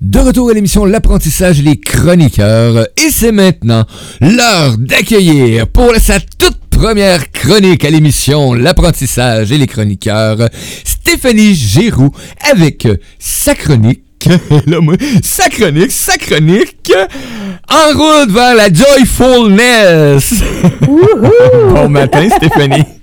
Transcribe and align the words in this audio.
De 0.00 0.18
retour 0.18 0.50
à 0.50 0.52
l'émission 0.52 0.84
L'apprentissage 0.84 1.60
et 1.60 1.62
les 1.62 1.80
chroniqueurs. 1.80 2.86
Et 2.96 3.10
c'est 3.10 3.32
maintenant 3.32 3.84
l'heure 4.20 4.76
d'accueillir 4.78 5.66
pour 5.68 5.94
sa 5.96 6.20
toute 6.20 6.58
première 6.70 7.30
chronique 7.30 7.84
à 7.84 7.90
l'émission 7.90 8.52
L'apprentissage 8.52 9.52
et 9.52 9.58
les 9.58 9.66
chroniqueurs, 9.66 10.48
Stéphanie 10.84 11.54
Giroux 11.54 12.10
avec 12.52 12.86
sa 13.18 13.54
chronique 13.54 14.02
là, 14.66 14.80
moi, 14.80 14.94
sa 15.22 15.48
chronique, 15.48 15.92
sa 15.92 16.18
chronique, 16.18 16.92
en 17.68 17.96
route 17.96 18.30
vers 18.30 18.54
la 18.54 18.72
joyfulness. 18.72 20.42
bon 20.82 21.88
matin, 21.88 22.28
Stéphanie. 22.28 22.95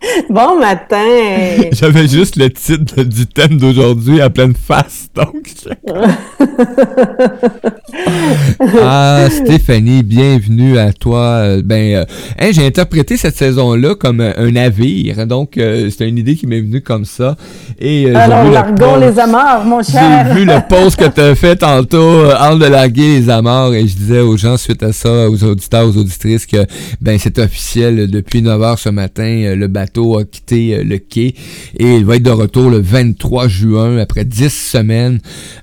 Bon 0.30 0.58
matin! 0.58 1.68
J'avais 1.72 2.08
juste 2.08 2.36
le 2.36 2.50
titre 2.50 3.02
du 3.02 3.26
thème 3.26 3.58
d'aujourd'hui 3.58 4.20
à 4.20 4.30
pleine 4.30 4.54
face, 4.54 5.08
donc. 5.14 5.50
ah, 8.82 9.26
Stéphanie, 9.30 10.02
bienvenue 10.02 10.78
à 10.78 10.92
toi. 10.92 11.20
Euh, 11.20 11.62
ben, 11.64 11.96
euh, 11.96 12.04
hein, 12.38 12.48
j'ai 12.52 12.66
interprété 12.66 13.16
cette 13.16 13.36
saison-là 13.36 13.94
comme 13.94 14.20
un 14.20 14.50
navire, 14.50 15.26
donc 15.26 15.58
euh, 15.58 15.90
c'est 15.96 16.08
une 16.08 16.18
idée 16.18 16.36
qui 16.36 16.46
m'est 16.46 16.60
venue 16.60 16.80
comme 16.80 17.04
ça. 17.04 17.36
Et, 17.78 18.14
Alors, 18.14 18.50
largons 18.50 18.96
les 18.96 19.18
amarres, 19.18 19.64
mon 19.64 19.82
cher! 19.82 20.26
J'ai 20.28 20.34
vu 20.34 20.44
le 20.46 20.66
post 20.68 20.98
que 20.98 21.08
tu 21.08 21.20
as 21.20 21.34
fait 21.34 21.56
tantôt, 21.56 22.30
en 22.38 22.56
de 22.56 22.66
larguer 22.66 23.20
les 23.20 23.30
amarres, 23.30 23.74
et 23.74 23.86
je 23.86 23.96
disais 23.96 24.20
aux 24.20 24.36
gens 24.36 24.56
suite 24.56 24.82
à 24.82 24.92
ça, 24.92 25.28
aux 25.28 25.44
auditeurs, 25.44 25.86
aux 25.86 25.96
auditrices, 25.96 26.46
que 26.46 26.66
ben 27.00 27.18
c'est 27.18 27.38
officiel, 27.38 28.10
depuis 28.10 28.42
9 28.42 28.60
h 28.60 28.76
ce 28.78 28.88
matin, 28.88 29.54
le 29.54 29.66
bateau 29.66 29.89
a 29.98 30.24
quitté 30.24 30.76
euh, 30.76 30.84
le 30.84 30.98
quai 30.98 31.34
et 31.78 31.96
il 31.96 32.04
va 32.04 32.16
être 32.16 32.22
de 32.22 32.30
retour 32.30 32.70
le 32.70 32.78
23 32.78 33.48
juin 33.48 33.98
après 33.98 34.24
10 34.24 34.48
semaines 34.52 35.20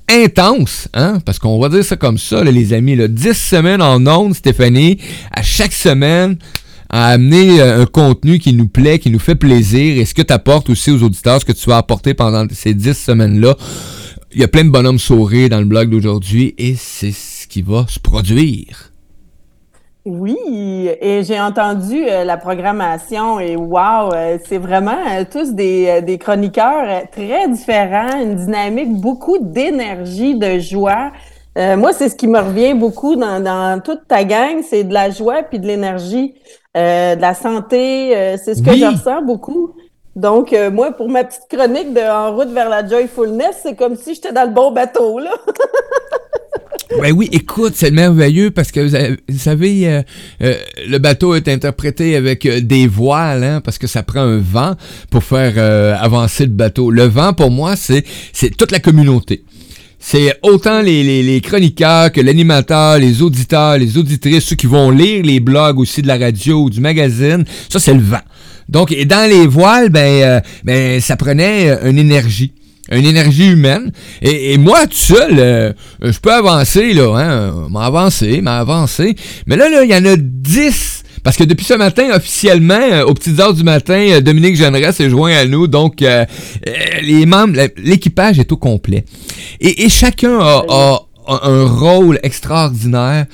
intenses, 0.10 0.88
hein? 0.94 1.20
Parce 1.26 1.40
qu'on 1.40 1.60
va 1.60 1.70
dire 1.70 1.84
ça 1.84 1.96
comme 1.96 2.18
ça, 2.18 2.44
les 2.44 2.74
amis, 2.74 2.96
là, 2.96 3.08
10 3.08 3.34
semaines 3.34 3.82
en 3.82 4.06
ondes, 4.08 4.34
Stéphanie, 4.34 4.98
à 5.32 5.42
chaque 5.42 5.74
semaine 5.74 6.38
à 6.90 7.08
amener 7.10 7.60
euh, 7.60 7.82
un 7.82 7.86
contenu 7.86 8.40
qui 8.40 8.54
nous 8.54 8.68
plaît, 8.68 9.00
qui 9.00 9.10
nous 9.10 9.20
fait 9.20 9.36
plaisir, 9.36 9.98
et 9.98 10.06
ce 10.06 10.14
que 10.14 10.22
tu 10.22 10.34
apportes 10.34 10.70
aussi 10.70 10.92
aux 10.92 11.04
auditeurs, 11.04 11.42
ce 11.42 11.46
que 11.46 11.52
tu 11.52 11.70
vas 11.70 11.78
apporter 11.78 12.14
pendant 12.14 12.46
ces 12.52 12.74
10 12.74 12.94
semaines-là. 12.94 13.56
Il 14.34 14.42
y 14.42 14.44
a 14.44 14.48
plein 14.48 14.64
de 14.64 14.70
bonhommes 14.70 15.00
sourires 15.00 15.50
dans 15.50 15.60
le 15.60 15.66
blog 15.66 15.90
d'aujourd'hui, 15.90 16.54
et 16.58 16.76
c'est 16.78 17.12
ce 17.12 17.48
qui 17.48 17.62
va 17.62 17.86
se 17.90 18.00
produire. 18.00 18.92
Oui, 20.10 20.90
et 21.02 21.22
j'ai 21.24 21.38
entendu 21.38 22.06
euh, 22.08 22.24
la 22.24 22.38
programmation 22.38 23.42
et 23.42 23.58
wow, 23.58 24.14
euh, 24.14 24.38
c'est 24.48 24.58
vraiment 24.58 24.96
euh, 25.12 25.26
tous 25.30 25.52
des, 25.52 26.02
des, 26.02 26.18
chroniqueurs 26.18 27.10
très 27.12 27.50
différents, 27.50 28.18
une 28.18 28.36
dynamique, 28.36 29.02
beaucoup 29.02 29.38
d'énergie, 29.38 30.36
de 30.36 30.60
joie. 30.60 31.12
moi, 31.58 31.92
c'est 31.92 32.08
ce 32.08 32.16
qui 32.16 32.28
me 32.28 32.40
revient 32.40 32.74
beaucoup 32.74 33.18
dans, 33.18 33.44
dans 33.44 33.82
toute 33.82 34.08
ta 34.08 34.24
gang, 34.24 34.62
c'est 34.64 34.86
de 34.86 34.94
la 34.94 35.10
joie 35.10 35.44
puis 35.44 35.60
de 35.60 35.68
l'énergie, 35.68 36.36
de 36.74 37.20
la 37.20 37.34
santé, 37.34 38.38
c'est 38.42 38.56
ce 38.56 38.64
que 38.64 38.76
je 38.78 38.86
ressens 38.86 39.24
beaucoup. 39.24 39.74
Donc, 40.16 40.56
moi, 40.72 40.92
pour 40.92 41.10
ma 41.10 41.26
petite 41.26 41.48
chronique 41.50 41.94
de 41.94 42.02
En 42.02 42.34
route 42.34 42.50
vers 42.50 42.70
la 42.70 42.88
joyfulness, 42.88 43.60
c'est 43.64 43.76
comme 43.76 43.96
si 43.98 44.14
j'étais 44.14 44.32
dans 44.32 44.46
le 44.46 44.54
bon 44.54 44.72
bateau, 44.72 45.20
là. 45.20 45.32
Ben 47.02 47.12
oui, 47.12 47.28
écoute, 47.32 47.74
c'est 47.76 47.92
merveilleux 47.92 48.50
parce 48.50 48.72
que 48.72 48.80
vous, 48.80 49.38
savez, 49.38 49.88
euh, 49.88 50.02
euh, 50.42 50.56
le 50.88 50.98
bateau 51.00 51.36
est 51.36 51.48
interprété 51.48 52.16
avec 52.16 52.46
euh, 52.46 52.62
des 52.62 52.88
voiles, 52.88 53.44
hein, 53.44 53.62
parce 53.62 53.78
que 53.78 53.88
ça 53.88 54.04
prend 54.04 54.22
un 54.22 54.38
vent 54.38 54.76
pour 55.12 55.24
faire 55.24 55.58
avancer 56.02 56.46
le 56.46 56.52
bateau. 56.52 56.90
Le 56.90 57.04
vent, 57.04 57.34
pour 57.34 57.52
moi, 57.52 57.76
c'est 57.76 58.06
c'est 58.32 58.56
toute 58.56 58.72
la 58.72 58.80
communauté. 58.80 59.44
C'est 60.00 60.38
autant 60.44 60.82
les, 60.82 61.04
les, 61.04 61.24
les, 61.24 61.42
chroniqueurs 61.42 62.12
que 62.12 62.22
l'animateur, 62.22 63.00
les 63.00 63.22
auditeurs, 63.22 63.78
les 63.78 63.98
auditrices, 63.98 64.46
ceux 64.46 64.56
qui 64.56 64.68
vont 64.68 64.92
lire 64.92 65.24
les 65.24 65.40
blogs 65.40 65.80
aussi 65.80 66.02
de 66.02 66.08
la 66.08 66.18
radio 66.18 66.64
ou 66.64 66.70
du 66.70 66.80
magazine. 66.80 67.44
Ça, 67.68 67.80
c'est 67.80 67.94
le 67.94 68.02
vent. 68.02 68.22
Donc, 68.70 68.92
et 68.92 69.06
dans 69.06 69.30
les 69.30 69.48
voiles, 69.48 69.90
ben, 69.90 70.42
ben 70.64 71.02
ça 71.02 71.18
prenait 71.18 71.70
une 71.84 71.98
énergie 71.98 72.54
une 72.92 73.06
énergie 73.06 73.48
humaine. 73.48 73.92
Et, 74.22 74.58
moi, 74.58 74.88
tout 74.88 74.96
seul, 74.96 75.36
euh, 75.40 75.74
je 76.02 76.20
peux 76.20 76.34
avancer, 76.34 76.94
là, 76.94 77.14
hein, 77.18 77.68
m'avancer, 77.70 78.42
m'avancer. 78.42 79.16
Mais 79.46 79.56
là, 79.56 79.70
là, 79.70 79.84
il 79.84 79.90
y 79.90 79.96
en 79.96 80.06
a 80.06 80.16
10. 80.18 81.04
Parce 81.24 81.36
que 81.36 81.44
depuis 81.44 81.66
ce 81.66 81.74
matin, 81.74 82.10
officiellement, 82.14 82.80
euh, 82.80 83.04
aux 83.04 83.14
petites 83.14 83.40
heures 83.40 83.54
du 83.54 83.64
matin, 83.64 84.00
euh, 84.12 84.22
Dominique 84.22 84.56
Jeanneret 84.56 84.94
s'est 84.94 85.10
joint 85.10 85.34
à 85.34 85.46
nous. 85.46 85.68
Donc, 85.68 86.04
les 87.02 87.26
membres, 87.26 87.60
l'équipage 87.78 88.40
est 88.40 88.52
au 88.52 88.58
complet. 88.58 89.04
Et, 89.60 89.90
chacun 89.90 90.40
a, 90.40 91.00
un 91.30 91.66
rôle 91.66 92.20
extraordinaire. 92.24 93.26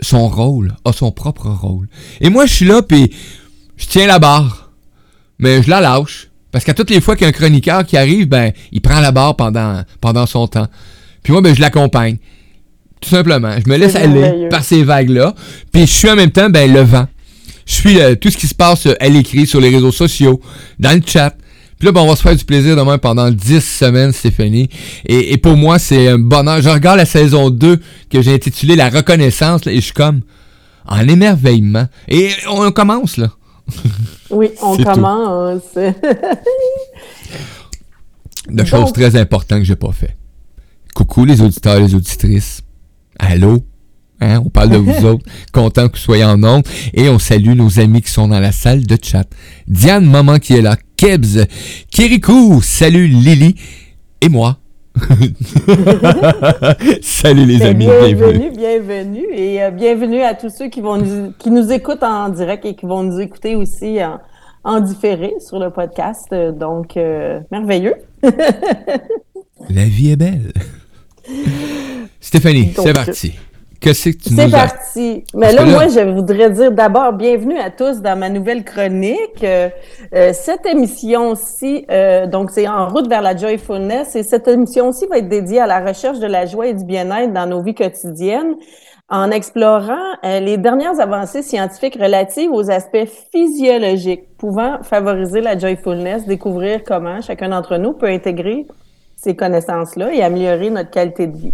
son 0.00 0.28
rôle 0.28 0.74
a 0.86 0.92
son 0.92 1.12
propre 1.12 1.48
rôle. 1.48 1.88
Et 2.22 2.30
moi, 2.30 2.46
je 2.46 2.54
suis 2.54 2.64
là, 2.64 2.80
puis 2.80 3.10
je 3.76 3.86
tiens 3.86 4.06
la 4.06 4.18
barre. 4.18 4.70
Mais 5.38 5.62
je 5.62 5.68
la 5.68 5.80
lâche. 5.80 6.28
Parce 6.54 6.64
qu'à 6.64 6.72
toutes 6.72 6.90
les 6.90 7.00
fois 7.00 7.16
qu'il 7.16 7.22
y 7.22 7.24
a 7.24 7.30
un 7.30 7.32
chroniqueur 7.32 7.84
qui 7.84 7.96
arrive, 7.96 8.28
ben, 8.28 8.52
il 8.70 8.80
prend 8.80 9.00
la 9.00 9.10
barre 9.10 9.34
pendant, 9.34 9.82
pendant 10.00 10.24
son 10.24 10.46
temps. 10.46 10.68
Puis 11.24 11.32
moi, 11.32 11.42
ben, 11.42 11.52
je 11.52 11.60
l'accompagne. 11.60 12.18
Tout 13.00 13.10
simplement. 13.10 13.50
Je 13.58 13.68
me 13.68 13.76
laisse 13.76 13.96
aller 13.96 14.46
par 14.50 14.62
ces 14.62 14.84
vagues-là. 14.84 15.34
Puis 15.72 15.82
je 15.82 15.92
suis 15.92 16.08
en 16.08 16.14
même 16.14 16.30
temps, 16.30 16.48
ben, 16.50 16.72
le 16.72 16.82
vent. 16.82 17.08
Je 17.66 17.74
suis 17.74 18.00
euh, 18.00 18.14
tout 18.14 18.30
ce 18.30 18.36
qui 18.36 18.46
se 18.46 18.54
passe 18.54 18.86
à 19.00 19.08
l'écrit, 19.08 19.48
sur 19.48 19.60
les 19.60 19.68
réseaux 19.68 19.90
sociaux, 19.90 20.40
dans 20.78 20.92
le 20.92 21.02
chat. 21.04 21.34
Puis 21.80 21.86
là, 21.86 21.92
ben, 21.92 22.02
on 22.02 22.06
va 22.06 22.14
se 22.14 22.22
faire 22.22 22.36
du 22.36 22.44
plaisir 22.44 22.76
demain 22.76 22.98
pendant 22.98 23.32
10 23.32 23.60
semaines, 23.60 24.12
Stéphanie. 24.12 24.68
Et, 25.06 25.32
et 25.32 25.38
pour 25.38 25.56
moi, 25.56 25.80
c'est 25.80 26.06
un 26.06 26.20
bonheur. 26.20 26.62
Je 26.62 26.68
regarde 26.68 26.98
la 26.98 27.04
saison 27.04 27.50
2 27.50 27.80
que 28.08 28.22
j'ai 28.22 28.32
intitulée 28.32 28.76
La 28.76 28.90
reconnaissance, 28.90 29.66
et 29.66 29.74
je 29.74 29.80
suis 29.80 29.92
comme 29.92 30.20
en 30.86 31.00
émerveillement. 31.00 31.88
Et 32.06 32.30
on 32.48 32.70
commence, 32.70 33.16
là. 33.16 33.32
Oui, 34.30 34.50
on 34.62 34.76
commence. 34.76 35.74
De 38.48 38.64
choses 38.64 38.92
très 38.92 39.16
importantes 39.16 39.60
que 39.60 39.64
j'ai 39.64 39.76
pas 39.76 39.92
fait. 39.92 40.16
Coucou 40.94 41.24
les 41.24 41.40
auditeurs 41.40 41.76
et 41.76 41.82
les 41.82 41.94
auditrices. 41.94 42.62
Allô? 43.18 43.64
Hein, 44.20 44.42
on 44.44 44.48
parle 44.50 44.70
de 44.70 44.76
vous 44.76 45.04
autres. 45.06 45.24
Content 45.52 45.88
que 45.88 45.96
vous 45.96 46.02
soyez 46.02 46.24
en 46.24 46.36
nombre. 46.36 46.68
Et 46.92 47.08
on 47.08 47.18
salue 47.18 47.54
nos 47.54 47.78
amis 47.80 48.02
qui 48.02 48.10
sont 48.10 48.28
dans 48.28 48.40
la 48.40 48.52
salle 48.52 48.86
de 48.86 48.98
chat. 49.00 49.26
Diane 49.66 50.08
Maman 50.08 50.38
qui 50.38 50.54
est 50.54 50.62
là. 50.62 50.76
Kebs. 50.96 51.46
Kirikou. 51.90 52.60
Salut 52.62 53.06
Lily. 53.06 53.56
Et 54.20 54.28
moi. 54.28 54.58
Salut 57.02 57.46
les 57.46 57.62
amis, 57.62 57.86
bienvenue. 57.86 58.50
Bienvenue, 58.52 59.26
et 59.32 59.62
euh, 59.62 59.72
bienvenue 59.72 60.22
à 60.22 60.34
tous 60.34 60.50
ceux 60.50 60.68
qui, 60.68 60.80
vont 60.80 60.98
nous, 60.98 61.32
qui 61.36 61.50
nous 61.50 61.72
écoutent 61.72 62.04
en 62.04 62.28
direct 62.28 62.64
et 62.64 62.76
qui 62.76 62.86
vont 62.86 63.02
nous 63.02 63.18
écouter 63.18 63.56
aussi 63.56 63.98
en, 64.62 64.80
différé 64.80 65.34
sur 65.40 65.58
le 65.58 65.70
podcast. 65.70 66.32
Donc, 66.32 66.96
euh, 66.96 67.40
merveilleux. 67.50 67.96
La 69.68 69.84
vie 69.84 70.12
est 70.12 70.16
belle. 70.16 70.52
Stéphanie, 72.20 72.72
c'est 72.76 72.92
parti. 72.92 73.34
C'est 73.92 74.50
parti. 74.50 75.24
Mais 75.34 75.52
là, 75.52 75.64
moi, 75.64 75.88
je 75.88 76.00
voudrais 76.00 76.50
dire 76.50 76.72
d'abord 76.72 77.12
bienvenue 77.12 77.58
à 77.58 77.70
tous 77.70 78.00
dans 78.00 78.18
ma 78.18 78.30
nouvelle 78.30 78.64
chronique. 78.64 79.42
Euh, 79.42 79.68
euh, 80.14 80.32
cette 80.32 80.64
émission-ci, 80.64 81.84
euh, 81.90 82.26
donc 82.26 82.50
c'est 82.50 82.66
en 82.66 82.88
route 82.88 83.08
vers 83.08 83.20
la 83.20 83.36
joyfulness, 83.36 84.16
et 84.16 84.22
cette 84.22 84.48
émission-ci 84.48 85.06
va 85.06 85.18
être 85.18 85.28
dédiée 85.28 85.60
à 85.60 85.66
la 85.66 85.84
recherche 85.84 86.18
de 86.18 86.26
la 86.26 86.46
joie 86.46 86.68
et 86.68 86.74
du 86.74 86.84
bien-être 86.84 87.32
dans 87.32 87.46
nos 87.46 87.62
vies 87.62 87.74
quotidiennes 87.74 88.54
en 89.10 89.30
explorant 89.30 90.14
les 90.22 90.56
dernières 90.56 90.98
avancées 90.98 91.42
scientifiques 91.42 91.98
relatives 92.00 92.50
aux 92.50 92.70
aspects 92.70 93.06
physiologiques 93.30 94.34
pouvant 94.38 94.82
favoriser 94.82 95.42
la 95.42 95.58
joyfulness, 95.58 96.26
découvrir 96.26 96.82
comment 96.84 97.20
chacun 97.20 97.50
d'entre 97.50 97.76
nous 97.76 97.92
peut 97.92 98.08
intégrer 98.08 98.66
ces 99.16 99.36
connaissances-là 99.36 100.12
et 100.14 100.22
améliorer 100.22 100.70
notre 100.70 100.90
qualité 100.90 101.26
de 101.26 101.36
vie. 101.36 101.52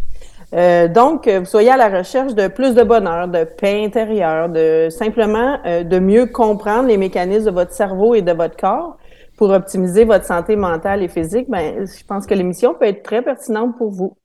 Euh, 0.52 0.88
donc, 0.88 1.28
vous 1.28 1.44
soyez 1.44 1.70
à 1.70 1.76
la 1.76 1.88
recherche 1.88 2.34
de 2.34 2.48
plus 2.48 2.74
de 2.74 2.82
bonheur, 2.82 3.28
de 3.28 3.44
paix 3.44 3.84
intérieure, 3.84 4.48
de 4.48 4.88
simplement 4.90 5.58
euh, 5.64 5.84
de 5.84 5.98
mieux 5.98 6.26
comprendre 6.26 6.88
les 6.88 6.96
mécanismes 6.96 7.46
de 7.46 7.50
votre 7.50 7.72
cerveau 7.72 8.14
et 8.14 8.22
de 8.22 8.32
votre 8.32 8.56
corps 8.56 8.96
pour 9.36 9.50
optimiser 9.50 10.04
votre 10.04 10.24
santé 10.24 10.56
mentale 10.56 11.02
et 11.02 11.08
physique, 11.08 11.48
ben, 11.48 11.86
je 11.86 12.04
pense 12.04 12.26
que 12.26 12.34
l'émission 12.34 12.74
peut 12.74 12.86
être 12.86 13.02
très 13.02 13.22
pertinente 13.22 13.76
pour 13.78 13.90
vous. 13.90 14.16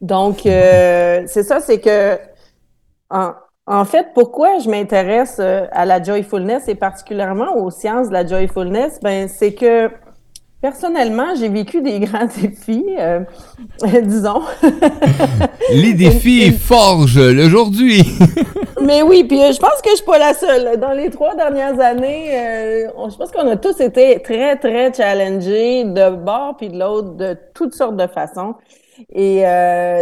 Donc, 0.00 0.46
euh, 0.46 1.22
c'est 1.26 1.42
ça, 1.42 1.60
c'est 1.60 1.80
que 1.80 2.18
en, 3.10 3.32
en, 3.66 3.84
fait, 3.84 4.08
pourquoi 4.14 4.58
je 4.58 4.70
m'intéresse 4.70 5.38
à 5.38 5.84
la 5.84 6.02
joyfulness 6.02 6.66
et 6.66 6.74
particulièrement 6.74 7.56
aux 7.56 7.70
sciences 7.70 8.08
de 8.08 8.14
la 8.14 8.26
joyfulness, 8.26 9.00
ben, 9.00 9.28
c'est 9.28 9.54
que 9.54 9.90
Personnellement, 10.60 11.36
j'ai 11.36 11.48
vécu 11.48 11.82
des 11.82 12.00
grands 12.00 12.26
défis, 12.26 12.84
euh, 12.98 13.20
disons. 14.02 14.42
Les 15.72 15.94
défis 15.94 16.50
forgent 16.50 17.30
l'aujourd'hui. 17.32 18.02
Mais 18.82 19.02
oui, 19.02 19.22
puis 19.22 19.40
euh, 19.40 19.52
je 19.52 19.58
pense 19.60 19.80
que 19.82 19.90
je 19.90 19.96
suis 19.96 20.04
pas 20.04 20.18
la 20.18 20.34
seule. 20.34 20.80
Dans 20.80 20.92
les 20.92 21.10
trois 21.10 21.36
dernières 21.36 21.78
années, 21.78 22.30
euh, 22.32 23.08
je 23.08 23.16
pense 23.16 23.30
qu'on 23.30 23.48
a 23.48 23.56
tous 23.56 23.80
été 23.80 24.20
très, 24.20 24.56
très 24.56 24.92
challengés 24.92 25.84
de 25.84 26.10
bord 26.10 26.56
puis 26.56 26.68
de 26.70 26.78
l'autre, 26.78 27.14
de 27.14 27.36
toutes 27.54 27.74
sortes 27.74 27.96
de 27.96 28.08
façons. 28.08 28.54
Et 29.14 29.44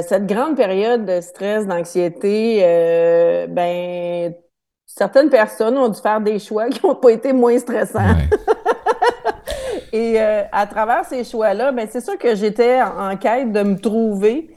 cette 0.09 0.27
grande 0.27 0.57
période 0.57 1.05
de 1.05 1.21
stress, 1.21 1.67
d'anxiété, 1.67 2.61
ben 3.51 4.33
certaines 4.87 5.29
personnes 5.29 5.77
ont 5.77 5.89
dû 5.89 6.01
faire 6.01 6.23
des 6.23 6.39
choix 6.39 6.71
qui 6.71 6.81
n'ont 6.83 6.95
pas 6.95 7.11
été 7.11 7.35
moins 7.35 7.59
stressants. 7.59 8.17
Et 9.93 10.21
euh, 10.21 10.43
à 10.53 10.67
travers 10.67 11.05
ces 11.05 11.25
choix-là, 11.25 11.73
ben 11.73 11.87
c'est 11.91 12.01
sûr 12.01 12.19
que 12.19 12.35
j'étais 12.35 12.81
en, 12.83 13.17
quête 13.17 13.53
de 13.53 13.63
me 13.63 13.79
trouver. 13.79 14.51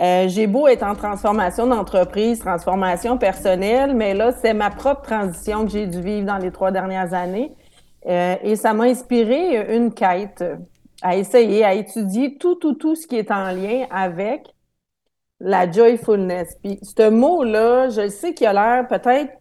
Euh, 0.00 0.28
j'ai 0.28 0.46
beau 0.46 0.66
être 0.66 0.82
en 0.82 0.94
transformation 0.94 1.66
d'entreprise, 1.66 2.40
transformation 2.40 3.16
personnelle, 3.16 3.94
mais 3.94 4.14
là, 4.14 4.32
c'est 4.32 4.54
ma 4.54 4.70
propre 4.70 5.02
transition 5.02 5.64
que 5.64 5.70
j'ai 5.70 5.86
dû 5.86 6.00
vivre 6.00 6.26
dans 6.26 6.38
les 6.38 6.50
trois 6.50 6.70
dernières 6.70 7.14
années. 7.14 7.52
Euh, 8.06 8.36
et 8.42 8.56
ça 8.56 8.74
m'a 8.74 8.84
inspiré 8.84 9.74
une 9.74 9.94
quête 9.94 10.44
à 11.02 11.16
essayer, 11.16 11.64
à 11.64 11.74
étudier 11.74 12.36
tout, 12.38 12.56
tout, 12.56 12.74
tout 12.74 12.96
ce 12.96 13.06
qui 13.06 13.16
est 13.16 13.30
en 13.30 13.50
lien 13.52 13.86
avec 13.90 14.54
la 15.40 15.70
joyfulness. 15.70 16.56
Puis 16.62 16.78
ce 16.82 17.08
mot-là, 17.08 17.88
je 17.90 18.08
sais 18.08 18.34
qu'il 18.34 18.46
a 18.46 18.52
l'air 18.52 18.88
peut-être, 18.88 19.32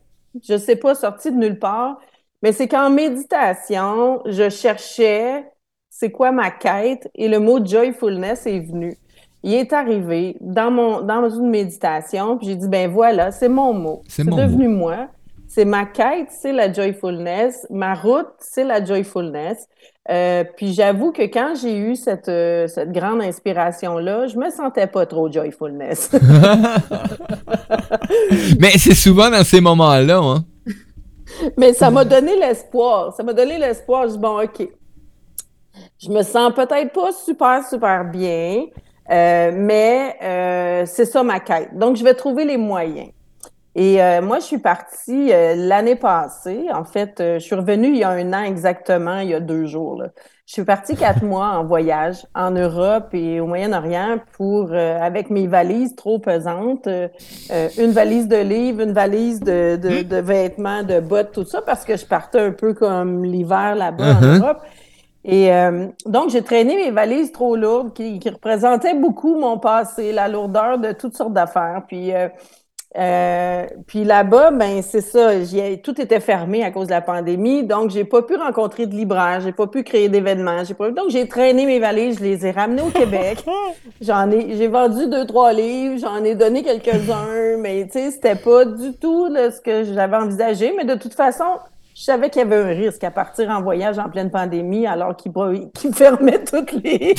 je 0.44 0.58
sais 0.58 0.76
pas, 0.76 0.96
sorti 0.96 1.32
de 1.32 1.38
nulle 1.38 1.60
part, 1.60 2.00
mais 2.44 2.52
c'est 2.52 2.68
qu'en 2.68 2.92
méditation, 2.92 4.22
je 4.26 4.50
cherchais 4.50 5.46
c'est 5.90 6.12
quoi 6.12 6.32
ma 6.32 6.52
quête 6.52 7.10
et 7.16 7.30
le 7.30 7.40
mot 7.40 7.66
joyfulness 7.66 8.46
est 8.46 8.60
venu. 8.60 8.98
Il 9.42 9.54
est 9.54 9.72
arrivé 9.74 10.36
dans 10.42 10.70
mon 10.70 11.02
dans 11.02 11.30
une 11.30 11.50
méditation, 11.50 12.38
puis 12.38 12.48
j'ai 12.48 12.56
dit 12.56 12.68
ben 12.68 12.92
voilà, 12.92 13.32
c'est 13.32 13.50
mon 13.50 13.74
mot. 13.74 14.02
C'est 14.08 14.26
devenu 14.26 14.68
moi. 14.68 15.08
C'est 15.48 15.66
ma 15.66 15.86
quête, 15.86 16.30
c'est 16.32 16.52
la 16.52 16.74
joyfulness. 16.74 17.68
Ma 17.70 17.94
route, 17.94 18.34
c'est 18.40 18.64
la 18.64 18.84
joyfulness. 18.84 19.68
Euh, 20.10 20.44
puis 20.58 20.74
j'avoue 20.74 21.12
que 21.12 21.22
quand 21.22 21.54
j'ai 21.62 21.78
eu 21.78 21.96
cette, 21.96 22.28
euh, 22.28 22.68
cette 22.68 22.92
grande 22.92 23.22
inspiration-là, 23.22 24.26
je 24.28 24.38
me 24.38 24.50
sentais 24.50 24.88
pas 24.88 25.06
trop 25.06 25.32
joyfulness. 25.32 26.10
Mais 28.60 28.72
c'est 28.80 28.96
souvent 28.96 29.30
dans 29.30 29.44
ces 29.44 29.62
moments-là, 29.62 30.18
hein? 30.18 30.44
Mais 31.58 31.74
ça 31.74 31.90
m'a 31.90 32.06
donné 32.06 32.36
l'espoir. 32.38 33.14
Ça 33.16 33.24
m'a 33.24 33.34
donné 33.34 33.58
l'espoir. 33.58 34.08
Je 34.08 34.14
dis, 34.14 34.20
bon, 34.20 34.42
OK. 34.42 34.68
Je 35.98 36.10
me 36.10 36.22
sens 36.22 36.54
peut-être 36.54 36.92
pas 36.94 37.12
super, 37.12 37.66
super 37.68 38.06
bien, 38.06 38.66
euh, 39.10 39.52
mais 39.54 40.16
euh, 40.22 40.86
c'est 40.86 41.06
ça 41.06 41.24
ma 41.24 41.40
quête. 41.40 41.76
Donc, 41.78 41.96
je 41.96 42.04
vais 42.04 42.14
trouver 42.14 42.46
les 42.46 42.58
moyens. 42.58 43.10
Et 43.76 44.02
euh, 44.04 44.22
moi, 44.22 44.40
je 44.40 44.46
suis 44.46 44.60
partie 44.60 45.30
l'année 45.30 45.96
passée. 45.96 46.68
En 46.72 46.84
fait, 46.84 47.16
je 47.18 47.40
suis 47.40 47.56
revenue 47.56 47.88
il 47.88 47.98
y 47.98 48.04
a 48.04 48.10
un 48.10 48.34
an 48.34 48.44
exactement, 48.44 49.20
il 49.20 49.30
y 49.30 49.34
a 49.34 49.40
deux 49.40 49.66
jours. 49.66 50.00
Là. 50.00 50.10
Je 50.54 50.58
suis 50.60 50.66
partie 50.66 50.96
quatre 50.96 51.24
mois 51.26 51.48
en 51.48 51.64
voyage 51.64 52.28
en 52.36 52.52
Europe 52.52 53.08
et 53.14 53.40
au 53.40 53.48
Moyen-Orient 53.48 54.20
pour, 54.34 54.70
euh, 54.72 55.00
avec 55.02 55.32
mes 55.32 55.48
valises 55.48 55.96
trop 55.96 56.20
pesantes, 56.20 56.86
euh, 56.86 57.08
euh, 57.50 57.70
une 57.80 57.90
valise 57.90 58.28
de 58.28 58.36
livres, 58.36 58.82
une 58.82 58.94
valise 58.94 59.40
de, 59.40 59.78
de, 59.78 60.04
hmm? 60.04 60.04
de, 60.04 60.18
vêtements, 60.18 60.84
de 60.84 61.00
bottes, 61.00 61.32
tout 61.32 61.44
ça, 61.44 61.64
parce 61.64 61.84
que 61.84 61.98
je 61.98 62.06
partais 62.06 62.40
un 62.40 62.52
peu 62.52 62.76
comme 62.76 63.24
l'hiver 63.24 63.74
là-bas 63.74 64.18
en 64.18 64.22
uh-huh. 64.22 64.42
Europe. 64.42 64.62
Et 65.26 65.50
donc, 66.06 66.32
j'ai 66.32 66.42
traîné 66.42 66.76
mes 66.76 66.92
valises 66.92 67.32
trop 67.32 67.56
lourdes 67.56 67.94
qui, 67.94 68.20
qui, 68.20 68.30
représentaient 68.30 68.94
beaucoup 68.94 69.40
mon 69.40 69.58
passé, 69.58 70.12
la 70.12 70.28
lourdeur 70.28 70.78
de 70.78 70.92
toutes 70.92 71.16
sortes 71.16 71.34
d'affaires. 71.34 71.82
Puis, 71.88 72.12
euh, 72.96 73.66
puis 73.88 74.04
là-bas, 74.04 74.52
ben 74.52 74.82
c'est 74.84 75.02
ça, 75.02 75.32
tout 75.84 76.00
était 76.00 76.20
fermé 76.20 76.64
à 76.64 76.70
cause 76.70 76.88
de 76.88 76.92
la 76.92 77.02
pandémie, 77.02 77.64
donc 77.64 77.90
j'ai 77.90 78.04
pas 78.04 78.22
pu 78.22 78.36
rencontrer 78.36 78.86
de 78.86 78.94
libraire, 78.94 79.42
j'ai 79.42 79.52
pas 79.52 79.66
pu 79.66 79.84
créer 79.84 80.10
d'événements, 80.10 80.64
j'ai 80.64 80.76
pas 80.76 80.92
donc 80.92 81.10
j'ai 81.10 81.28
traîné 81.28 81.66
mes 81.66 81.80
valises, 81.80 82.20
je 82.20 82.24
les 82.24 82.46
ai 82.46 82.52
ramenées 82.52 82.84
au 82.84 82.92
Québec. 82.92 83.44
j'en 84.02 84.30
ai, 84.30 84.56
j'ai 84.58 84.68
vendu 84.68 85.08
deux 85.08 85.26
trois 85.26 85.54
livres, 85.54 85.98
j'en 85.98 86.24
ai 86.24 86.36
donné 86.36 86.62
quelques-uns, 86.62 87.58
mais 87.60 87.86
tu 87.86 87.94
sais 87.94 88.12
c'était 88.12 88.36
pas 88.36 88.66
du 88.66 88.94
tout 88.94 89.28
ce 89.28 89.60
que 89.60 89.84
j'avais 89.84 90.18
envisagé, 90.18 90.74
mais 90.78 90.86
de 90.86 90.96
toute 90.96 91.16
façon 91.16 91.46
je 92.04 92.08
savais 92.08 92.30
qu'il 92.30 92.42
y 92.42 92.44
avait 92.44 92.58
un 92.58 92.76
risque 92.76 93.02
à 93.06 93.12
partir 93.12 93.50
en 93.50 93.62
voyage 93.62 93.98
en 93.98 94.10
pleine 94.10 94.30
pandémie, 94.30 94.86
alors 94.86 95.16
qu'il 95.16 95.32
qu 95.32 95.94
fermait 95.94 96.44
toutes 96.44 96.74
les. 96.74 97.16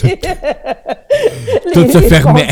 Tout 1.72 1.88
se 1.88 2.00
fermait. 2.00 2.46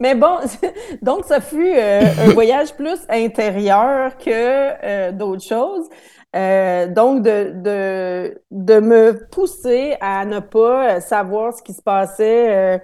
Mais 0.00 0.14
bon, 0.14 0.38
donc 1.02 1.26
ça 1.26 1.42
fut 1.42 1.74
euh, 1.76 2.00
un 2.18 2.30
voyage 2.30 2.74
plus 2.76 2.98
intérieur 3.10 4.16
que 4.16 4.30
euh, 4.30 5.12
d'autres 5.12 5.44
choses. 5.44 5.86
Euh, 6.34 6.86
donc, 6.86 7.22
de, 7.22 7.52
de, 7.62 8.40
de 8.50 8.80
me 8.80 9.28
pousser 9.30 9.98
à 10.00 10.24
ne 10.24 10.40
pas 10.40 11.02
savoir 11.02 11.52
ce 11.52 11.62
qui 11.62 11.74
se 11.74 11.82
passait 11.82 12.80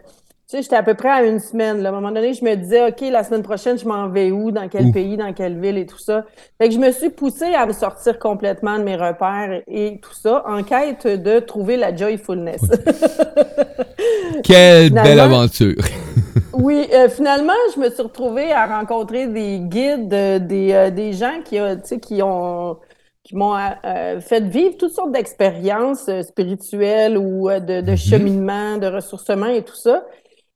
sais, 0.51 0.63
j'étais 0.63 0.77
à 0.77 0.83
peu 0.83 0.95
près 0.95 1.09
à 1.09 1.23
une 1.23 1.39
semaine. 1.39 1.85
À 1.87 1.91
un 1.91 1.93
moment 1.93 2.11
donné, 2.11 2.35
je 2.35 2.45
me 2.45 2.55
disais, 2.57 2.89
OK, 2.89 3.01
la 3.03 3.23
semaine 3.25 3.43
prochaine, 3.43 3.79
je 3.79 3.87
m'en 3.87 4.09
vais 4.09 4.31
où, 4.31 4.51
dans 4.51 4.69
quel 4.69 4.91
pays, 4.93 5.17
dans 5.17 5.33
quelle 5.33 5.59
ville 5.61 5.79
et 5.79 5.87
tout 5.87 5.99
ça. 5.99 6.25
Fait 6.59 6.69
que 6.69 6.75
je 6.75 6.79
me 6.79 6.91
suis 6.91 7.11
poussée 7.11 7.55
à 7.55 7.67
me 7.67 7.73
sortir 7.73 8.19
complètement 8.19 8.79
de 8.79 8.85
mes 8.85 8.97
repères 8.97 9.63
et 9.69 10.01
tout 10.03 10.15
ça, 10.15 10.43
en 10.47 10.63
quête 10.63 11.07
de 11.07 11.39
trouver 11.41 11.77
la 11.77 11.95
joyfulness. 11.95 12.61
Quelle 14.43 14.91
belle 14.91 15.21
aventure! 15.21 15.83
oui, 16.55 16.89
euh, 16.93 17.09
finalement, 17.09 17.53
je 17.75 17.81
me 17.81 17.91
suis 17.91 18.03
retrouvée 18.03 18.53
à 18.53 18.67
rencontrer 18.67 19.27
des 19.27 19.59
guides, 19.61 20.13
euh, 20.13 20.39
des, 20.39 20.73
euh, 20.73 20.91
des 20.91 21.13
gens 21.13 21.41
qui, 21.45 21.59
qui 22.01 22.23
ont 22.23 22.79
qui 23.23 23.37
m'ont 23.37 23.55
fait 24.21 24.41
vivre 24.41 24.77
toutes 24.79 24.95
sortes 24.95 25.13
d'expériences 25.13 26.11
spirituelles 26.23 27.19
ou 27.19 27.49
de, 27.51 27.81
de, 27.81 27.93
mm-hmm. 27.93 27.97
cheminement, 27.97 28.79
de 28.79 28.87
ressourcement 28.87 29.47
et 29.47 29.63
tout 29.63 29.77
ça. 29.77 30.05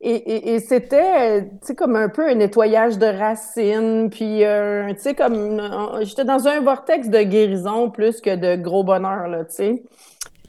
Et, 0.07 0.61
c'était, 0.61 1.45
tu 1.45 1.49
sais, 1.63 1.75
comme 1.75 1.97
un 1.97 2.11
peu 2.11 2.29
un 2.29 2.35
nettoyage 2.35 2.99
de 2.99 3.07
racines, 3.07 4.11
puis, 4.11 4.45
euh, 4.45 4.93
tu 4.93 5.01
sais, 5.01 5.15
comme, 5.15 5.63
j'étais 6.03 6.27
dans 6.27 6.47
un 6.47 6.61
vortex 6.61 7.09
de 7.09 7.23
guérison 7.23 7.89
plus 7.89 8.21
que 8.21 8.37
de 8.37 8.55
gros 8.61 8.85
bonheur, 8.85 9.29
là, 9.29 9.47
tu 9.47 9.55
sais. 9.55 9.83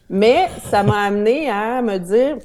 Mais 0.10 0.50
ça 0.69 0.84
m'a 0.84 1.06
amené 1.06 1.50
à 1.50 1.81
me 1.81 1.98
dire, 2.00 2.38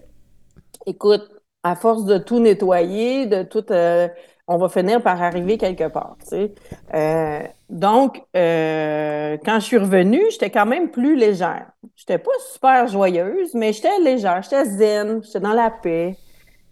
écoute, 0.87 1.29
à 1.65 1.75
force 1.75 2.05
de 2.05 2.17
tout 2.17 2.39
nettoyer, 2.39 3.27
de 3.27 3.43
tout, 3.43 3.73
euh, 3.73 4.07
on 4.47 4.57
va 4.57 4.69
finir 4.69 5.03
par 5.03 5.21
arriver 5.21 5.59
quelque 5.59 5.89
part, 5.89 6.17
tu 6.21 6.29
sais. 6.29 6.55
Euh, 6.95 7.41
donc, 7.69 8.23
quand 8.33 9.59
je 9.59 9.65
suis 9.65 9.79
revenue, 9.79 10.23
j'étais 10.31 10.51
quand 10.51 10.67
même 10.67 10.91
plus 10.93 11.17
légère. 11.17 11.67
J'étais 11.97 12.19
pas 12.19 12.31
super 12.53 12.87
joyeuse, 12.87 13.53
mais 13.55 13.73
j'étais 13.73 13.99
légère, 13.99 14.43
j'étais 14.45 14.65
zen, 14.65 15.25
j'étais 15.25 15.41
dans 15.41 15.55
la 15.55 15.71
paix. 15.71 16.17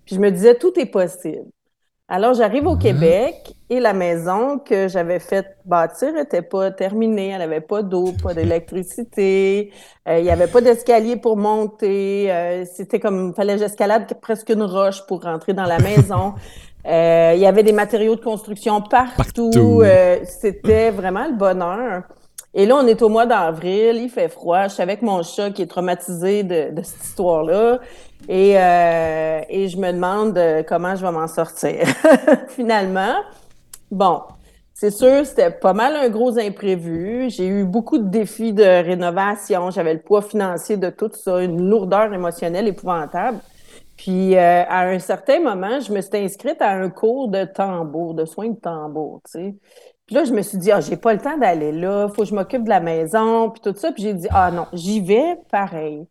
Puis 0.08 0.16
je 0.16 0.22
me 0.22 0.31
disais, 0.31 0.55
tout 0.55 0.72
est 0.81 0.87
possible. 0.87 1.44
Alors, 2.08 2.32
j'arrive 2.32 2.67
au 2.67 2.77
mhm. 2.77 2.79
Québec 2.79 3.55
et 3.69 3.79
la 3.79 3.93
maison 3.93 4.58
que 4.58 4.88
j'avais 4.88 5.19
faite 5.19 5.58
bâtir 5.67 6.15
n'était 6.15 6.41
pas 6.41 6.70
terminée. 6.70 7.29
Elle 7.29 7.41
n'avait 7.41 7.60
pas 7.60 7.82
d'eau, 7.82 8.15
pas 8.22 8.32
d'électricité. 8.32 9.70
Euh, 10.08 10.19
il 10.19 10.24
n'y 10.24 10.31
avait 10.31 10.46
pas 10.46 10.62
d'escalier 10.62 11.17
pour 11.17 11.36
monter. 11.36 12.32
Euh, 12.32 12.65
c'était 12.65 13.00
comme, 13.00 13.32
il 13.32 13.34
fallait 13.34 13.56
que 13.56 13.58
j'escalade 13.58 14.10
presque 14.22 14.48
une 14.48 14.62
roche 14.62 15.06
pour 15.06 15.22
rentrer 15.22 15.53
dans 15.53 15.67
la 15.67 15.79
maison. 15.91 16.32
Euh, 16.86 17.32
il 17.34 17.41
y 17.41 17.46
avait 17.46 17.62
des 17.62 17.74
matériaux 17.74 18.17
de 18.17 18.24
construction 18.24 18.81
partout. 18.81 19.82
C'était 20.24 20.91
vraiment 20.91 21.27
le 21.29 21.36
bonheur. 21.36 22.05
Et 22.55 22.67
là, 22.67 22.76
on 22.76 22.86
est 22.86 23.02
au 23.02 23.08
mois 23.08 23.26
d'avril, 23.26 23.96
il 23.96 24.08
fait 24.08 24.28
froid. 24.28 24.69
Je 24.69 24.74
suis 24.74 24.82
avec 24.82 25.02
mon 25.02 25.22
chat 25.22 25.50
qui 25.50 25.62
est 25.62 25.67
traumatisé 25.67 26.43
de, 26.43 26.82
cette 26.82 27.05
histoire-là. 27.05 27.78
Et, 28.28 28.58
euh, 28.58 29.40
et, 29.48 29.69
je 29.69 29.76
me 29.76 29.93
demande 29.93 30.36
euh, 30.38 30.62
comment 30.67 30.96
je 30.96 31.05
vais 31.05 31.12
m'en 31.12 31.28
sortir. 31.28 31.86
Finalement, 32.48 33.14
bon, 33.90 34.22
c'est 34.74 34.90
sûr, 34.90 35.26
c'était 35.26 35.50
pas 35.50 35.72
mal 35.72 35.94
un 35.96 36.08
gros 36.08 36.38
imprévu. 36.38 37.31
J'ai 37.31 37.46
eu 37.46 37.64
beaucoup 37.64 37.98
de 37.98 38.08
défis 38.08 38.52
de 38.52 38.62
rénovation. 38.62 39.70
J'avais 39.70 39.94
le 39.94 40.00
poids 40.00 40.22
financier 40.22 40.76
de 40.76 40.88
tout 40.88 41.10
ça, 41.12 41.43
une 41.43 41.69
lourdeur 41.69 42.12
émotionnelle 42.14 42.67
épouvantable. 42.67 43.38
Puis, 43.96 44.36
euh, 44.36 44.62
à 44.69 44.86
un 44.86 45.00
certain 45.00 45.40
moment, 45.40 45.81
je 45.81 45.93
me 45.93 46.00
suis 46.00 46.17
inscrite 46.17 46.62
à 46.62 46.70
un 46.70 46.88
cours 46.88 47.26
de 47.28 47.44
tambour, 47.44 48.14
de 48.14 48.24
soins 48.24 48.50
de 48.50 48.56
tambour, 48.60 49.20
tu 49.24 49.32
sais. 49.32 49.55
Puis 50.08 50.17
là, 50.17 50.24
je 50.24 50.32
me 50.32 50.41
suis 50.41 50.56
dit, 50.56 50.72
ah, 50.72 50.81
j'ai 50.81 50.96
pas 50.96 51.12
le 51.12 51.20
temps 51.20 51.36
d'aller 51.36 51.70
là, 51.70 52.08
faut 52.08 52.22
que 52.22 52.29
je 52.29 52.34
m'occupe 52.34 52.65
de 52.65 52.70
la 52.70 52.81
maison, 52.81 53.50
puis 53.50 53.60
tout 53.60 53.79
ça. 53.79 53.93
Puis 53.93 54.03
j'ai 54.03 54.15
dit, 54.15 54.27
ah 54.31 54.50
non, 54.50 54.67
j'y 54.72 55.03
vais 55.03 55.36
pareil. 55.50 56.06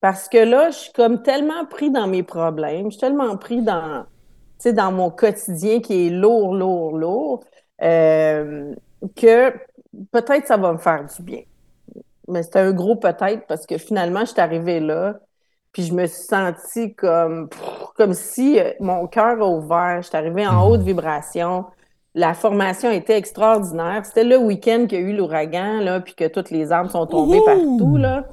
Parce 0.00 0.28
que 0.28 0.38
là, 0.38 0.70
je 0.70 0.76
suis 0.76 0.92
comme 0.92 1.20
tellement 1.22 1.66
pris 1.66 1.90
dans 1.90 2.06
mes 2.06 2.22
problèmes, 2.22 2.86
je 2.86 2.90
suis 2.90 3.00
tellement 3.00 3.36
pris 3.36 3.60
dans, 3.60 4.06
dans 4.64 4.92
mon 4.92 5.10
quotidien 5.10 5.80
qui 5.80 6.06
est 6.06 6.10
lourd, 6.10 6.54
lourd, 6.54 6.96
lourd, 6.96 7.44
euh, 7.82 8.72
que 9.16 9.50
peut-être 10.12 10.46
ça 10.46 10.56
va 10.56 10.72
me 10.72 10.78
faire 10.78 11.04
du 11.04 11.22
bien. 11.22 11.42
mais 12.28 12.42
c'était 12.44 12.60
un 12.60 12.72
gros 12.72 12.96
peut-être 12.96 13.46
parce 13.48 13.66
que 13.66 13.78
finalement, 13.78 14.20
je 14.20 14.32
suis 14.32 14.40
arrivée 14.40 14.78
là, 14.78 15.18
puis 15.72 15.82
je 15.82 15.92
me 15.94 16.06
suis 16.06 16.24
sentie 16.24 16.94
comme, 16.94 17.48
comme 17.96 18.14
si 18.14 18.60
euh, 18.60 18.72
mon 18.80 19.08
cœur 19.08 19.40
a 19.42 19.48
ouvert. 19.48 20.02
Je 20.02 20.08
suis 20.08 20.16
arrivée 20.16 20.46
en 20.46 20.68
haute 20.70 20.82
vibration. 20.82 21.66
La 22.14 22.34
formation 22.34 22.90
était 22.90 23.16
extraordinaire. 23.16 24.02
C'était 24.04 24.24
le 24.24 24.38
week-end 24.38 24.86
qu'il 24.88 25.00
y 25.00 25.02
a 25.02 25.04
eu 25.04 25.16
l'ouragan, 25.16 25.80
là, 25.80 26.00
puis 26.00 26.14
que 26.14 26.28
toutes 26.28 26.50
les 26.50 26.70
arbres 26.70 26.90
sont 26.90 27.06
tombés 27.06 27.40
partout, 27.44 27.96
là. 27.96 28.24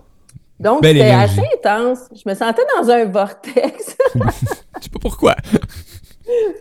Donc, 0.59 0.85
c'était 0.85 1.09
assez 1.09 1.41
intense. 1.57 2.07
Je 2.13 2.29
me 2.29 2.35
sentais 2.35 2.61
dans 2.77 2.89
un 2.91 3.05
vortex. 3.05 3.97
Je 4.15 4.19
sais 4.83 4.89
pas 4.89 4.99
pourquoi. 5.01 5.35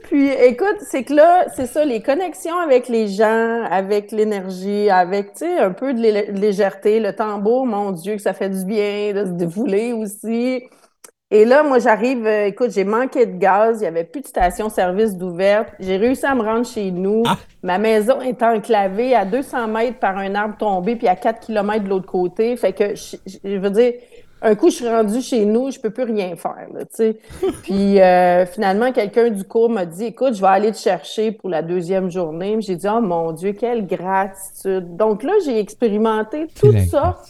Puis, 0.05 0.31
écoute, 0.31 0.79
c'est 0.81 1.05
que 1.05 1.13
là, 1.13 1.47
c'est 1.55 1.67
ça, 1.67 1.85
les 1.85 2.01
connexions 2.01 2.59
avec 2.59 2.89
les 2.89 3.09
gens, 3.09 3.63
avec 3.71 4.11
l'énergie, 4.11 4.89
avec, 4.89 5.35
tu 5.35 5.41
sais, 5.41 5.59
un 5.59 5.73
peu 5.73 5.93
de 5.93 6.01
légèreté, 6.33 6.99
le 6.99 7.15
tambour, 7.15 7.67
mon 7.67 7.93
Dieu, 7.93 8.17
que 8.17 8.23
ça 8.23 8.33
fait 8.33 8.49
du 8.49 8.65
bien 8.65 9.13
de 9.15 9.27
se 9.27 9.33
défouler 9.33 9.93
aussi. 9.93 10.65
Et 11.33 11.45
là, 11.45 11.63
moi, 11.63 11.79
j'arrive, 11.79 12.27
euh, 12.27 12.47
écoute, 12.47 12.73
j'ai 12.73 12.83
manqué 12.83 13.25
de 13.25 13.39
gaz, 13.39 13.79
il 13.79 13.83
n'y 13.83 13.87
avait 13.87 14.03
plus 14.03 14.21
de 14.21 14.27
station-service 14.27 15.17
d'ouverte. 15.17 15.69
J'ai 15.79 15.97
réussi 15.97 16.27
à 16.27 16.35
me 16.35 16.43
rendre 16.43 16.67
chez 16.67 16.91
nous. 16.91 17.23
Ah. 17.25 17.39
Ma 17.63 17.79
maison 17.79 18.21
est 18.21 18.43
enclavée 18.43 19.15
à 19.15 19.25
200 19.25 19.69
mètres 19.69 19.99
par 20.01 20.19
un 20.19 20.35
arbre 20.35 20.57
tombé, 20.59 20.97
puis 20.97 21.07
à 21.07 21.15
4 21.15 21.47
km 21.47 21.85
de 21.85 21.89
l'autre 21.89 22.11
côté. 22.11 22.57
Fait 22.57 22.73
que, 22.73 22.97
je, 22.97 23.59
veux 23.59 23.71
dire, 23.71 23.93
un 24.43 24.57
coup, 24.57 24.71
je 24.71 24.77
suis 24.77 24.89
rendue 24.89 25.21
chez 25.21 25.45
nous, 25.45 25.71
je 25.71 25.79
peux 25.79 25.91
plus 25.91 26.03
rien 26.03 26.35
faire, 26.35 26.67
tu 26.79 26.85
sais. 26.91 27.17
puis 27.63 28.01
euh, 28.01 28.45
finalement, 28.45 28.91
quelqu'un 28.91 29.31
du 29.31 29.45
cours 29.45 29.71
m'a 29.71 29.87
dit, 29.87 30.07
écoute, 30.07 30.35
je 30.35 30.41
vais 30.41 30.49
aller 30.49 30.73
te 30.73 30.79
chercher 30.79 31.31
pour 31.31 31.49
la 31.49 31.63
deuxième 31.63 32.11
journée. 32.11 32.57
J'ai 32.59 32.75
dit, 32.75 32.89
oh 32.89 33.01
mon 33.01 33.31
Dieu, 33.31 33.53
quelle 33.53 33.87
gratitude. 33.87 34.97
Donc 34.97 35.23
là, 35.23 35.35
j'ai 35.45 35.61
expérimenté 35.61 36.49
toutes 36.61 36.89
sortes 36.91 37.29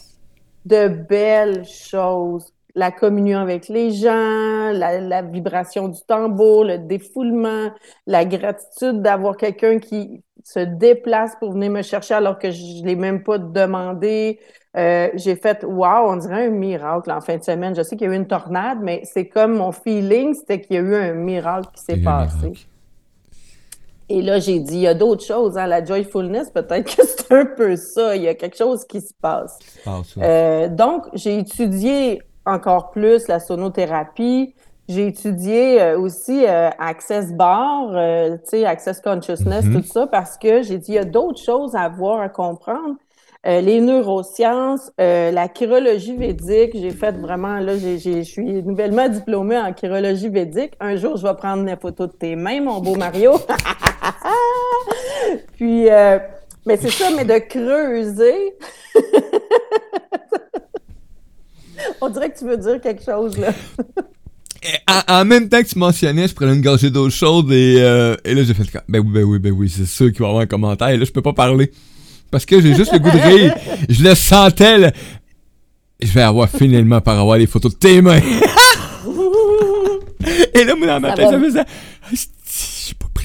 de 0.65 0.89
belles 0.89 1.67
choses 1.67 2.51
la 2.75 2.91
communion 2.91 3.39
avec 3.39 3.69
les 3.69 3.91
gens, 3.91 4.73
la, 4.73 5.23
vibration 5.23 5.89
du 5.89 6.01
tambour, 6.07 6.65
le 6.65 6.79
défoulement, 6.79 7.71
la 8.07 8.25
gratitude 8.25 9.03
d'avoir 9.03 9.37
quelqu'un 9.37 9.79
qui 9.79 10.23
se 10.45 10.61
déplace 10.61 11.37
pour 11.39 11.53
venir 11.53 11.71
me 11.71 11.83
chercher 11.83 12.15
alors 12.15 12.39
que 12.39 12.51
je 12.51 12.83
ne 12.83 12.87
l'ai 12.87 12.97
même 12.97 13.23
pas 13.23 13.39
demandé. 13.39 14.39
Euh, 14.77 15.09
j'ai 15.15 15.35
fait 15.35 15.65
wow, 15.65 16.11
on 16.11 16.17
dirait 16.17 16.47
un 16.47 16.51
miracle 16.51 17.11
en 17.11 17.21
fin 17.21 17.37
de 17.37 17.43
semaine. 17.43 17.75
Je 17.75 17.83
sais 17.83 17.97
qu'il 17.97 18.07
y 18.07 18.11
a 18.11 18.15
eu 18.15 18.17
une 18.17 18.29
tornade, 18.29 18.79
mais 18.81 19.03
c'est 19.05 19.29
comme 19.29 19.57
mon 19.57 19.73
feeling, 19.73 20.35
c'était 20.35 20.61
qu'il 20.61 20.77
y 20.77 20.79
a 20.79 20.83
eu 20.83 20.95
un 20.95 21.15
miracle 21.15 21.69
qui 21.75 21.83
s'est 21.83 21.97
passé. 21.99 22.53
Et 24.11 24.23
là, 24.23 24.41
j'ai 24.41 24.59
dit, 24.59 24.75
il 24.75 24.81
y 24.81 24.87
a 24.89 24.95
d'autres 24.95 25.25
choses. 25.25 25.57
Hein? 25.57 25.69
La 25.69 25.85
joyfulness, 25.85 26.51
peut-être 26.51 26.97
que 26.97 27.03
c'est 27.07 27.33
un 27.33 27.47
peu 27.47 27.77
ça. 27.77 28.17
Il 28.17 28.23
y 28.23 28.29
a 28.29 28.35
quelque 28.35 28.57
chose 28.57 28.85
qui 28.85 29.01
se 29.01 29.15
passe. 29.15 29.57
Euh, 30.19 30.69
donc, 30.69 31.07
j'ai 31.15 31.39
étudié 31.39 32.21
encore 32.51 32.91
plus 32.91 33.29
la 33.29 33.41
sonothérapie. 33.41 34.55
J'ai 34.91 35.07
étudié 35.07 35.81
euh, 35.81 35.99
aussi 36.01 36.45
euh, 36.45 36.69
Access 36.81 37.33
Bar, 37.33 37.93
euh, 37.95 38.37
Access 38.67 39.01
Consciousness, 39.01 39.65
mm-hmm. 39.65 39.83
tout 39.83 39.87
ça, 39.87 40.09
parce 40.09 40.37
que 40.37 40.63
j'ai 40.63 40.79
dit, 40.79 40.93
il 40.93 40.95
y 40.97 40.99
a 40.99 41.05
d'autres 41.05 41.41
choses 41.41 41.77
à 41.77 41.89
voir, 41.89 42.21
à 42.21 42.29
comprendre. 42.29 42.97
les 43.45 43.81
neurosciences, 43.81 44.91
la 44.99 45.47
chirologie 45.57 46.17
védique, 46.17 46.73
j'ai 46.75 46.91
fait 46.91 47.13
vraiment, 47.13 47.61
là, 47.61 47.79
je 47.79 48.23
suis 48.23 48.63
nouvellement 48.65 49.09
diplômée 49.09 49.59
en 49.59 49.73
chirologie 49.75 50.29
védique. 50.29 50.73
Un 50.81 50.97
jour, 50.97 51.17
je 51.17 51.27
vais 51.27 51.35
prendre 51.35 51.63
une 51.63 51.77
photo 51.77 52.09
de 52.09 52.13
tes 52.13 52.35
mains, 52.35 52.61
mon 52.61 52.81
beau 52.81 52.97
Mario. 52.97 53.35
Puis, 55.57 55.85
mais 56.67 56.77
c'est 56.77 56.91
ça, 56.91 57.07
mais 57.17 57.25
de 57.25 57.39
creuser. 57.39 58.57
On 62.01 62.09
dirait 62.09 62.31
que 62.31 62.39
tu 62.39 62.45
veux 62.45 62.57
dire 62.57 62.81
quelque 62.81 63.05
chose, 63.05 63.39
là. 63.39 63.53
En, 65.09 65.25
même 65.25 65.49
temps 65.49 65.63
que 65.63 65.69
tu 65.69 65.79
mentionnais, 65.79 66.29
je 66.29 66.35
prenais 66.35 66.53
une 66.53 66.61
gorgée 66.61 66.91
d'eau 66.91 67.09
chaude 67.09 67.51
et, 67.51 67.77
euh, 67.79 68.15
et 68.27 68.35
là 68.35 68.43
j'ai 68.43 68.53
fait 68.53 68.65
ben 68.89 68.99
oui, 68.99 69.11
ben 69.11 69.25
oui, 69.25 69.39
ben 69.39 69.53
oui, 69.53 69.73
c'est 69.75 69.87
sûr 69.87 70.13
qu'il 70.13 70.19
va 70.19 70.27
y 70.27 70.29
avoir 70.29 70.43
un 70.43 70.47
commentaire. 70.47 70.89
Et 70.89 70.99
là, 70.99 71.05
je 71.07 71.13
peux 71.13 71.23
pas 71.23 71.33
parler. 71.33 71.73
Parce 72.31 72.45
que 72.45 72.61
j'ai 72.61 72.75
juste 72.75 72.93
le 72.93 72.99
goût 72.99 73.11
de 73.11 73.17
rire. 73.17 73.55
Je 73.89 74.05
le 74.05 74.15
sentais, 74.15 74.79
là. 74.79 74.93
Je 76.01 76.13
vais 76.13 76.23
avoir 76.23 76.49
finalement 76.49 77.01
par 77.01 77.19
avoir 77.19 77.39
les 77.39 77.47
photos 77.47 77.73
de 77.73 77.79
tes 77.79 78.01
mains. 78.01 78.21
et 80.55 80.65
là, 80.65 80.75
moi, 80.77 80.87
dans 80.87 81.01
ma 81.01 81.13
tête, 81.13 81.29
je 81.33 81.39
faisais 81.39 81.65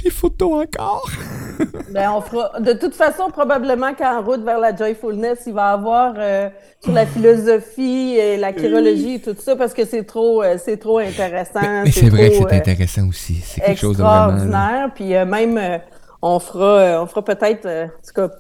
photos 0.10 0.64
encore. 0.64 1.10
ben, 1.92 2.12
on 2.12 2.22
fera. 2.22 2.60
De 2.60 2.74
toute 2.74 2.94
façon, 2.94 3.30
probablement 3.30 3.94
qu'en 3.94 4.22
route 4.22 4.44
vers 4.44 4.60
la 4.60 4.76
joyfulness, 4.76 5.40
il 5.48 5.54
va 5.54 5.72
y 5.72 5.74
avoir 5.74 6.14
euh, 6.18 6.50
sur 6.82 6.94
la 6.94 7.06
philosophie 7.06 8.16
et 8.18 8.38
la 8.38 8.54
chirologie 8.54 9.16
et 9.16 9.20
tout 9.20 9.36
ça, 9.40 9.56
parce 9.56 9.74
que 9.74 9.86
c'est 9.86 10.04
trop, 10.04 10.44
euh, 10.44 10.58
c'est 10.64 10.78
trop 10.78 11.00
intéressant. 11.00 11.84
Mais, 11.84 11.92
c'est 11.92 12.10
vrai 12.10 12.30
que 12.30 12.36
c'est 12.36 12.54
euh, 12.54 12.58
intéressant 12.58 13.08
aussi. 13.08 13.36
C'est 13.44 13.62
quelque 13.62 13.80
chose 13.80 13.98
de 13.98 14.04
vraiment. 14.04 14.34
Extraordinaire. 14.34 14.90
Puis 14.94 15.10
même, 15.10 15.82
on 16.22 16.40
fera, 16.40 17.02
on 17.02 17.06
fera 17.08 17.24
peut-être, 17.24 17.90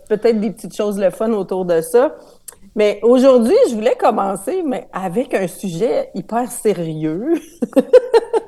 peut-être 0.10 0.39
des 0.39 0.51
petites 0.51 0.75
choses 0.75 1.00
le 1.00 1.10
fun 1.10 1.31
autour 1.31 1.65
de 1.65 1.81
ça. 1.81 2.15
Mais 2.75 3.00
aujourd'hui, 3.03 3.55
je 3.69 3.75
voulais 3.75 3.95
commencer, 3.95 4.62
mais 4.65 4.88
avec 4.91 5.34
un 5.34 5.48
sujet 5.48 6.10
hyper 6.13 6.51
sérieux. 6.51 7.36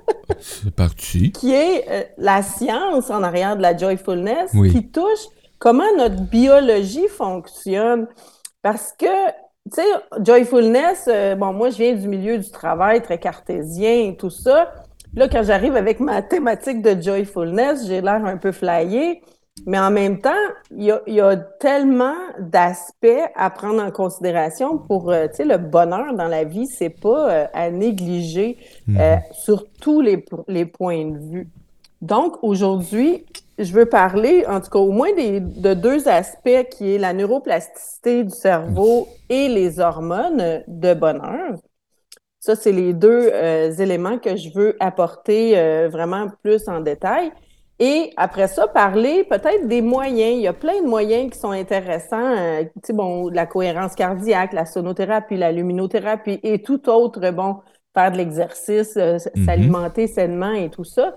Qui 1.31 1.53
est 1.53 1.85
euh, 1.89 2.03
la 2.17 2.41
science 2.43 3.09
en 3.09 3.23
arrière 3.23 3.57
de 3.57 3.61
la 3.61 3.75
joyfulness, 3.75 4.51
qui 4.71 4.91
touche 4.91 5.25
comment 5.59 5.83
notre 5.97 6.21
biologie 6.21 7.07
fonctionne. 7.07 8.07
Parce 8.61 8.93
que, 8.97 9.27
tu 9.71 9.81
sais, 9.81 9.87
joyfulness, 10.19 11.05
euh, 11.07 11.35
bon, 11.35 11.51
moi, 11.53 11.69
je 11.71 11.77
viens 11.77 11.93
du 11.93 12.07
milieu 12.07 12.37
du 12.37 12.49
travail 12.51 13.01
très 13.01 13.19
cartésien 13.19 14.09
et 14.09 14.17
tout 14.17 14.29
ça. 14.29 14.71
Là, 15.15 15.27
quand 15.27 15.43
j'arrive 15.43 15.75
avec 15.75 15.99
ma 15.99 16.21
thématique 16.21 16.81
de 16.81 17.01
joyfulness, 17.01 17.87
j'ai 17.87 18.01
l'air 18.01 18.23
un 18.25 18.37
peu 18.37 18.51
flyé. 18.51 19.21
Mais 19.65 19.79
en 19.79 19.91
même 19.91 20.19
temps, 20.19 20.29
il 20.71 20.83
y 21.07 21.21
a, 21.21 21.35
tellement 21.59 22.15
d'aspects 22.39 23.07
à 23.35 23.49
prendre 23.49 23.81
en 23.81 23.91
considération 23.91 24.77
pour, 24.77 25.11
euh, 25.11 25.27
tu 25.27 25.37
sais, 25.37 25.45
le 25.45 25.57
bonheur 25.57 26.13
dans 26.13 26.27
la 26.27 26.43
vie, 26.43 26.67
c'est 26.67 26.89
pas 26.89 27.29
euh, 27.29 27.47
à 27.53 27.69
négliger 27.71 28.57
euh, 28.89 29.15
mhm. 29.15 29.21
sur 29.33 29.65
tous 29.81 30.01
les, 30.01 30.23
les, 30.47 30.65
points 30.65 31.05
de 31.05 31.17
vue. 31.17 31.49
Donc, 32.01 32.37
aujourd'hui, 32.43 33.25
je 33.57 33.73
veux 33.73 33.87
parler, 33.87 34.45
en 34.47 34.61
tout 34.61 34.69
cas, 34.69 34.79
au 34.79 34.91
moins 34.91 35.13
des, 35.13 35.39
de 35.39 35.73
deux 35.73 36.07
aspects 36.07 36.67
qui 36.71 36.95
est 36.95 36.97
la 36.99 37.13
neuroplasticité 37.13 38.23
du 38.23 38.29
cerveau 38.29 39.07
et 39.29 39.49
les 39.49 39.79
hormones 39.79 40.63
de 40.67 40.93
bonheur. 40.93 41.57
Ça, 42.39 42.55
c'est 42.55 42.71
les 42.71 42.93
deux 42.93 43.29
éléments 43.81 44.19
que 44.19 44.35
je 44.37 44.53
veux 44.53 44.77
apporter 44.79 45.55
vraiment 45.89 46.27
plus 46.43 46.69
en 46.69 46.79
détail. 46.79 47.31
Et 47.79 48.11
après 48.17 48.47
ça, 48.47 48.67
parler 48.67 49.23
peut-être 49.23 49.67
des 49.67 49.81
moyens. 49.81 50.35
Il 50.35 50.41
y 50.41 50.47
a 50.47 50.53
plein 50.53 50.81
de 50.81 50.87
moyens 50.87 51.31
qui 51.31 51.39
sont 51.39 51.51
intéressants. 51.51 52.35
Euh, 52.35 52.63
tu 52.63 52.69
sais, 52.83 52.93
bon, 52.93 53.29
la 53.29 53.45
cohérence 53.45 53.93
cardiaque, 53.93 54.53
la 54.53 54.65
sonothérapie, 54.65 55.37
la 55.37 55.51
luminothérapie 55.51 56.39
et 56.41 56.63
tout 56.63 56.89
autre, 56.89 57.29
bon, 57.29 57.57
faire 57.97 58.11
de 58.11 58.17
l'exercice, 58.17 58.95
euh, 58.97 59.17
mm-hmm. 59.17 59.45
s'alimenter 59.45 60.07
sainement 60.07 60.53
et 60.53 60.69
tout 60.69 60.83
ça, 60.83 61.15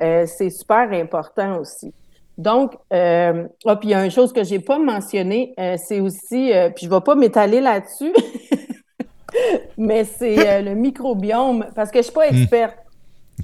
euh, 0.00 0.24
c'est 0.26 0.48
super 0.48 0.90
important 0.92 1.58
aussi. 1.58 1.92
Donc, 2.38 2.74
euh, 2.94 3.46
oh, 3.66 3.76
puis 3.76 3.90
il 3.90 3.92
y 3.92 3.94
a 3.94 4.02
une 4.02 4.10
chose 4.10 4.32
que 4.32 4.42
j'ai 4.42 4.58
pas 4.58 4.78
mentionnée, 4.78 5.54
c'est 5.76 6.00
aussi, 6.00 6.50
puis 6.74 6.86
je 6.86 6.90
vais 6.90 7.00
pas 7.02 7.14
m'étaler 7.14 7.60
là-dessus, 7.60 8.14
mais 9.76 10.04
c'est 10.04 10.62
le 10.62 10.74
microbiome, 10.74 11.66
parce 11.74 11.90
que 11.90 11.98
je 11.98 12.04
suis 12.04 12.12
pas 12.12 12.30
mm. 12.30 12.46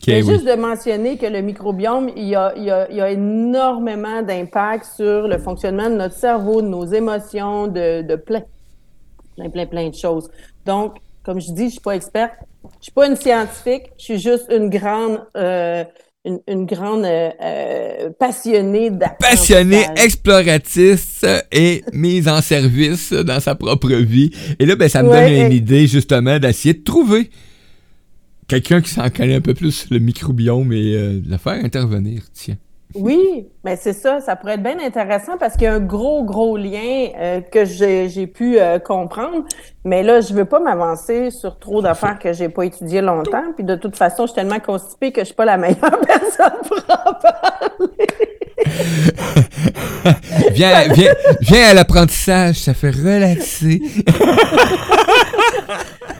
Okay, 0.00 0.22
juste 0.22 0.44
de 0.44 0.54
mentionner 0.54 1.16
que 1.16 1.26
le 1.26 1.40
microbiome, 1.40 2.10
il 2.14 2.28
y 2.28 2.36
a, 2.36 2.52
il 2.56 2.64
y 2.64 2.70
a, 2.70 2.88
il 2.88 2.96
y 2.96 3.00
a 3.00 3.10
énormément 3.10 4.22
d'impact 4.22 4.86
sur 4.96 5.26
le 5.26 5.38
fonctionnement 5.38 5.90
de 5.90 5.96
notre 5.96 6.14
cerveau, 6.14 6.62
de 6.62 6.68
nos 6.68 6.86
émotions, 6.86 7.66
de, 7.66 8.02
de 8.02 8.14
plein, 8.14 8.42
plein, 9.36 9.50
plein, 9.50 9.66
plein 9.66 9.88
de 9.88 9.94
choses. 9.94 10.30
Donc, 10.64 10.96
comme 11.24 11.40
je 11.40 11.50
dis, 11.50 11.64
je 11.64 11.72
suis 11.72 11.80
pas 11.80 11.96
experte, 11.96 12.34
je 12.78 12.84
suis 12.84 12.92
pas 12.92 13.08
une 13.08 13.16
scientifique, 13.16 13.90
je 13.98 14.04
suis 14.04 14.18
juste 14.18 14.46
une 14.50 14.70
grande, 14.70 15.20
euh, 15.36 15.84
une, 16.24 16.38
une, 16.46 16.64
grande 16.66 17.04
euh, 17.04 17.30
euh 17.42 18.10
passionnée 18.18 18.92
Passionnée, 19.18 19.84
exploratrice 19.96 21.24
et 21.50 21.82
mise 21.92 22.28
en 22.28 22.40
service 22.40 23.12
dans 23.12 23.40
sa 23.40 23.56
propre 23.56 23.88
vie. 23.88 24.30
Et 24.60 24.66
là, 24.66 24.76
ben, 24.76 24.88
ça 24.88 25.02
me 25.02 25.10
donne 25.10 25.46
une 25.46 25.52
idée 25.52 25.86
justement 25.88 26.38
d'essayer 26.38 26.74
de 26.74 26.84
trouver 26.84 27.30
quelqu'un 28.48 28.80
qui 28.80 28.90
s'en 28.90 29.08
connaît 29.10 29.36
un 29.36 29.40
peu 29.40 29.54
plus 29.54 29.88
le 29.90 29.98
microbiome 29.98 30.72
et 30.72 30.94
euh, 30.94 31.20
de 31.20 31.30
le 31.30 31.36
faire 31.36 31.64
intervenir, 31.64 32.22
tiens. 32.32 32.56
Oui, 32.94 33.46
mais 33.68 33.76
c'est 33.76 33.92
ça, 33.92 34.20
ça 34.20 34.34
pourrait 34.34 34.54
être 34.54 34.62
bien 34.62 34.78
intéressant 34.80 35.36
parce 35.38 35.52
qu'il 35.52 35.64
y 35.64 35.66
a 35.66 35.74
un 35.74 35.80
gros, 35.80 36.24
gros 36.24 36.56
lien 36.56 37.08
euh, 37.18 37.42
que 37.42 37.66
j'ai 37.66 38.26
pu 38.26 38.58
euh, 38.58 38.78
comprendre. 38.78 39.44
Mais 39.84 40.02
là, 40.02 40.22
je 40.22 40.32
veux 40.32 40.46
pas 40.46 40.58
m'avancer 40.58 41.30
sur 41.30 41.58
trop 41.58 41.82
d'affaires 41.82 42.18
que 42.18 42.32
j'ai 42.32 42.48
pas 42.48 42.64
étudiées 42.64 43.02
longtemps. 43.02 43.44
Puis 43.54 43.64
de 43.64 43.74
toute 43.74 43.94
façon, 43.94 44.22
je 44.22 44.28
suis 44.28 44.36
tellement 44.36 44.58
constipée 44.60 45.12
que 45.12 45.20
je 45.20 45.26
suis 45.26 45.34
pas 45.34 45.44
la 45.44 45.58
meilleure 45.58 46.00
personne 46.06 46.60
pour 46.66 46.78
en 46.78 47.12
parler. 47.12 48.06
viens, 50.52 50.88
viens, 50.88 51.12
viens 51.42 51.68
à 51.68 51.74
l'apprentissage, 51.74 52.56
ça 52.56 52.72
fait 52.72 52.90
relaxer. 52.90 53.82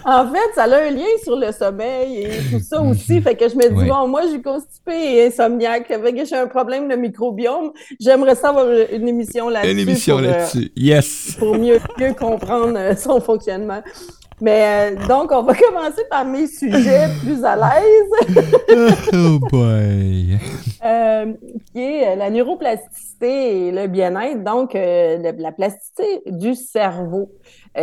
en 0.09 0.27
fait, 0.27 0.55
ça 0.55 0.65
a 0.65 0.77
un 0.77 0.91
lien 0.91 1.05
sur 1.23 1.37
le 1.37 1.53
sommeil 1.53 2.23
et 2.23 2.31
tout 2.51 2.61
ça 2.61 2.81
aussi. 2.81 3.21
Fait 3.21 3.35
que 3.35 3.49
je 3.49 3.55
me 3.57 3.69
dis, 3.69 3.89
bon, 3.89 4.09
moi, 4.09 4.23
je 4.23 4.29
suis 4.29 4.43
constipée 4.43 5.17
et 5.17 5.27
insomniaque. 5.27 5.87
Fait 5.87 6.13
que 6.13 6.25
j'ai 6.25 6.37
un 6.37 6.47
problème 6.47 6.89
de 6.89 6.97
microbiome. 7.39 7.73
J'aimerais 8.01 8.35
savoir 8.35 8.67
une 8.93 9.09
émission 9.09 9.49
là-dessus. 9.49 9.73
Une 9.73 9.79
émission 9.79 10.19
euh, 10.19 10.23
là-dessus. 10.23 10.73
yes. 10.77 11.37
Pour 11.39 11.57
mieux, 11.57 11.79
mieux 11.99 12.15
comprendre 12.15 12.77
euh, 12.77 12.97
son 12.97 13.21
fonctionnement. 13.21 13.83
Mais 14.41 14.93
euh, 14.93 15.07
donc, 15.07 15.33
on 15.33 15.43
va 15.43 15.55
commencer 15.55 16.03
par 16.09 16.25
mes 16.25 16.47
sujets 16.47 17.09
plus 17.23 17.45
à 17.45 17.57
l'aise. 17.57 18.95
oh 19.13 19.39
boy! 19.51 20.39
Euh, 20.85 21.33
qui 21.73 21.81
est 21.81 22.13
euh, 22.13 22.15
la 22.17 22.31
neuroplasticité 22.31 23.67
et 23.67 23.73
le 23.73 23.89
bien-être. 23.89 24.45
Donc, 24.45 24.75
la 24.75 25.53
plasticité 25.53 26.23
du 26.27 26.55
cerveau. 26.55 27.33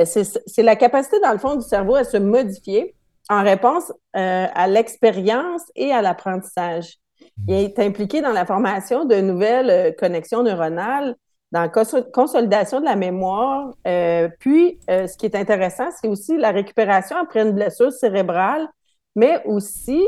c'est 0.06 0.64
la 0.64 0.76
capacité, 0.76 1.20
dans 1.20 1.34
le 1.34 1.40
fond, 1.40 1.56
du 1.56 1.68
cerveau 1.68 1.96
à 1.96 2.04
se 2.04 2.18
modifier 2.18 2.96
en 3.30 3.44
réponse 3.44 3.92
à 4.14 4.68
l'expérience 4.68 5.64
et 5.76 5.92
à 5.92 6.02
l'apprentissage. 6.02 7.00
Il 7.48 7.54
est 7.54 7.80
impliqué 7.80 8.22
dans 8.22 8.32
la 8.32 8.46
formation 8.46 9.06
de 9.06 9.16
nouvelles 9.16 9.96
connexions 9.98 10.44
neuronales 10.44 11.16
dans 11.52 11.62
la 11.62 12.02
consolidation 12.12 12.80
de 12.82 12.86
la 12.86 12.96
mémoire. 12.96 13.74
Euh, 13.88 14.30
puis, 14.40 14.80
euh, 14.90 15.08
ce 15.08 15.18
qui 15.18 15.26
est 15.26 15.36
intéressant, 15.36 15.90
c'est 16.00 16.08
aussi 16.08 16.38
la 16.38 16.52
récupération 16.52 17.16
après 17.18 17.42
une 17.42 17.54
blessure 17.54 17.92
cérébrale, 17.94 18.68
mais 19.16 19.42
aussi, 19.46 20.06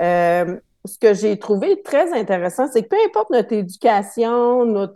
euh, 0.00 0.56
ce 0.84 0.98
que 0.98 1.14
j'ai 1.14 1.38
trouvé 1.38 1.82
très 1.82 2.12
intéressant, 2.18 2.66
c'est 2.72 2.82
que 2.82 2.88
peu 2.88 2.96
importe 3.06 3.30
notre 3.30 3.52
éducation, 3.52 4.90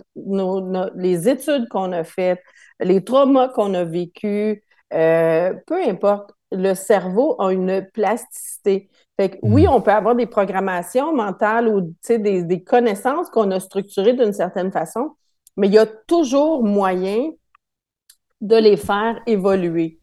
les 0.97 1.29
études 1.29 1.69
qu'on 1.69 1.93
a 1.93 2.03
faites, 2.03 2.41
les 2.81 3.05
traumas 3.05 3.49
qu'on 3.49 3.75
a 3.75 3.85
vécus, 3.85 4.61
peu 4.91 5.83
importe, 5.87 6.33
le 6.51 6.75
cerveau 6.75 7.41
a 7.41 7.53
une 7.53 7.87
plasticité. 7.93 8.91
Fait 9.19 9.31
que, 9.31 9.37
oui, 9.43 9.67
hmm. 9.67 9.71
on 9.71 9.81
peut 9.81 9.93
avoir 9.93 10.15
des 10.15 10.27
programmations 10.27 11.15
mentales 11.15 11.69
ou 11.69 11.95
des, 12.09 12.43
des 12.43 12.63
connaissances 12.63 13.29
qu'on 13.31 13.51
a 13.51 13.61
structurées 13.61 14.15
d'une 14.15 14.33
certaine 14.33 14.73
façon, 14.73 15.17
mais 15.57 15.69
il 15.69 15.75
y 15.75 15.79
a 15.79 15.87
toujours 15.87 16.65
moyen 16.65 17.31
de 18.41 18.57
les 18.57 18.77
faire 18.77 19.21
évoluer. 19.27 19.99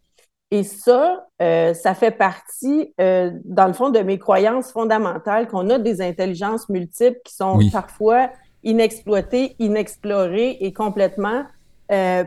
Et 0.51 0.63
ça, 0.63 1.28
euh, 1.42 1.74
ça 1.75 1.94
fait 1.94 2.12
partie, 2.12 2.94
euh, 3.00 3.32
dans 3.46 3.68
le 3.68 3.74
fond, 3.74 3.92
de 3.92 4.00
mes 4.00 4.18
croyances 4.18 4.72
fondamentales 4.72 5.48
qu'on 5.48 5.70
a 5.70 5.78
des 5.78 6.01
intelligences 6.01 6.70
multiples 6.70 7.20
qui 7.24 7.36
sont 7.36 7.60
parfois 7.72 8.32
inexploitées, 8.63 9.56
inexplorées 9.60 10.58
et 10.60 10.74
complètement 10.74 11.44
euh, 11.92 12.24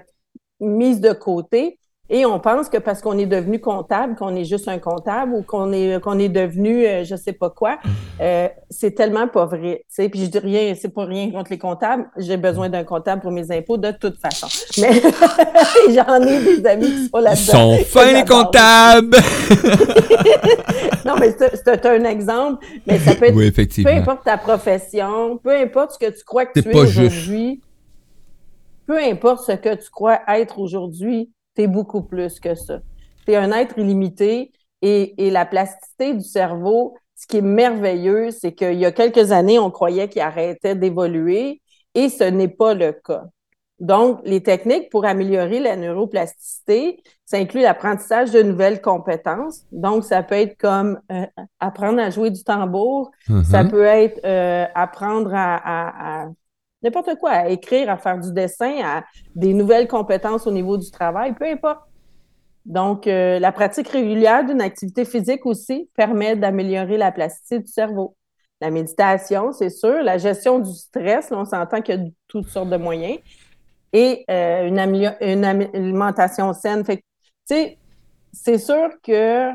mises 0.61 1.01
de 1.01 1.13
côté. 1.13 1.81
Et 2.15 2.27
on 2.27 2.39
pense 2.39 2.69
que 2.69 2.77
parce 2.77 3.01
qu'on 3.01 3.17
est 3.17 3.25
devenu 3.25 3.59
comptable, 3.59 4.17
qu'on 4.17 4.37
est 4.37 4.45
juste 4.45 4.69
un 4.69 4.79
comptable 4.79 5.33
ou 5.33 5.43
qu'on 5.43 5.73
est 5.73 5.99
qu'on 5.99 6.19
est 6.19 6.29
devenu 6.29 6.85
euh, 6.85 7.05
je 7.05 7.17
sais 7.17 7.33
pas 7.33 7.49
quoi, 7.49 7.79
euh, 8.21 8.49
c'est 8.69 8.91
tellement 8.91 9.29
pas 9.29 9.47
vrai. 9.47 9.87
Puis 9.97 10.11
je 10.15 10.27
dis 10.27 10.39
rien, 10.39 10.75
c'est 10.79 10.93
pas 10.93 11.07
rien 11.07 11.31
contre 11.31 11.51
les 11.51 11.59
comptables. 11.59 12.05
J'ai 12.19 12.37
besoin 12.37 12.69
d'un 12.69 12.85
comptable 12.85 13.23
pour 13.23 13.31
mes 13.31 13.51
impôts 13.51 13.79
de 13.79 13.93
toute 13.93 14.19
façon. 14.19 14.47
Mais 14.79 15.01
j'en 15.95 16.21
ai 16.21 16.45
des 16.45 16.67
amis 16.67 16.85
qui 16.85 17.09
sont 17.09 17.19
là-dedans. 17.19 17.77
Ils 17.79 17.79
sont 17.79 17.85
fins 17.87 18.13
les 18.13 18.25
comptables. 18.27 19.17
non, 21.07 21.15
mais 21.19 21.35
c'est 21.65 21.87
un 21.87 22.05
exemple. 22.05 22.63
Mais 22.87 22.99
ça 22.99 23.15
peut 23.15 23.25
être 23.25 23.83
peu 23.85 23.89
importe 23.89 24.25
ta 24.25 24.37
profession, 24.37 25.39
peu 25.39 25.57
importe 25.57 25.93
ce 25.93 25.99
que 25.99 26.11
tu 26.11 26.25
crois 26.27 26.45
que 26.45 26.61
tu 26.61 26.69
es 26.69 26.77
aujourd'hui, 26.79 27.63
peu 28.87 28.99
importe 28.99 29.47
ce 29.47 29.53
que 29.53 29.75
tu 29.77 29.89
crois 29.91 30.21
être 30.29 30.59
aujourd'hui 30.59 31.31
tu 31.55 31.63
es 31.63 31.67
beaucoup 31.67 32.03
plus 32.03 32.41
que 32.41 32.55
ça. 32.55 32.81
Tu 33.27 33.33
es 33.33 33.37
un 33.37 33.53
être 33.53 33.79
illimité 33.79 34.53
et, 34.83 35.31
la 35.31 35.47
plasticité 35.47 36.15
du 36.15 36.25
cerveau, 36.25 36.95
ce 37.15 37.27
qui 37.27 37.39
est 37.39 37.43
merveilleux, 37.43 38.31
c'est 38.31 38.53
qu'il 38.53 38.75
y 38.75 38.85
a 38.85 38.93
quelques 38.93 39.31
années, 39.31 39.59
on 39.59 39.71
croyait 39.71 40.09
qu'il 40.09 40.23
arrêtait 40.23 40.75
d'évoluer 40.75 41.61
et 41.95 42.09
ce 42.09 42.25
n'est 42.25 42.49
pas 42.49 42.75
le 42.75 42.93
cas. 42.93 43.25
Donc, 43.79 44.21
les 44.25 44.43
techniques 44.43 44.91
pour 44.91 45.05
améliorer 45.05 45.59
la 45.59 45.77
neuroplasticité, 45.77 47.03
ça 47.25 47.37
inclut 47.37 47.63
l'apprentissage 47.63 48.31
de 48.31 48.43
nouvelles 48.43 48.81
compétences. 48.81 49.63
Donc, 49.73 50.05
ça 50.05 50.23
peut 50.23 50.37
être 50.37 50.57
comme 50.57 51.01
euh, 51.11 51.27
apprendre 51.59 52.01
à 52.01 52.11
jouer 52.11 52.31
du 52.31 52.45
tambour, 52.45 53.11
ça 53.27 53.65
mm-hmm. 53.65 53.71
peut 53.71 53.85
être 53.85 54.21
euh, 54.25 54.67
apprendre 54.75 55.33
à 55.35 56.29
n'importe 56.83 57.15
quoi, 57.17 57.31
à 57.31 57.49
écrire, 57.49 57.91
à 57.91 57.97
faire 57.97 58.19
du 58.19 58.33
dessin, 58.33 58.75
à 58.85 59.05
des 59.35 59.55
nouvelles 59.55 59.89
compétences 59.89 60.47
au 60.47 60.51
niveau 60.51 60.77
du 60.77 60.91
travail, 60.91 61.35
peu 61.35 61.47
importe. 61.47 61.81
Donc, 62.65 63.07
euh, 63.07 63.39
la 63.39 63.51
pratique 63.53 63.89
régulière 63.89 64.45
d'une 64.45 64.61
activité 64.61 65.05
physique 65.05 65.47
aussi 65.47 65.89
permet 65.97 66.37
d'améliorer 66.37 66.97
la 66.97 67.11
plasticité 67.11 67.59
du 67.59 67.67
cerveau. 67.67 68.17
La 68.61 68.71
méditation, 68.71 69.53
c'est 69.53 69.71
sûr. 69.71 70.03
La 70.03 70.19
gestion 70.19 70.61
du 70.61 70.73
stress, 70.73 71.29
on 71.33 71.45
s'entend 71.45 71.83
qu'il 71.83 71.97
y 71.97 71.99
a 71.99 72.11
toutes 72.29 72.49
sortes 72.49 72.71
de 72.71 72.77
moyens. 72.77 73.19
Et 73.93 74.25
euh, 74.31 74.69
une, 74.69 74.79
une, 75.21 75.45
alimentation 75.45 76.53
saine. 76.53 76.85
Fait 76.85 76.99
tu 76.99 77.03
sais, 77.45 77.79
c'est 78.33 78.59
sûr 78.59 78.89
que 79.03 79.51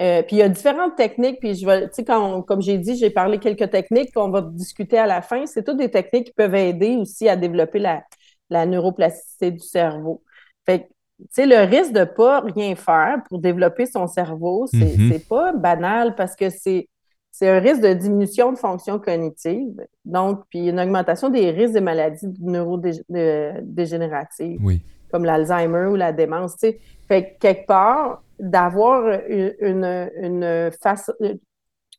euh, 0.00 0.22
puis 0.22 0.36
il 0.36 0.38
y 0.38 0.42
a 0.42 0.48
différentes 0.48 0.96
techniques, 0.96 1.40
puis 1.40 1.54
je 1.54 1.66
vais, 1.66 1.88
tu 1.88 1.94
sais, 1.94 2.04
comme 2.04 2.62
j'ai 2.62 2.78
dit, 2.78 2.96
j'ai 2.96 3.10
parlé 3.10 3.38
quelques 3.38 3.70
techniques 3.70 4.14
qu'on 4.14 4.30
va 4.30 4.42
discuter 4.42 4.98
à 4.98 5.06
la 5.06 5.22
fin. 5.22 5.44
C'est 5.46 5.64
toutes 5.64 5.78
des 5.78 5.90
techniques 5.90 6.26
qui 6.26 6.32
peuvent 6.32 6.54
aider 6.54 6.96
aussi 6.96 7.28
à 7.28 7.36
développer 7.36 7.80
la, 7.80 8.04
la 8.48 8.64
neuroplasticité 8.64 9.50
du 9.50 9.60
cerveau. 9.60 10.22
Fait 10.64 10.88
tu 11.20 11.26
sais, 11.32 11.46
le 11.46 11.68
risque 11.68 11.92
de 11.92 12.04
pas 12.04 12.40
rien 12.40 12.76
faire 12.76 13.16
pour 13.28 13.40
développer 13.40 13.86
son 13.86 14.06
cerveau, 14.06 14.68
c'est 14.70 14.78
mm-hmm. 14.78 15.26
pas 15.26 15.52
banal 15.52 16.14
parce 16.14 16.36
que 16.36 16.48
c'est 16.48 16.88
c'est 17.38 17.48
un 17.48 17.60
risque 17.60 17.82
de 17.82 17.92
diminution 17.92 18.52
de 18.52 18.58
fonction 18.58 18.98
cognitive, 18.98 19.86
donc, 20.04 20.40
puis 20.50 20.68
une 20.68 20.80
augmentation 20.80 21.28
des 21.28 21.52
risques 21.52 21.74
de 21.74 21.80
maladies 21.80 22.26
neurodégénératives, 22.40 24.58
oui. 24.60 24.80
comme 25.12 25.24
l'Alzheimer 25.24 25.86
ou 25.86 25.94
la 25.94 26.12
démence. 26.12 26.56
Tu 26.56 26.70
sais. 26.70 26.80
Fait 27.06 27.30
que 27.30 27.38
quelque 27.38 27.66
part, 27.66 28.24
d'avoir 28.38 29.20
une, 29.28 30.10
une, 30.16 30.70
face, 30.82 31.10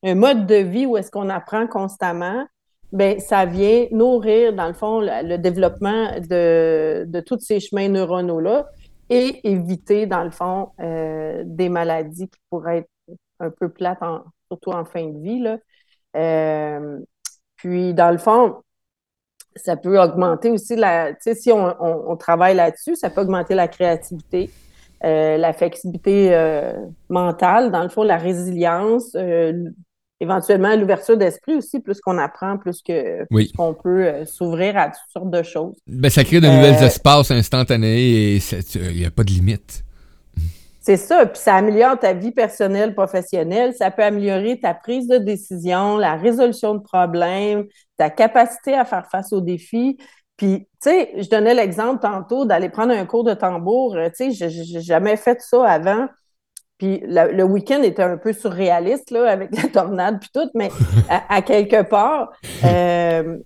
un 0.04 0.15
mode 0.15 0.45
de 0.45 0.56
vie 0.56 0.86
où 0.86 0.97
est-ce 0.97 1.12
qu'on 1.12 1.30
apprend 1.30 1.67
constamment, 1.67 2.45
ben 2.91 3.19
ça 3.19 3.45
vient 3.45 3.86
nourrir, 3.91 4.54
dans 4.54 4.67
le 4.67 4.73
fond, 4.73 5.02
le, 5.02 5.38
développement 5.38 6.19
de, 6.19 7.06
de 7.08 7.19
tous 7.19 7.39
ces 7.39 7.60
chemins 7.60 7.88
neuronaux-là 7.89 8.67
et 9.10 9.47
éviter, 9.49 10.06
dans 10.06 10.23
le 10.23 10.32
fond, 10.32 10.71
euh, 10.80 11.43
des 11.45 11.69
maladies 11.69 12.30
qui 12.30 12.39
pourraient 12.49 12.80
être 12.80 12.89
un 13.39 13.49
peu 13.49 13.69
plates, 13.69 13.99
surtout 14.52 14.71
en 14.71 14.86
fin 14.86 15.06
de 15.06 15.19
vie. 15.19 15.39
Là. 15.39 15.58
Euh, 16.15 16.99
puis, 17.56 17.93
dans 17.93 18.12
le 18.12 18.17
fond, 18.17 18.62
ça 19.56 19.75
peut 19.75 19.99
augmenter 19.99 20.52
aussi 20.52 20.75
la. 20.75 21.13
Tu 21.13 21.19
sais, 21.21 21.36
si 21.36 21.52
on 21.52 22.15
travaille 22.17 22.56
là-dessus, 22.56 22.95
ça 22.95 23.10
peut 23.10 23.21
augmenter 23.21 23.56
la 23.56 23.67
créativité. 23.67 24.49
Euh, 25.05 25.38
la 25.38 25.53
flexibilité 25.53 26.33
euh, 26.33 26.73
mentale, 27.09 27.71
dans 27.71 27.83
le 27.83 27.89
fond, 27.89 28.03
la 28.03 28.17
résilience, 28.17 29.15
euh, 29.15 29.53
éventuellement 30.19 30.75
l'ouverture 30.75 31.15
d'esprit 31.15 31.55
aussi, 31.55 31.79
plus 31.79 32.01
qu'on 32.01 32.17
apprend, 32.17 32.57
plus 32.57 32.81
que 32.81 33.25
qu'on 33.55 33.73
peut 33.73 34.25
s'ouvrir 34.25 34.77
à 34.77 34.88
toutes 34.88 35.12
sortes 35.13 35.31
de 35.31 35.41
choses. 35.41 35.75
Ben, 35.88 36.09
ça 36.09 36.25
crée 36.25 36.41
de 36.41 36.47
nouveaux 36.47 36.83
espaces 36.83 37.31
instantanés 37.31 38.35
et 38.35 38.39
il 38.75 38.97
n'y 38.97 39.05
a 39.05 39.12
pas 39.12 39.23
de 39.23 39.31
limite. 39.31 39.85
C'est 40.81 40.97
ça, 40.97 41.25
puis 41.25 41.39
ça 41.39 41.55
améliore 41.55 41.99
ta 41.99 42.13
vie 42.13 42.31
personnelle, 42.31 42.95
professionnelle, 42.95 43.73
ça 43.75 43.91
peut 43.91 44.03
améliorer 44.03 44.59
ta 44.59 44.73
prise 44.73 45.07
de 45.07 45.17
décision, 45.17 45.97
la 45.97 46.15
résolution 46.15 46.73
de 46.73 46.79
problèmes, 46.79 47.65
ta 47.95 48.09
capacité 48.09 48.73
à 48.73 48.85
faire 48.85 49.05
face 49.09 49.31
aux 49.31 49.41
défis. 49.41 49.97
Puis, 50.39 50.69
tu 50.82 50.89
sais, 50.89 51.12
je 51.17 51.30
donnais 51.30 51.54
l'exemple 51.54 51.99
tantôt 51.99 52.45
d'aller 52.45 52.69
prendre 52.69 52.93
un 52.93 53.06
cours 53.06 53.25
de 53.25 53.34
tambour. 53.34 53.97
Euh, 53.97 54.08
tu 54.08 54.32
sais, 54.32 54.49
j'ai 54.49 54.80
jamais 54.80 55.17
fait 55.17 55.41
ça 55.41 55.69
avant. 55.69 56.08
Puis 56.78 57.04
le, 57.06 57.43
week-end 57.43 57.84
était 57.84 58.04
un 58.04 58.15
peu 58.15 58.32
surréaliste, 58.32 59.12
là, 59.12 59.30
avec 59.30 59.49
la 59.62 59.67
tornade 59.67 60.21
puis 60.21 60.30
tout, 60.34 60.49
mais 60.56 60.69
à, 61.10 61.41
quelque 61.41 61.82
part, 61.82 62.32
euh, 62.63 63.38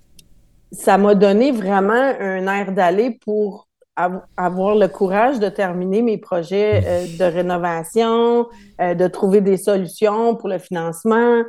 ça 0.72 1.00
m'a 1.00 1.16
donné 1.16 1.52
vraiment 1.52 1.94
un 1.94 2.46
air 2.46 2.74
d'aller 2.74 3.18
pour 3.26 3.68
avoir 3.96 4.76
le 4.76 4.88
courage 4.88 5.40
de 5.40 5.50
terminer 5.50 6.04
mes 6.04 6.20
projets 6.20 6.84
euh, 6.86 7.06
de 7.18 7.24
rénovation, 7.24 8.48
de 8.80 9.08
trouver 9.08 9.42
des 9.42 9.58
solutions 9.58 10.36
pour 10.36 10.48
le 10.48 10.60
financement. 10.60 11.42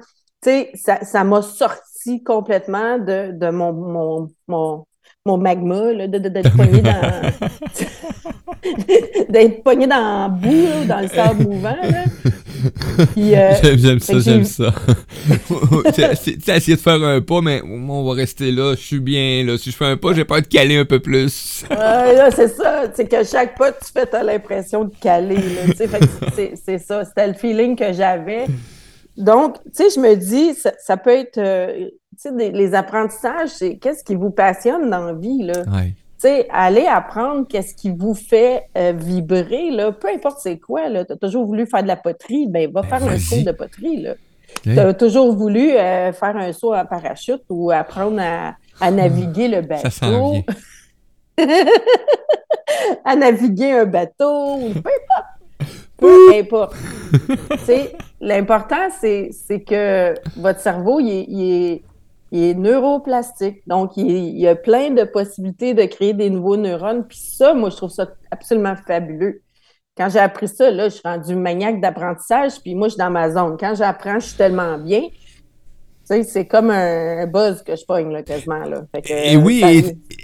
Tu 0.42 0.50
sais, 0.50 1.00
ça 1.02 1.22
m'a 1.22 1.42
sorti 1.42 2.22
complètement 2.22 2.96
de, 2.96 3.32
de 3.32 3.50
mon, 3.50 3.74
mon 3.74 4.28
mon 4.48 4.86
magma, 5.26 5.94
d'être 6.06 6.54
pogné 6.54 6.82
dans. 6.82 7.00
d'être 9.30 9.62
pogné 9.62 9.86
dans 9.86 9.96
la 9.96 10.28
boue, 10.28 10.84
dans 10.86 11.00
le 11.00 11.08
sable 11.08 11.44
mouvant. 11.44 11.76
Euh, 13.16 13.52
j'aime 13.76 14.00
ça, 14.00 14.18
j'aime 14.18 14.44
ça. 14.44 14.74
tu 15.94 16.04
as 16.04 16.56
essayé 16.56 16.76
de 16.76 16.80
faire 16.80 17.02
un 17.02 17.22
pas, 17.22 17.40
mais 17.40 17.62
on 17.62 18.04
va 18.04 18.12
rester 18.12 18.52
là, 18.52 18.74
je 18.74 18.82
suis 18.82 19.00
bien. 19.00 19.44
Là. 19.44 19.56
Si 19.56 19.70
je 19.70 19.76
fais 19.76 19.86
un 19.86 19.96
pas, 19.96 20.12
j'ai 20.12 20.26
peur 20.26 20.42
de 20.42 20.46
caler 20.46 20.76
un 20.76 20.84
peu 20.84 21.00
plus. 21.00 21.64
là, 21.70 22.30
c'est 22.30 22.48
ça. 22.48 22.84
C'est 22.92 23.08
que 23.08 23.24
chaque 23.24 23.56
pas 23.56 23.72
tu 23.72 23.90
fais, 23.94 24.06
tu 24.06 24.16
as 24.16 24.22
l'impression 24.22 24.84
de 24.84 24.92
caler. 25.00 25.38
C'est 26.62 26.78
ça. 26.78 27.02
C'était 27.06 27.28
le 27.28 27.34
feeling 27.34 27.76
que 27.76 27.94
j'avais. 27.94 28.44
Donc, 29.16 29.56
tu 29.64 29.84
sais, 29.84 29.90
je 29.94 30.00
me 30.00 30.16
dis, 30.16 30.54
ça, 30.54 30.96
peut 30.96 31.10
être, 31.10 31.38
euh, 31.38 31.88
les 32.36 32.74
apprentissages, 32.74 33.50
c'est 33.50 33.76
qu'est-ce 33.76 34.04
qui 34.04 34.14
vous 34.14 34.30
passionne 34.30 34.90
dans 34.90 35.04
la 35.04 35.12
vie, 35.14 35.42
là? 35.42 35.62
Tu 35.64 36.30
sais, 36.30 36.48
aller 36.50 36.86
apprendre 36.86 37.46
qu'est-ce 37.46 37.74
qui 37.74 37.90
vous 37.90 38.14
fait 38.14 38.64
euh, 38.78 38.92
vibrer, 38.96 39.70
là, 39.70 39.92
peu 39.92 40.08
importe 40.08 40.38
c'est 40.40 40.58
quoi, 40.58 40.88
là. 40.88 41.04
T'as 41.04 41.16
toujours 41.16 41.44
voulu 41.44 41.66
faire 41.66 41.82
de 41.82 41.88
la 41.88 41.96
poterie, 41.96 42.46
ben 42.48 42.70
va 42.72 42.82
ben, 42.82 42.88
faire 42.88 43.08
un 43.08 43.18
saut 43.18 43.42
de 43.42 43.52
poterie, 43.52 44.02
là. 44.02 44.14
Tu 44.62 44.78
as 44.78 44.94
toujours 44.94 45.34
voulu 45.34 45.72
euh, 45.72 46.12
faire 46.12 46.36
un 46.36 46.52
saut 46.52 46.74
en 46.74 46.86
parachute 46.86 47.42
ou 47.48 47.70
apprendre 47.70 48.20
à, 48.20 48.54
à 48.80 48.90
naviguer 48.90 49.48
le 49.48 49.60
bateau. 49.62 50.36
À 53.04 53.16
naviguer 53.16 53.72
un 53.72 53.86
bateau, 53.86 54.58
peu 54.58 54.90
importe 54.90 55.34
peu 55.96 56.34
importe. 56.34 56.74
L'important, 58.20 58.88
c'est 59.00 59.64
que 59.66 60.14
votre 60.36 60.60
cerveau, 60.60 61.00
il 61.00 61.42
est, 61.42 61.82
neuroplastique. 62.54 63.62
Donc, 63.66 63.96
il, 63.96 64.38
y 64.38 64.48
a 64.48 64.54
plein 64.54 64.90
de 64.90 65.04
possibilités 65.04 65.74
de 65.74 65.84
créer 65.84 66.12
des 66.12 66.30
nouveaux 66.30 66.56
neurones. 66.56 67.06
Puis 67.06 67.18
ça, 67.18 67.54
moi, 67.54 67.70
je 67.70 67.76
trouve 67.76 67.90
ça 67.90 68.08
absolument 68.30 68.74
fabuleux. 68.86 69.42
Quand 69.96 70.08
j'ai 70.08 70.18
appris 70.18 70.48
ça, 70.48 70.70
là, 70.70 70.88
je 70.88 70.94
suis 70.94 71.02
rendue 71.04 71.36
maniaque 71.36 71.80
d'apprentissage, 71.80 72.60
puis 72.60 72.74
moi, 72.74 72.88
je 72.88 72.94
suis 72.94 72.98
dans 72.98 73.10
ma 73.10 73.30
zone. 73.30 73.56
Quand 73.58 73.74
j'apprends, 73.76 74.18
je 74.18 74.26
suis 74.26 74.36
tellement 74.36 74.76
bien 74.78 75.02
c'est 76.04 76.46
comme 76.46 76.70
un 76.70 77.26
buzz 77.26 77.62
que 77.62 77.74
je 77.76 77.84
pogne, 77.84 78.12
là, 78.12 78.22
quasiment. 78.22 78.64
Là. 78.64 78.82
et 79.06 79.36
oui, 79.36 79.62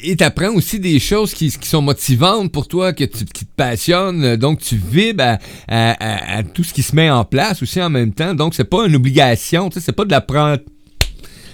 et 0.02 0.16
tu 0.16 0.24
apprends 0.24 0.54
aussi 0.54 0.78
des 0.78 0.98
choses 0.98 1.32
qui, 1.32 1.50
sont 1.50 1.82
motivantes 1.82 2.52
pour 2.52 2.68
toi, 2.68 2.92
que 2.92 3.04
tu, 3.04 3.24
qui 3.24 3.46
te 3.46 3.54
passionnent. 3.54 4.36
Donc, 4.36 4.60
tu 4.60 4.76
vibres 4.76 5.38
à, 5.68 6.42
tout 6.54 6.64
ce 6.64 6.74
qui 6.74 6.82
se 6.82 6.94
met 6.94 7.10
en 7.10 7.24
place 7.24 7.62
aussi 7.62 7.80
en 7.80 7.90
même 7.90 8.12
temps. 8.12 8.34
Donc, 8.34 8.54
c'est 8.54 8.64
pas 8.64 8.86
une 8.86 8.96
obligation. 8.96 9.70
C'est 9.72 9.92
pas 9.92 10.04
de 10.04 10.10
l'apprendre. 10.10 10.60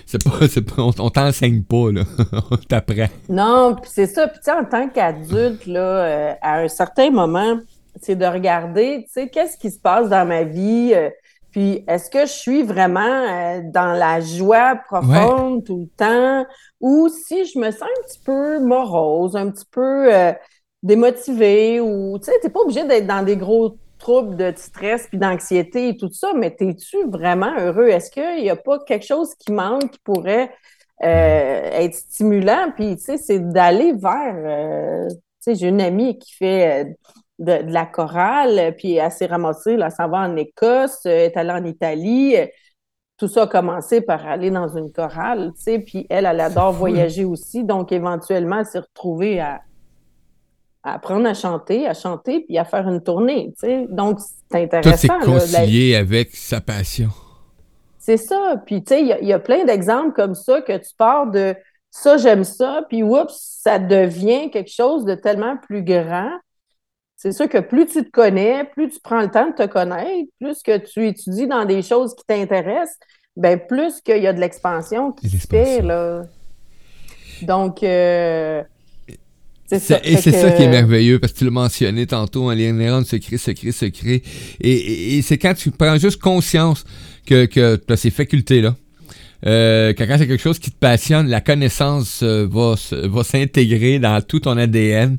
C'est 0.07 0.23
pas, 0.23 0.83
on, 0.83 1.11
t'enseigne 1.11 1.63
pas, 1.63 1.91
là. 1.91 2.03
on 2.51 2.57
t'apprend. 2.57 3.09
Non, 3.29 3.75
puis 3.75 3.91
c'est 3.93 4.07
ça. 4.07 4.29
Puis, 4.29 4.39
tu 4.39 4.45
sais, 4.45 4.53
en 4.53 4.65
tant 4.65 4.89
qu'adulte, 4.89 5.67
là, 5.67 5.81
euh, 5.81 6.33
à 6.41 6.61
un 6.61 6.69
certain 6.69 7.11
moment, 7.11 7.59
c'est 8.01 8.17
de 8.17 8.25
regarder, 8.25 9.05
tu 9.07 9.13
sais, 9.13 9.29
qu'est-ce 9.29 9.57
qui 9.57 9.71
se 9.71 9.81
passe 9.81 10.09
dans 10.09 10.27
ma 10.27 10.45
vie. 10.45 10.93
Euh, 10.95 11.11
puis, 11.51 11.85
est-ce 11.89 12.11
que 12.11 12.21
je 12.21 12.33
suis 12.33 12.63
vraiment 12.63 13.01
euh, 13.01 13.63
dans 13.65 13.93
la 13.93 14.21
joie 14.21 14.77
profonde 14.77 15.65
tout 15.65 15.79
le 15.79 15.97
temps 15.97 16.47
ou 16.83 17.09
si 17.09 17.47
je 17.47 17.59
me 17.59 17.71
sens 17.71 17.83
un 17.83 18.03
petit 18.07 18.21
peu 18.23 18.61
morose, 18.61 19.37
un 19.37 19.51
petit 19.51 19.65
peu 19.71 20.15
euh, 20.15 20.33
démotivée 20.83 21.81
ou, 21.81 22.19
tu 22.19 22.27
sais, 22.27 22.39
t'es 22.43 22.51
pas 22.51 22.61
obligé 22.61 22.85
d'être 22.85 23.07
dans 23.07 23.25
des 23.25 23.39
gros 23.39 23.79
troubles 24.07 24.37
de 24.37 24.53
stress 24.55 25.09
puis 25.09 25.19
d'anxiété 25.19 25.89
et 25.89 25.97
tout 25.97 26.13
ça, 26.13 26.33
mais 26.33 26.55
es-tu 26.61 26.97
vraiment 27.09 27.53
heureux? 27.59 27.89
Est-ce 27.89 28.09
qu'il 28.09 28.41
n'y 28.41 28.51
a 28.51 28.55
pas 28.55 28.79
quelque 28.79 29.05
chose 29.05 29.35
qui 29.35 29.51
manque 29.51 29.91
qui 29.91 29.99
pourrait 30.05 30.53
euh, 31.03 31.71
être 31.73 31.95
stimulant? 31.95 32.71
Puis, 32.77 32.97
tu 32.99 33.03
sais, 33.03 33.17
c'est 33.17 33.41
d'aller 33.41 33.95
vers... 33.95 35.09
tu 35.09 35.17
sais, 35.41 35.55
j'ai 35.57 35.67
une 35.67 35.81
amie 35.81 36.21
qui 36.21 36.37
fait 36.37 36.97
de, 37.41 37.59
la 37.67 37.85
chorale, 37.85 38.77
puis 38.77 38.95
elle 38.95 39.11
s'est 39.11 39.27
ramassée, 39.27 39.77
là, 39.77 39.91
ça 39.91 40.07
va 40.07 40.19
en 40.19 40.37
Écosse, 40.37 41.05
elle 41.05 41.33
est 41.33 41.37
allée 41.37 41.51
en 41.51 41.65
Italie. 41.65 42.37
Tout 43.17 43.27
ça 43.27 43.43
a 43.43 43.47
commencé 43.49 44.03
par 44.03 44.25
aller 44.25 44.53
dans 44.53 44.69
une 44.69 44.93
chorale, 44.93 45.53
tu 45.57 45.63
sais, 45.63 45.79
puis 45.81 46.07
elle, 46.11 46.27
elle 46.27 46.41
adore 46.41 46.73
voyager 46.73 47.25
aussi, 47.25 47.65
donc 47.65 47.91
éventuellement, 47.91 48.61
elle 48.61 48.67
s'est 48.67 48.79
retrouvée 48.79 49.41
à, 49.41 49.63
apprendre 50.95 51.27
à 51.27 51.35
chanter, 51.35 51.87
à 51.87 51.95
chanter, 51.95 52.41
puis 52.41 52.59
à 52.59 52.65
faire 52.65 52.89
une 52.89 53.03
tournée, 53.03 53.53
tu 53.59 53.67
sais. 53.67 53.87
Donc, 53.89 54.19
c'est 54.51 54.63
intéressant. 54.63 54.91
Tout 54.91 54.99
s'est 54.99 55.31
concilié 55.31 55.97
avec 55.97 56.35
sa 56.35 56.61
passion. 56.61 57.09
C'est 57.99 58.17
ça. 58.17 58.63
Puis, 58.65 58.85
tu 58.85 58.95
sais, 58.95 59.03
il 59.03 59.27
y, 59.27 59.33
a 59.33 59.39
plein 59.39 59.65
d'exemples 59.65 60.13
comme 60.13 60.35
ça 60.35 60.61
que 60.61 60.77
tu 60.77 60.95
pars 60.97 61.27
de 61.27 61.55
ça, 61.91 62.19
j'aime 62.19 62.45
ça, 62.45 62.83
puis 62.89 63.03
oups, 63.03 63.35
ça 63.63 63.79
devient 63.79 64.51
quelque 64.51 64.71
chose 64.71 65.05
de 65.05 65.15
tellement 65.15 65.57
plus 65.57 65.83
grand 65.83 66.31
c'est 67.17 67.33
sûr 67.33 67.49
que 67.49 67.59
plus 67.59 67.87
tu 67.87 68.05
te 68.05 68.11
connais, 68.11 68.65
plus 68.65 68.91
tu 68.91 69.01
prends 69.01 69.23
le 69.23 69.31
temps 69.31 69.49
de 69.49 69.55
te 69.55 69.67
connaître, 69.67 70.31
plus 70.39 70.63
que 70.63 70.77
tu 70.77 71.07
étudies 71.07 71.47
dans 71.47 71.65
des 71.65 71.81
choses 71.81 72.15
qui 72.15 72.25
t'intéressent, 72.27 72.99
ben 73.37 73.59
plus 73.59 74.03
qu'il 74.03 74.23
y 74.23 74.27
a 74.27 74.35
de 74.35 74.41
l'expansion 74.41 75.13
qui 75.13 75.31
se 75.31 75.47
fait. 75.47 75.81
Là. 75.81 76.25
Donc, 77.43 77.83
euh, 77.83 78.63
c'est 79.67 79.79
ça. 79.79 80.01
Et 80.05 80.17
c'est 80.17 80.33
ça 80.33 80.53
qui 80.53 80.63
est 80.63 80.69
merveilleux, 80.69 81.19
parce 81.19 81.33
que 81.33 81.39
tu 81.39 81.45
l'as 81.45 81.51
mentionné 81.51 82.07
tantôt, 82.07 82.51
en 82.51 82.55
lien 82.55 83.05
secret, 83.05 83.39
secret, 83.39 83.73
secret. 83.73 84.23
Et, 84.61 85.17
et, 85.19 85.23
c'est 85.23 85.39
quand 85.39 85.55
tu 85.55 85.71
prends 85.71 85.99
juste 85.99 86.21
conscience 86.21 86.85
que, 87.27 87.47
que 87.47 87.77
tu 87.77 87.93
as 87.93 87.97
ces 87.97 88.11
facultés-là, 88.11 88.77
euh, 89.45 89.93
quand 89.97 90.07
c'est 90.09 90.27
quelque 90.27 90.43
chose 90.43 90.59
qui 90.59 90.71
te 90.71 90.79
passionne, 90.79 91.29
la 91.29 91.41
connaissance 91.41 92.21
euh, 92.23 92.49
va, 92.51 92.75
va 93.07 93.25
s'intégrer 93.25 93.99
dans 93.99 94.21
tout 94.23 94.41
ton 94.41 94.57
ADN. 94.57 95.19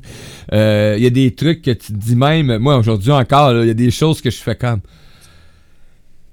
Euh, 0.52 0.94
il 0.98 1.04
y 1.04 1.06
a 1.06 1.10
des 1.10 1.34
trucs 1.34 1.62
que 1.62 1.70
tu 1.70 1.92
te 1.92 1.98
dis 1.98 2.16
même, 2.16 2.58
moi 2.58 2.76
aujourd'hui 2.76 3.12
encore, 3.12 3.52
il 3.62 3.68
y 3.68 3.70
a 3.70 3.74
des 3.74 3.90
choses 3.90 4.20
que 4.20 4.30
je 4.30 4.38
fais 4.38 4.56
comme 4.56 4.80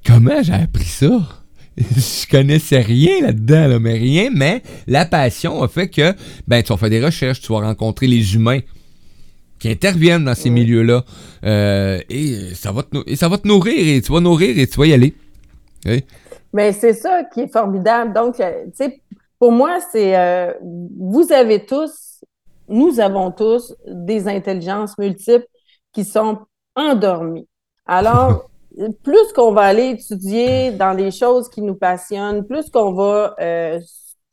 Comment 0.06 0.43
j'ai 0.43 0.54
appris 0.54 0.86
ça? 0.86 1.44
je 1.77 2.29
connaissais 2.29 2.79
rien 2.79 3.21
là-dedans, 3.21 3.79
mais 3.79 3.93
rien, 3.93 4.29
mais 4.33 4.61
la 4.88 5.05
passion 5.05 5.61
a 5.61 5.67
fait 5.67 5.89
que 5.89 6.13
ben 6.47 6.63
tu 6.63 6.69
vas 6.69 6.77
faire 6.77 6.89
des 6.89 7.03
recherches, 7.03 7.41
tu 7.41 7.51
vas 7.51 7.59
rencontrer 7.59 8.07
les 8.07 8.35
humains 8.35 8.59
qui 9.59 9.69
interviennent 9.69 10.25
dans 10.25 10.35
ces 10.35 10.49
milieux-là. 10.49 11.03
et 11.43 12.53
ça 12.53 12.71
va 12.71 12.83
te 12.83 12.97
et 13.09 13.15
ça 13.15 13.27
va 13.27 13.38
te 13.38 13.47
nourrir 13.47 13.97
et 13.97 14.01
tu 14.01 14.11
vas 14.11 14.19
nourrir 14.19 14.57
et 14.57 14.67
tu 14.67 14.77
vas 14.79 14.85
y 14.85 14.93
aller. 14.93 15.13
Mais 16.55 16.71
c'est 16.71 16.93
ça 16.93 17.25
qui 17.25 17.41
est 17.41 17.51
formidable. 17.51 18.13
Donc, 18.13 18.39
euh, 18.39 18.63
tu 18.67 18.75
sais, 18.75 19.01
pour 19.39 19.51
moi, 19.51 19.79
c'est 19.91 20.17
euh, 20.17 20.53
vous 20.97 21.33
avez 21.33 21.65
tous, 21.65 22.23
nous 22.69 23.01
avons 23.01 23.31
tous 23.31 23.75
des 23.85 24.29
intelligences 24.29 24.97
multiples 24.97 25.47
qui 25.91 26.05
sont 26.05 26.39
endormies. 26.75 27.45
Alors, 27.85 28.49
plus 29.03 29.33
qu'on 29.33 29.51
va 29.51 29.63
aller 29.63 29.89
étudier 29.91 30.71
dans 30.71 30.93
les 30.93 31.11
choses 31.11 31.49
qui 31.49 31.61
nous 31.61 31.75
passionnent, 31.75 32.45
plus 32.45 32.69
qu'on 32.69 32.93
va 32.93 33.35
euh, 33.39 33.79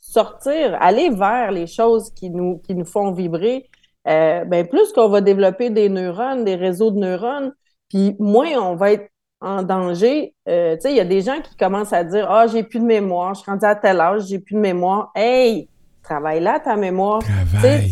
sortir, 0.01 0.77
aller 0.81 1.11
vers 1.11 1.51
les 1.53 1.67
choses 1.67 2.11
qui 2.11 2.31
nous, 2.31 2.59
qui 2.59 2.75
nous 2.75 2.85
font 2.85 3.13
vibrer, 3.13 3.69
ben 4.05 4.67
plus 4.69 4.93
qu'on 4.93 5.09
va 5.09 5.21
développer 5.21 5.71
des 5.71 5.89
neurones, 5.89 6.45
des 6.45 6.57
réseaux 6.57 6.91
de 6.91 6.99
neurones, 6.99 7.53
puis 7.89 8.17
moins 8.19 8.59
on 8.59 8.75
va 8.75 8.93
être 8.93 9.13
en 9.43 9.63
danger. 9.63 10.35
Euh, 10.49 10.77
tu 10.77 10.83
sais, 10.83 10.91
il 10.93 10.97
y 10.97 11.01
a 11.01 11.05
des 11.05 11.21
gens 11.21 11.41
qui 11.43 11.57
commencent 11.57 11.93
à 11.93 12.05
dire 12.05 12.31
Ah, 12.31 12.47
j'ai 12.47 12.63
plus 12.63 12.81
de 12.81 12.85
mémoire, 12.85 13.35
je 13.35 13.41
suis 13.41 13.51
rendu 13.51 13.67
à 13.67 13.75
tel 13.75 14.01
âge, 14.01 14.27
j'ai 14.29 14.39
plus 14.39 14.55
de 14.55 14.61
mémoire. 14.61 15.11
Hey, 15.15 15.69
travaille 16.03 16.41
là 16.41 16.61
ta 16.61 16.77
mémoire. 16.77 17.23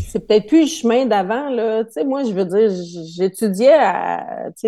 C'est 0.09 0.27
peut-être 0.27 0.47
plus 0.47 0.63
le 0.63 0.67
chemin 0.67 1.07
d'avant. 1.07 1.49
là. 1.49 1.83
Moi, 2.05 2.25
je 2.25 2.33
veux 2.33 2.45
dire, 2.45 2.71
j'étudiais, 3.17 3.79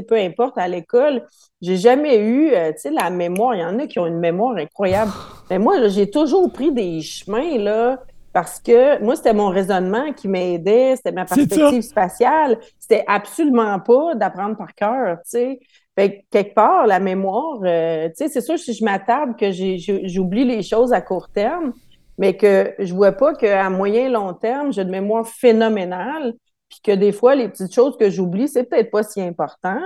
peu 0.09 0.17
importe, 0.17 0.59
à 0.59 0.69
l'école. 0.69 1.27
J'ai 1.61 1.77
jamais 1.77 2.19
eu, 2.19 2.51
euh, 2.53 2.73
la 2.93 3.11
mémoire. 3.11 3.55
Il 3.55 3.61
y 3.61 3.65
en 3.65 3.79
a 3.79 3.87
qui 3.87 3.99
ont 3.99 4.07
une 4.07 4.19
mémoire 4.19 4.57
incroyable. 4.57 5.13
Mais 5.51 5.59
moi, 5.59 5.89
j'ai 5.89 6.11
toujours 6.11 6.51
pris 6.53 6.73
des 6.73 7.01
chemins, 7.01 7.59
là. 7.59 7.99
Parce 8.33 8.61
que 8.61 9.03
moi, 9.03 9.15
c'était 9.15 9.35
mon 9.35 9.49
raisonnement 9.49 10.13
qui 10.15 10.27
m'aidait, 10.27 10.97
c'était 10.97 11.13
ma 11.13 11.27
perspective 11.27 11.83
spatiale. 11.83 12.59
C'était 12.79 13.05
absolument 13.07 13.79
pas 13.79 14.15
d'apprendre 14.15 14.57
par 14.57 14.75
cœur, 14.75 15.19
tu 15.25 15.31
sais. 15.31 15.61
Fait 15.95 16.25
quelque 16.31 16.55
part, 16.55 16.87
la 16.87 16.99
mémoire, 16.99 17.59
euh, 17.65 18.09
tu 18.09 18.15
sais, 18.17 18.29
c'est 18.29 18.41
sûr, 18.41 18.59
si 18.59 18.73
je 18.73 18.83
m'attarde 18.83 19.39
que 19.39 19.51
j'oublie 19.51 20.47
les 20.47 20.63
choses 20.63 20.95
à 20.95 21.03
court 21.03 21.29
terme, 21.29 21.75
mais 22.19 22.37
que 22.37 22.75
je 22.79 22.93
vois 22.95 23.13
pas 23.13 23.35
qu'à 23.35 23.69
moyen 23.71 24.11
long 24.11 24.35
terme, 24.35 24.73
j'ai 24.73 24.83
une 24.83 24.91
mémoire 24.91 25.27
phénoménale, 25.27 26.35
puis 26.69 26.81
que 26.83 26.93
des 26.93 27.13
fois, 27.13 27.35
les 27.35 27.49
petites 27.49 27.75
choses 27.75 27.97
que 27.97 28.11
j'oublie, 28.11 28.49
c'est 28.49 28.65
peut-être 28.65 28.91
pas 28.91 29.03
si 29.03 29.21
important. 29.21 29.81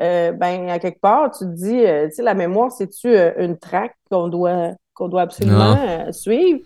Euh, 0.00 0.32
ben, 0.32 0.68
à 0.70 0.78
quelque 0.78 1.00
part, 1.00 1.30
tu 1.30 1.44
te 1.44 1.50
dis, 1.50 1.84
euh, 1.84 2.08
tu 2.08 2.16
sais, 2.16 2.22
la 2.22 2.34
mémoire, 2.34 2.72
c'est-tu 2.72 3.14
une 3.38 3.58
traque 3.58 3.94
qu'on 4.10 4.28
doit, 4.28 4.70
qu'on 4.94 5.08
doit 5.08 5.22
absolument 5.22 6.10
suivre? 6.12 6.60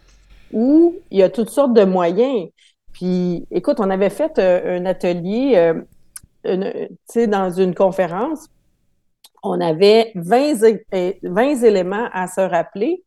Ou 0.52 0.94
il 1.10 1.18
y 1.18 1.22
a 1.22 1.28
toutes 1.28 1.50
sortes 1.50 1.72
de 1.72 1.84
moyens? 1.84 2.48
Puis, 2.92 3.46
écoute, 3.50 3.80
on 3.80 3.90
avait 3.90 4.10
fait 4.10 4.38
un 4.38 4.86
atelier, 4.86 5.72
tu 6.44 6.52
sais, 7.06 7.26
dans 7.26 7.50
une 7.50 7.74
conférence, 7.74 8.46
on 9.42 9.60
avait 9.60 10.12
20, 10.14 10.78
20 11.22 11.62
éléments 11.62 12.08
à 12.12 12.26
se 12.26 12.40
rappeler 12.40 13.04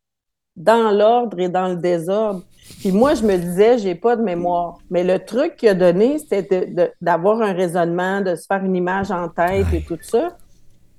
dans 0.55 0.91
l'ordre 0.91 1.39
et 1.39 1.49
dans 1.49 1.67
le 1.67 1.75
désordre. 1.75 2.43
Puis 2.79 2.91
moi, 2.91 3.13
je 3.15 3.23
me 3.23 3.37
disais, 3.37 3.77
j'ai 3.77 3.95
pas 3.95 4.15
de 4.15 4.21
mémoire. 4.21 4.77
Mais 4.89 5.03
le 5.03 5.19
truc 5.19 5.55
qu'il 5.55 5.69
a 5.69 5.73
donné, 5.73 6.17
c'était 6.19 6.93
d'avoir 7.01 7.41
un 7.41 7.53
raisonnement, 7.53 8.21
de 8.21 8.35
se 8.35 8.45
faire 8.45 8.63
une 8.63 8.75
image 8.75 9.11
en 9.11 9.29
tête 9.29 9.67
et 9.73 9.81
tout 9.81 9.97
ça. 10.01 10.37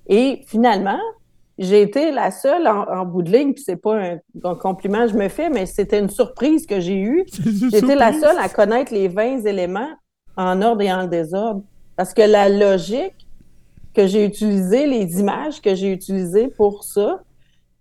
Et 0.08 0.42
finalement, 0.46 0.98
j'ai 1.58 1.82
été 1.82 2.10
la 2.10 2.30
seule 2.30 2.66
en, 2.66 3.04
bout 3.04 3.22
de 3.22 3.30
ligne, 3.30 3.52
puis 3.52 3.62
c'est 3.62 3.76
pas 3.76 3.96
un, 4.44 4.54
compliment 4.56 5.02
que 5.02 5.12
je 5.12 5.16
me 5.16 5.28
fais, 5.28 5.50
mais 5.50 5.66
c'était 5.66 5.98
une 5.98 6.08
surprise 6.08 6.66
que 6.66 6.80
j'ai 6.80 6.98
eue. 6.98 7.24
J'étais 7.70 7.94
la 7.94 8.12
seule 8.14 8.38
à 8.38 8.48
connaître 8.48 8.92
les 8.94 9.08
20 9.08 9.44
éléments 9.44 9.90
en 10.36 10.62
ordre 10.62 10.80
et 10.80 10.92
en 10.92 11.06
désordre. 11.06 11.62
Parce 11.96 12.14
que 12.14 12.22
la 12.22 12.48
logique 12.48 13.26
que 13.94 14.06
j'ai 14.06 14.24
utilisée, 14.24 14.86
les 14.86 15.20
images 15.20 15.60
que 15.60 15.74
j'ai 15.74 15.92
utilisées 15.92 16.48
pour 16.48 16.82
ça, 16.82 17.20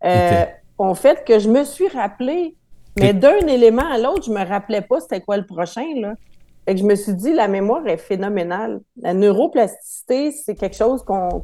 euh, 0.04 0.46
ont 0.80 0.96
fait 0.96 1.24
que 1.26 1.40
je 1.40 1.50
me 1.50 1.64
suis 1.64 1.88
rappelée. 1.88 2.56
Mais 2.98 3.14
d'un 3.14 3.38
élément 3.48 3.90
à 3.90 3.98
l'autre, 3.98 4.24
je 4.26 4.32
me 4.32 4.44
rappelais 4.44 4.82
pas 4.82 5.00
c'était 5.00 5.22
quoi 5.22 5.38
le 5.38 5.46
prochain, 5.46 5.86
là. 5.96 6.14
Fait 6.66 6.76
que 6.76 6.82
je 6.82 6.86
me 6.86 6.96
suis 6.96 7.14
dit, 7.14 7.34
la 7.34 7.48
mémoire 7.48 7.88
est 7.88 7.98
phénoménale. 7.98 8.82
La 9.02 9.14
neuroplasticité, 9.14 10.32
c'est 10.32 10.56
quelque 10.56 10.76
chose 10.76 11.04
qu'on 11.04 11.42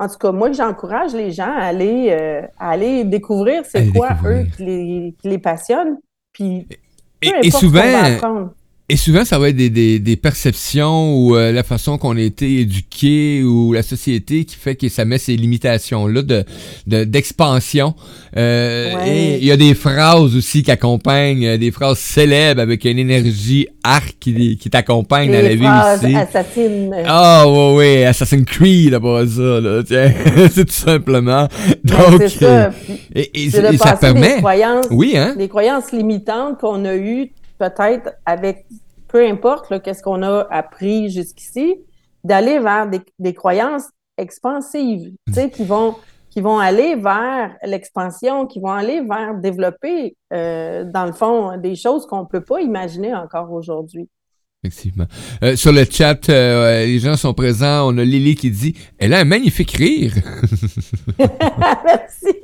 en 0.00 0.08
tout 0.08 0.16
cas, 0.16 0.32
moi, 0.32 0.50
j'encourage 0.50 1.12
les 1.12 1.30
gens 1.30 1.52
à 1.52 1.64
aller, 1.64 2.06
euh, 2.10 2.40
aller 2.58 3.04
découvrir 3.04 3.64
c'est 3.66 3.92
quoi, 3.92 4.16
eux, 4.24 4.46
qui 4.56 4.64
les, 4.64 5.14
qui 5.20 5.28
les 5.28 5.38
passionne. 5.38 5.98
Puis, 6.32 6.66
et, 7.20 7.50
souvent, 7.50 7.82
et 8.90 8.96
souvent, 8.96 9.24
ça 9.24 9.38
va 9.38 9.50
être 9.50 9.56
des, 9.56 9.70
des, 9.70 10.00
des 10.00 10.16
perceptions 10.16 11.14
ou 11.14 11.36
euh, 11.36 11.52
la 11.52 11.62
façon 11.62 11.96
qu'on 11.96 12.16
a 12.16 12.20
été 12.20 12.62
éduqué 12.62 13.44
ou 13.44 13.72
la 13.72 13.82
société 13.82 14.44
qui 14.44 14.56
fait 14.56 14.74
que 14.74 14.88
ça 14.88 15.04
met 15.04 15.18
ces 15.18 15.36
limitations-là 15.36 16.22
de, 16.22 17.04
d'expansion. 17.04 17.94
Euh, 18.36 18.92
Et 19.06 19.38
il 19.38 19.44
y 19.44 19.52
a 19.52 19.56
des 19.56 19.74
phrases 19.74 20.34
aussi 20.34 20.64
qui 20.64 20.72
accompagnent, 20.72 21.46
euh, 21.46 21.56
des 21.56 21.70
phrases 21.70 22.00
célèbres 22.00 22.60
avec 22.60 22.84
une 22.84 22.98
énergie 22.98 23.68
arc 23.84 24.16
qui, 24.18 24.56
qui 24.56 24.70
t'accompagne 24.70 25.30
dans 25.30 25.40
la 25.40 25.54
vie 25.54 26.04
aussi. 26.04 26.16
Assassin. 26.16 26.90
Ah 27.06 27.44
oui, 27.46 27.74
oui, 27.76 28.04
Assassin's 28.04 28.44
Creed 28.44 28.90
d'abord 28.90 29.20
ça, 29.20 29.60
là, 29.60 29.82
tiens, 29.86 30.12
c'est 30.52 30.64
tout 30.64 30.72
simplement. 30.72 31.46
Donc, 31.84 32.22
ça. 32.28 32.44
Euh, 32.44 32.70
et, 33.14 33.46
et, 33.46 33.50
ça 33.78 33.96
permet... 33.96 34.38
croyances, 34.38 34.86
oui, 34.90 35.16
hein? 35.16 35.36
Les 35.38 35.48
croyances 35.48 35.92
limitantes 35.92 36.58
qu'on 36.58 36.84
a 36.84 36.96
eues 36.96 37.30
peut-être 37.60 38.16
avec 38.24 38.66
peu 39.06 39.24
importe 39.26 39.82
qu'est-ce 39.82 40.02
qu'on 40.02 40.22
a 40.22 40.46
appris 40.50 41.10
jusqu'ici, 41.10 41.76
d'aller 42.24 42.58
vers 42.58 42.88
des, 43.18 43.34
croyances 43.34 43.88
expansives, 44.16 45.14
qui 45.52 45.64
vont 45.64 45.94
qui 46.30 46.40
vont 46.40 46.60
aller 46.60 46.94
vers 46.94 47.56
l'expansion, 47.64 48.46
qui 48.46 48.60
vont 48.60 48.70
aller 48.70 49.00
vers 49.00 49.34
développer, 49.34 50.16
euh, 50.32 50.84
dans 50.84 51.04
le 51.04 51.12
fond, 51.12 51.56
des 51.56 51.74
choses 51.74 52.06
qu'on 52.06 52.20
ne 52.20 52.26
peut 52.26 52.44
pas 52.44 52.60
imaginer 52.60 53.12
encore 53.12 53.50
aujourd'hui. 53.50 54.08
Effectivement. 54.62 55.06
Euh, 55.42 55.56
sur 55.56 55.72
le 55.72 55.86
chat, 55.90 56.28
euh, 56.28 56.84
les 56.84 56.98
gens 56.98 57.16
sont 57.16 57.32
présents. 57.32 57.88
On 57.88 57.96
a 57.96 58.04
Lily 58.04 58.34
qui 58.34 58.50
dit 58.50 58.74
Elle 58.98 59.14
a 59.14 59.20
un 59.20 59.24
magnifique 59.24 59.70
rire. 59.72 60.12
Merci. 61.18 62.36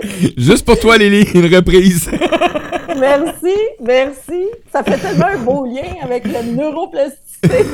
Juste 0.36 0.64
pour 0.64 0.78
toi, 0.78 0.98
Lily, 0.98 1.26
une 1.34 1.54
reprise. 1.54 2.10
merci, 2.98 3.56
merci. 3.80 4.46
Ça 4.70 4.82
fait 4.82 4.98
tellement 4.98 5.26
un 5.26 5.38
beau 5.38 5.66
lien 5.66 5.96
avec 6.02 6.26
la 6.26 6.42
neuroplasticité. 6.42 7.64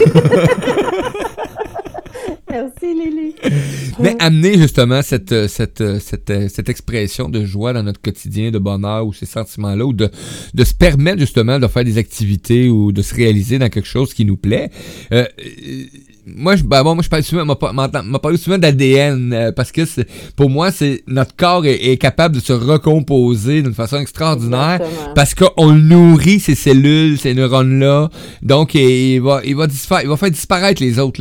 merci, 2.51 2.95
Lily. 2.95 3.35
Mais 4.01 4.17
amener 4.19 4.59
justement 4.59 5.03
cette, 5.03 5.49
cette, 5.49 5.99
cette, 6.01 6.49
cette, 6.49 6.69
expression 6.69 7.29
de 7.29 7.45
joie 7.45 7.73
dans 7.73 7.83
notre 7.83 8.01
quotidien, 8.01 8.51
de 8.51 8.59
bonheur 8.59 9.07
ou 9.07 9.13
ces 9.13 9.27
sentiments-là, 9.27 9.85
ou 9.85 9.93
de, 9.93 10.11
se 10.63 10.75
permettre 10.75 11.19
justement 11.19 11.59
de 11.59 11.67
faire 11.67 11.85
des 11.85 11.99
activités 11.99 12.69
ou 12.69 12.93
de 12.93 13.03
se 13.03 13.15
réaliser 13.15 13.59
dans 13.59 13.69
quelque 13.69 13.89
chose 13.89 14.15
qui 14.15 14.25
nous 14.25 14.37
plaît. 14.37 14.71
Euh, 15.13 15.25
moi, 16.37 16.57
je, 16.57 16.65
ben 16.65 16.83
bon, 16.83 16.95
moi, 16.95 17.03
je 17.03 17.09
parle 17.09 17.23
souvent, 17.23 17.45
m'a 17.45 18.19
parlé 18.19 18.37
souvent 18.37 18.59
d'ADN 18.59 19.33
euh, 19.33 19.53
parce 19.53 19.73
que 19.73 19.83
pour 20.37 20.51
moi, 20.51 20.71
c'est 20.71 21.03
notre 21.07 21.35
corps 21.35 21.65
est, 21.67 21.97
capable 21.99 22.37
de 22.37 22.41
se 22.41 22.53
recomposer 22.53 23.63
d'une 23.63 23.75
façon 23.75 23.99
extraordinaire 23.99 24.81
parce 25.15 25.35
qu'on 25.35 25.73
nourrit 25.73 26.41
ces 26.41 26.55
cellules, 26.55 27.19
ces 27.19 27.35
neurones-là. 27.35 28.09
Donc, 28.43 28.75
il 28.75 29.21
va, 29.21 29.41
il 29.45 29.57
va, 29.57 29.67
il 30.03 30.09
va 30.09 30.17
faire 30.17 30.31
disparaître 30.31 30.83
les 30.83 30.99
autres. 30.99 31.21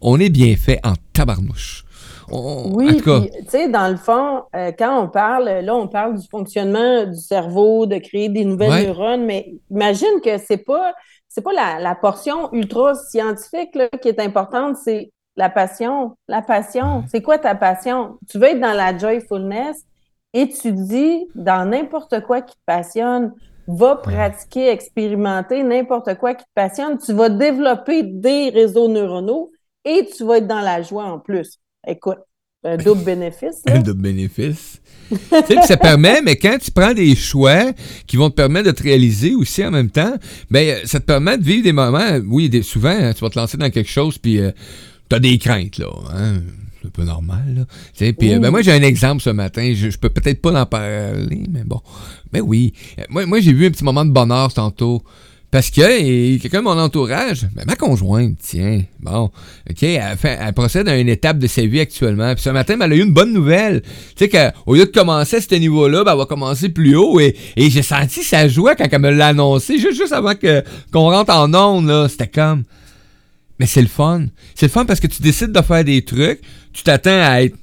On 0.00 0.20
est 0.20 0.30
bien 0.30 0.54
fait 0.56 0.78
en 0.84 0.94
tabarnouche. 1.12 1.84
oui, 2.30 2.96
tu 3.02 3.10
sais, 3.48 3.68
dans 3.68 3.88
le 3.88 3.96
fond, 3.96 4.42
euh, 4.54 4.72
quand 4.78 5.02
on 5.02 5.08
parle, 5.08 5.60
là, 5.62 5.74
on 5.74 5.88
parle 5.88 6.18
du 6.18 6.26
fonctionnement 6.28 7.04
du 7.04 7.18
cerveau, 7.18 7.86
de 7.86 7.98
créer 7.98 8.28
des 8.28 8.44
nouvelles 8.44 8.86
neurones, 8.86 9.24
mais 9.24 9.54
imagine 9.70 10.20
que 10.24 10.38
c'est 10.38 10.64
pas 10.64 10.94
c'est 11.34 11.40
pas 11.40 11.78
la, 11.80 11.94
portion 11.94 12.52
ultra 12.52 12.94
scientifique 12.94 13.78
qui 14.02 14.08
est 14.08 14.20
importante, 14.20 14.76
c'est 14.76 15.10
la 15.36 15.48
passion. 15.48 16.14
La 16.28 16.42
passion, 16.42 17.04
c'est 17.10 17.22
quoi 17.22 17.38
ta 17.38 17.54
passion? 17.54 18.18
Tu 18.28 18.38
veux 18.38 18.48
être 18.48 18.60
dans 18.60 18.74
la 18.74 18.96
joyfulness 18.96 19.82
et 20.34 20.50
tu 20.50 20.72
dis 20.72 21.26
dans 21.34 21.70
n'importe 21.70 22.20
quoi 22.26 22.42
qui 22.42 22.54
te 22.54 22.60
passionne, 22.66 23.32
va 23.66 23.96
pratiquer, 23.96 24.68
expérimenter 24.68 25.62
n'importe 25.62 26.18
quoi 26.18 26.34
qui 26.34 26.44
te 26.44 26.50
passionne, 26.54 26.98
tu 26.98 27.14
vas 27.14 27.30
développer 27.30 28.02
des 28.02 28.50
réseaux 28.50 28.88
neuronaux 28.88 29.52
et 29.86 30.06
tu 30.14 30.24
vas 30.24 30.36
être 30.36 30.46
dans 30.46 30.60
la 30.60 30.82
joie 30.82 31.04
en 31.04 31.18
plus. 31.18 31.58
Écoute, 31.86 32.18
un 32.64 32.76
double 32.76 33.04
bénéfice. 33.04 33.62
Un 33.66 33.80
double 33.80 34.02
bénéfice. 34.02 34.80
tu 35.10 35.16
sais, 35.46 35.62
ça 35.66 35.76
permet, 35.76 36.22
mais 36.22 36.36
quand 36.36 36.56
tu 36.60 36.70
prends 36.70 36.94
des 36.94 37.14
choix 37.16 37.72
qui 38.06 38.16
vont 38.16 38.30
te 38.30 38.36
permettre 38.36 38.66
de 38.66 38.70
te 38.72 38.82
réaliser 38.82 39.34
aussi 39.34 39.64
en 39.64 39.70
même 39.70 39.90
temps, 39.90 40.14
ben 40.50 40.78
ça 40.86 41.00
te 41.00 41.04
permet 41.04 41.36
de 41.38 41.44
vivre 41.44 41.64
des 41.64 41.72
moments. 41.72 42.18
Oui, 42.26 42.50
souvent, 42.62 42.90
hein, 42.90 43.12
tu 43.12 43.20
vas 43.20 43.30
te 43.30 43.38
lancer 43.38 43.56
dans 43.56 43.70
quelque 43.70 43.90
chose, 43.90 44.16
puis 44.16 44.38
euh, 44.38 44.52
tu 45.10 45.16
as 45.16 45.18
des 45.18 45.38
craintes, 45.38 45.78
là. 45.78 45.88
Hein? 46.14 46.40
C'est 46.80 46.88
un 46.88 46.90
peu 46.90 47.04
normal, 47.04 47.42
là. 47.56 48.12
Puis, 48.12 48.32
euh, 48.32 48.38
ben, 48.38 48.50
moi, 48.50 48.62
j'ai 48.62 48.72
un 48.72 48.82
exemple 48.82 49.22
ce 49.22 49.30
matin. 49.30 49.72
Je, 49.74 49.90
je 49.90 49.98
peux 49.98 50.08
peut-être 50.08 50.40
pas 50.40 50.60
en 50.60 50.66
parler, 50.66 51.42
mais 51.50 51.64
bon. 51.64 51.80
Mais 52.32 52.40
oui. 52.40 52.72
Moi, 53.08 53.26
moi 53.26 53.40
j'ai 53.40 53.52
vu 53.52 53.66
un 53.66 53.70
petit 53.70 53.84
moment 53.84 54.04
de 54.04 54.10
bonheur 54.10 54.52
tantôt. 54.54 55.02
Parce 55.52 55.70
que 55.70 56.38
quelqu'un 56.38 56.60
de 56.60 56.64
mon 56.64 56.78
entourage, 56.78 57.46
ben, 57.54 57.64
ma 57.66 57.76
conjointe, 57.76 58.38
tiens, 58.42 58.84
bon, 59.00 59.30
OK, 59.68 59.82
elle, 59.82 60.52
procède 60.54 60.88
à 60.88 60.96
une 60.96 61.10
étape 61.10 61.38
de 61.38 61.46
sa 61.46 61.66
vie 61.66 61.80
actuellement. 61.80 62.32
Puis 62.34 62.42
ce 62.42 62.48
matin, 62.48 62.78
ben, 62.78 62.86
elle 62.86 62.92
a 62.94 62.96
eu 62.96 63.02
une 63.02 63.12
bonne 63.12 63.34
nouvelle. 63.34 63.82
Tu 64.16 64.24
sais 64.24 64.28
qu'au 64.30 64.74
lieu 64.74 64.86
de 64.86 64.90
commencer 64.90 65.36
à 65.36 65.40
ce 65.42 65.54
niveau-là, 65.54 66.04
ben, 66.04 66.12
elle 66.12 66.18
va 66.18 66.24
commencer 66.24 66.70
plus 66.70 66.96
haut. 66.96 67.20
Et, 67.20 67.36
j'ai 67.58 67.82
senti 67.82 68.22
sa 68.22 68.48
joie 68.48 68.74
quand 68.74 68.86
elle 68.90 68.98
me 68.98 69.10
l'a 69.10 69.28
annoncé, 69.28 69.78
juste, 69.78 70.14
avant 70.14 70.32
qu'on 70.34 71.10
rentre 71.10 71.34
en 71.34 71.52
onde, 71.52 71.86
là. 71.86 72.08
C'était 72.08 72.28
comme. 72.28 72.64
Mais 73.60 73.66
c'est 73.66 73.82
le 73.82 73.88
fun. 73.88 74.24
C'est 74.54 74.66
le 74.66 74.72
fun 74.72 74.86
parce 74.86 75.00
que 75.00 75.06
tu 75.06 75.20
décides 75.20 75.52
de 75.52 75.60
faire 75.60 75.84
des 75.84 76.02
trucs, 76.02 76.40
tu 76.72 76.82
t'attends 76.82 77.10
à 77.10 77.42
être 77.42 77.56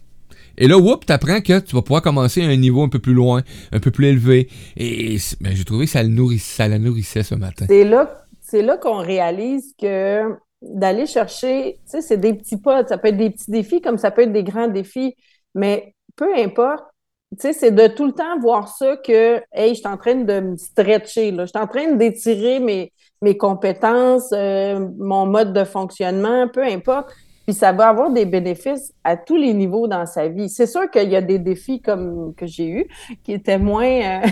et 0.59 0.67
là, 0.67 0.77
whoop, 0.77 1.05
t'apprends 1.05 1.39
que 1.39 1.59
tu 1.59 1.73
vas 1.73 1.81
pouvoir 1.81 2.01
commencer 2.01 2.43
à 2.43 2.47
un 2.47 2.55
niveau 2.57 2.83
un 2.83 2.89
peu 2.89 2.99
plus 2.99 3.13
loin, 3.13 3.41
un 3.71 3.79
peu 3.79 3.91
plus 3.91 4.07
élevé. 4.07 4.49
Et 4.75 5.17
ben, 5.39 5.55
j'ai 5.55 5.63
trouvé 5.63 5.85
que 5.85 5.91
ça, 5.91 6.03
le 6.03 6.37
ça 6.37 6.67
la 6.67 6.77
nourrissait 6.77 7.23
ce 7.23 7.33
matin. 7.33 7.65
C'est 7.69 7.85
là, 7.85 8.25
là 8.51 8.77
qu'on 8.77 8.97
réalise 8.97 9.73
que 9.81 10.23
d'aller 10.61 11.05
chercher, 11.05 11.79
tu 11.85 11.91
sais, 11.91 12.01
c'est 12.01 12.17
des 12.17 12.33
petits 12.33 12.57
pas. 12.57 12.85
Ça 12.85 12.97
peut 12.97 13.07
être 13.07 13.17
des 13.17 13.29
petits 13.29 13.49
défis 13.49 13.81
comme 13.81 13.97
ça 13.97 14.11
peut 14.11 14.23
être 14.23 14.33
des 14.33 14.43
grands 14.43 14.67
défis. 14.67 15.15
Mais 15.55 15.95
peu 16.17 16.35
importe, 16.35 16.83
tu 17.31 17.47
sais, 17.47 17.53
c'est 17.53 17.71
de 17.71 17.87
tout 17.87 18.07
le 18.07 18.11
temps 18.11 18.37
voir 18.41 18.67
ça 18.67 18.97
que, 18.97 19.41
hey, 19.53 19.69
je 19.69 19.79
suis 19.79 19.87
en 19.87 19.97
train 19.97 20.15
de 20.15 20.39
me 20.41 20.57
stretcher, 20.57 21.31
là. 21.31 21.45
Je 21.45 21.51
suis 21.51 21.63
en 21.63 21.67
train 21.67 21.93
d'étirer 21.93 22.59
mes, 22.59 22.91
mes 23.21 23.37
compétences, 23.37 24.31
euh, 24.33 24.89
mon 24.97 25.25
mode 25.25 25.53
de 25.53 25.63
fonctionnement, 25.63 26.49
peu 26.49 26.63
importe. 26.63 27.13
Puis 27.49 27.55
ça 27.55 27.71
va 27.71 27.87
avoir 27.87 28.11
des 28.11 28.27
bénéfices 28.27 28.93
à 29.03 29.17
tous 29.17 29.35
les 29.35 29.55
niveaux 29.55 29.87
dans 29.87 30.05
sa 30.05 30.27
vie. 30.27 30.49
C'est 30.49 30.67
sûr 30.67 30.87
qu'il 30.91 31.09
y 31.09 31.15
a 31.15 31.21
des 31.21 31.39
défis 31.39 31.81
comme 31.81 32.35
que 32.35 32.45
j'ai 32.45 32.69
eu 32.69 32.85
qui 33.23 33.33
étaient 33.33 33.57
moins 33.57 34.21
euh, 34.21 34.27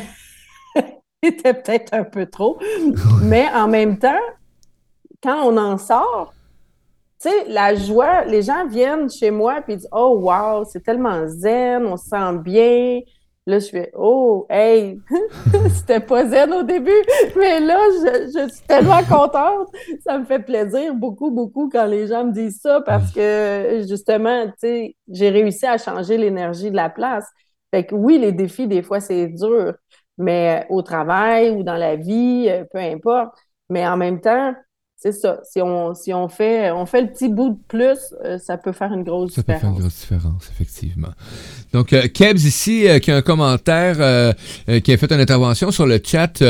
qui 1.24 1.30
étaient 1.30 1.56
peut-être 1.56 1.96
un 1.96 2.04
peu 2.04 2.28
trop. 2.28 2.60
Mais 3.24 3.48
en 3.56 3.68
même 3.68 3.98
temps, 3.98 4.22
quand 5.24 5.42
on 5.46 5.58
en 5.58 5.80
sort, 5.80 6.32
tu 7.20 7.28
sais, 7.28 7.46
la 7.48 7.74
joie, 7.74 8.24
les 8.26 8.44
gens 8.44 8.68
viennent 8.68 9.10
chez 9.10 9.32
moi 9.32 9.64
et 9.68 9.76
disent 9.76 9.90
Oh 9.92 10.20
wow, 10.22 10.64
c'est 10.66 10.84
tellement 10.84 11.28
zen, 11.28 11.88
on 11.88 11.98
se 11.98 12.10
sent 12.10 12.38
bien, 12.44 13.00
Là, 13.48 13.60
je 13.60 13.70
fais 13.70 13.92
Oh, 13.96 14.46
hey, 14.50 15.00
c'était 15.74 16.02
pas 16.02 16.26
zen 16.28 16.54
au 16.54 16.64
début, 16.64 17.02
mais 17.38 17.62
là, 17.62 17.80
je, 18.26 18.50
suis 18.50 18.68
tellement 18.68 19.02
contente. 19.06 19.70
Ça 20.04 20.20
me 20.20 20.26
fait 20.26 20.40
plaisir 20.40 20.94
beaucoup, 20.94 21.32
beaucoup 21.32 21.70
quand 21.70 21.86
les 21.86 22.08
gens 22.08 22.26
me 22.26 22.34
disent 22.34 22.60
ça 22.60 22.82
parce 22.82 23.10
que 23.14 23.86
justement, 23.88 24.48
tu 24.48 24.54
sais, 24.58 24.96
j'ai 25.08 25.30
réussi 25.30 25.66
à 25.66 25.78
changer 25.78 26.18
l'énergie 26.18 26.72
de 26.72 26.76
la 26.76 26.90
place. 26.90 27.26
Fait 27.74 27.86
que 27.86 27.96
oui, 27.96 28.18
les 28.20 28.34
défis, 28.34 28.68
des 28.68 28.84
fois, 28.84 29.00
c'est 29.00 29.28
dur, 29.28 29.76
mais 30.18 30.66
au 30.70 30.82
travail 30.82 31.52
ou 31.52 31.64
dans 31.64 31.78
la 31.78 31.96
vie, 31.96 32.48
euh, 32.50 32.66
peu 32.70 32.80
importe. 32.80 33.34
Mais 33.70 33.88
en 33.88 33.96
même 33.96 34.20
temps, 34.20 34.54
c'est 35.00 35.12
ça. 35.12 35.42
Si 35.44 35.62
on, 35.62 35.94
si 35.94 36.12
on 36.12 36.28
fait, 36.28 36.72
on 36.72 36.88
fait 36.88 37.02
le 37.02 37.08
petit 37.10 37.30
bout 37.30 37.52
de 37.52 37.58
plus, 37.68 38.00
euh, 38.26 38.40
ça 38.40 38.58
peut 38.58 38.72
faire 38.72 38.92
une 38.92 39.04
grosse 39.04 39.36
différence. 39.36 39.46
Ça 39.46 39.54
peut 39.54 39.60
faire 39.60 39.70
une 39.70 39.80
grosse 39.80 40.00
différence, 40.00 40.50
effectivement. 40.52 41.14
Donc, 41.72 41.94
euh, 41.94 42.08
Kebs 42.08 42.40
ici, 42.40 42.88
euh, 42.88 42.98
qui 42.98 43.12
a 43.12 43.18
un 43.18 43.22
commentaire, 43.22 44.34
qui 44.84 44.92
a 44.92 44.98
fait 44.98 45.12
une 45.12 45.20
intervention 45.20 45.70
sur 45.70 45.86
le 45.86 46.02
chat. 46.04 46.44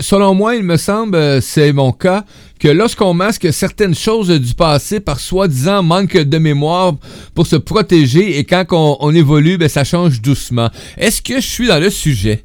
selon 0.00 0.34
moi, 0.34 0.54
il 0.54 0.64
me 0.64 0.76
semble, 0.76 1.40
c'est 1.40 1.72
mon 1.72 1.92
cas, 1.92 2.24
que 2.60 2.68
lorsqu'on 2.68 3.14
masque 3.14 3.50
certaines 3.54 3.94
choses 3.94 4.28
du 4.28 4.52
passé 4.52 5.00
par 5.00 5.18
soi-disant 5.18 5.82
manque 5.82 6.18
de 6.18 6.38
mémoire 6.38 6.94
pour 7.34 7.46
se 7.46 7.56
protéger 7.56 8.38
et 8.38 8.44
quand 8.44 8.66
on, 8.70 9.14
évolue, 9.14 9.56
ben, 9.56 9.70
ça 9.70 9.84
change 9.84 10.20
doucement. 10.20 10.68
Est-ce 10.98 11.22
que 11.22 11.36
je 11.36 11.46
suis 11.46 11.68
dans 11.68 11.80
le 11.80 11.88
sujet? 11.88 12.44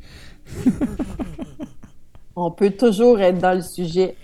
on 2.35 2.51
peut 2.51 2.71
toujours 2.71 3.19
être 3.21 3.39
dans 3.39 3.53
le 3.53 3.61
sujet. 3.61 4.15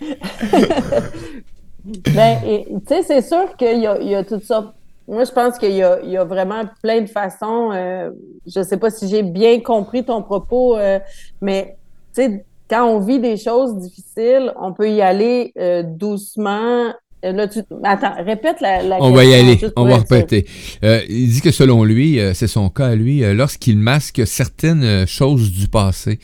ben, 1.84 2.38
tu 2.44 2.86
sais, 2.86 3.02
c'est 3.02 3.22
sûr 3.22 3.56
qu'il 3.56 3.80
y, 3.80 3.86
a, 4.14 4.24
tout 4.24 4.40
ça. 4.40 4.74
Moi, 5.06 5.24
je 5.24 5.32
pense 5.32 5.58
qu'il 5.58 5.72
y, 5.72 5.82
a, 5.82 6.24
vraiment 6.24 6.62
plein 6.82 7.00
de 7.02 7.08
façons. 7.08 7.70
Euh, 7.72 8.10
je 8.46 8.60
ne 8.60 8.64
sais 8.64 8.76
pas 8.76 8.90
si 8.90 9.08
j'ai 9.08 9.22
bien 9.22 9.60
compris 9.60 10.04
ton 10.04 10.22
propos, 10.22 10.76
euh, 10.76 10.98
mais 11.40 11.76
tu 12.14 12.22
sais, 12.22 12.44
quand 12.68 12.84
on 12.84 13.00
vit 13.00 13.18
des 13.18 13.36
choses 13.36 13.76
difficiles, 13.76 14.52
on 14.58 14.72
peut 14.72 14.90
y 14.90 15.02
aller 15.02 15.52
euh, 15.58 15.82
doucement, 15.82 16.92
là, 17.22 17.48
tu... 17.48 17.60
Attends, 17.84 18.14
répète 18.24 18.60
la, 18.60 18.82
la 18.82 19.02
On 19.02 19.10
va 19.12 19.24
y 19.24 19.34
aller, 19.34 19.58
on 19.76 19.84
va 19.84 19.98
répéter. 19.98 20.46
Euh, 20.84 21.02
il 21.08 21.28
dit 21.28 21.40
que 21.40 21.50
selon 21.50 21.84
lui, 21.84 22.18
euh, 22.18 22.34
c'est 22.34 22.46
son 22.46 22.68
cas 22.70 22.88
à 22.88 22.94
lui, 22.94 23.20
lorsqu'il 23.34 23.78
masque 23.78 24.26
certaines 24.26 25.06
choses 25.06 25.52
du 25.52 25.68
passé, 25.68 26.18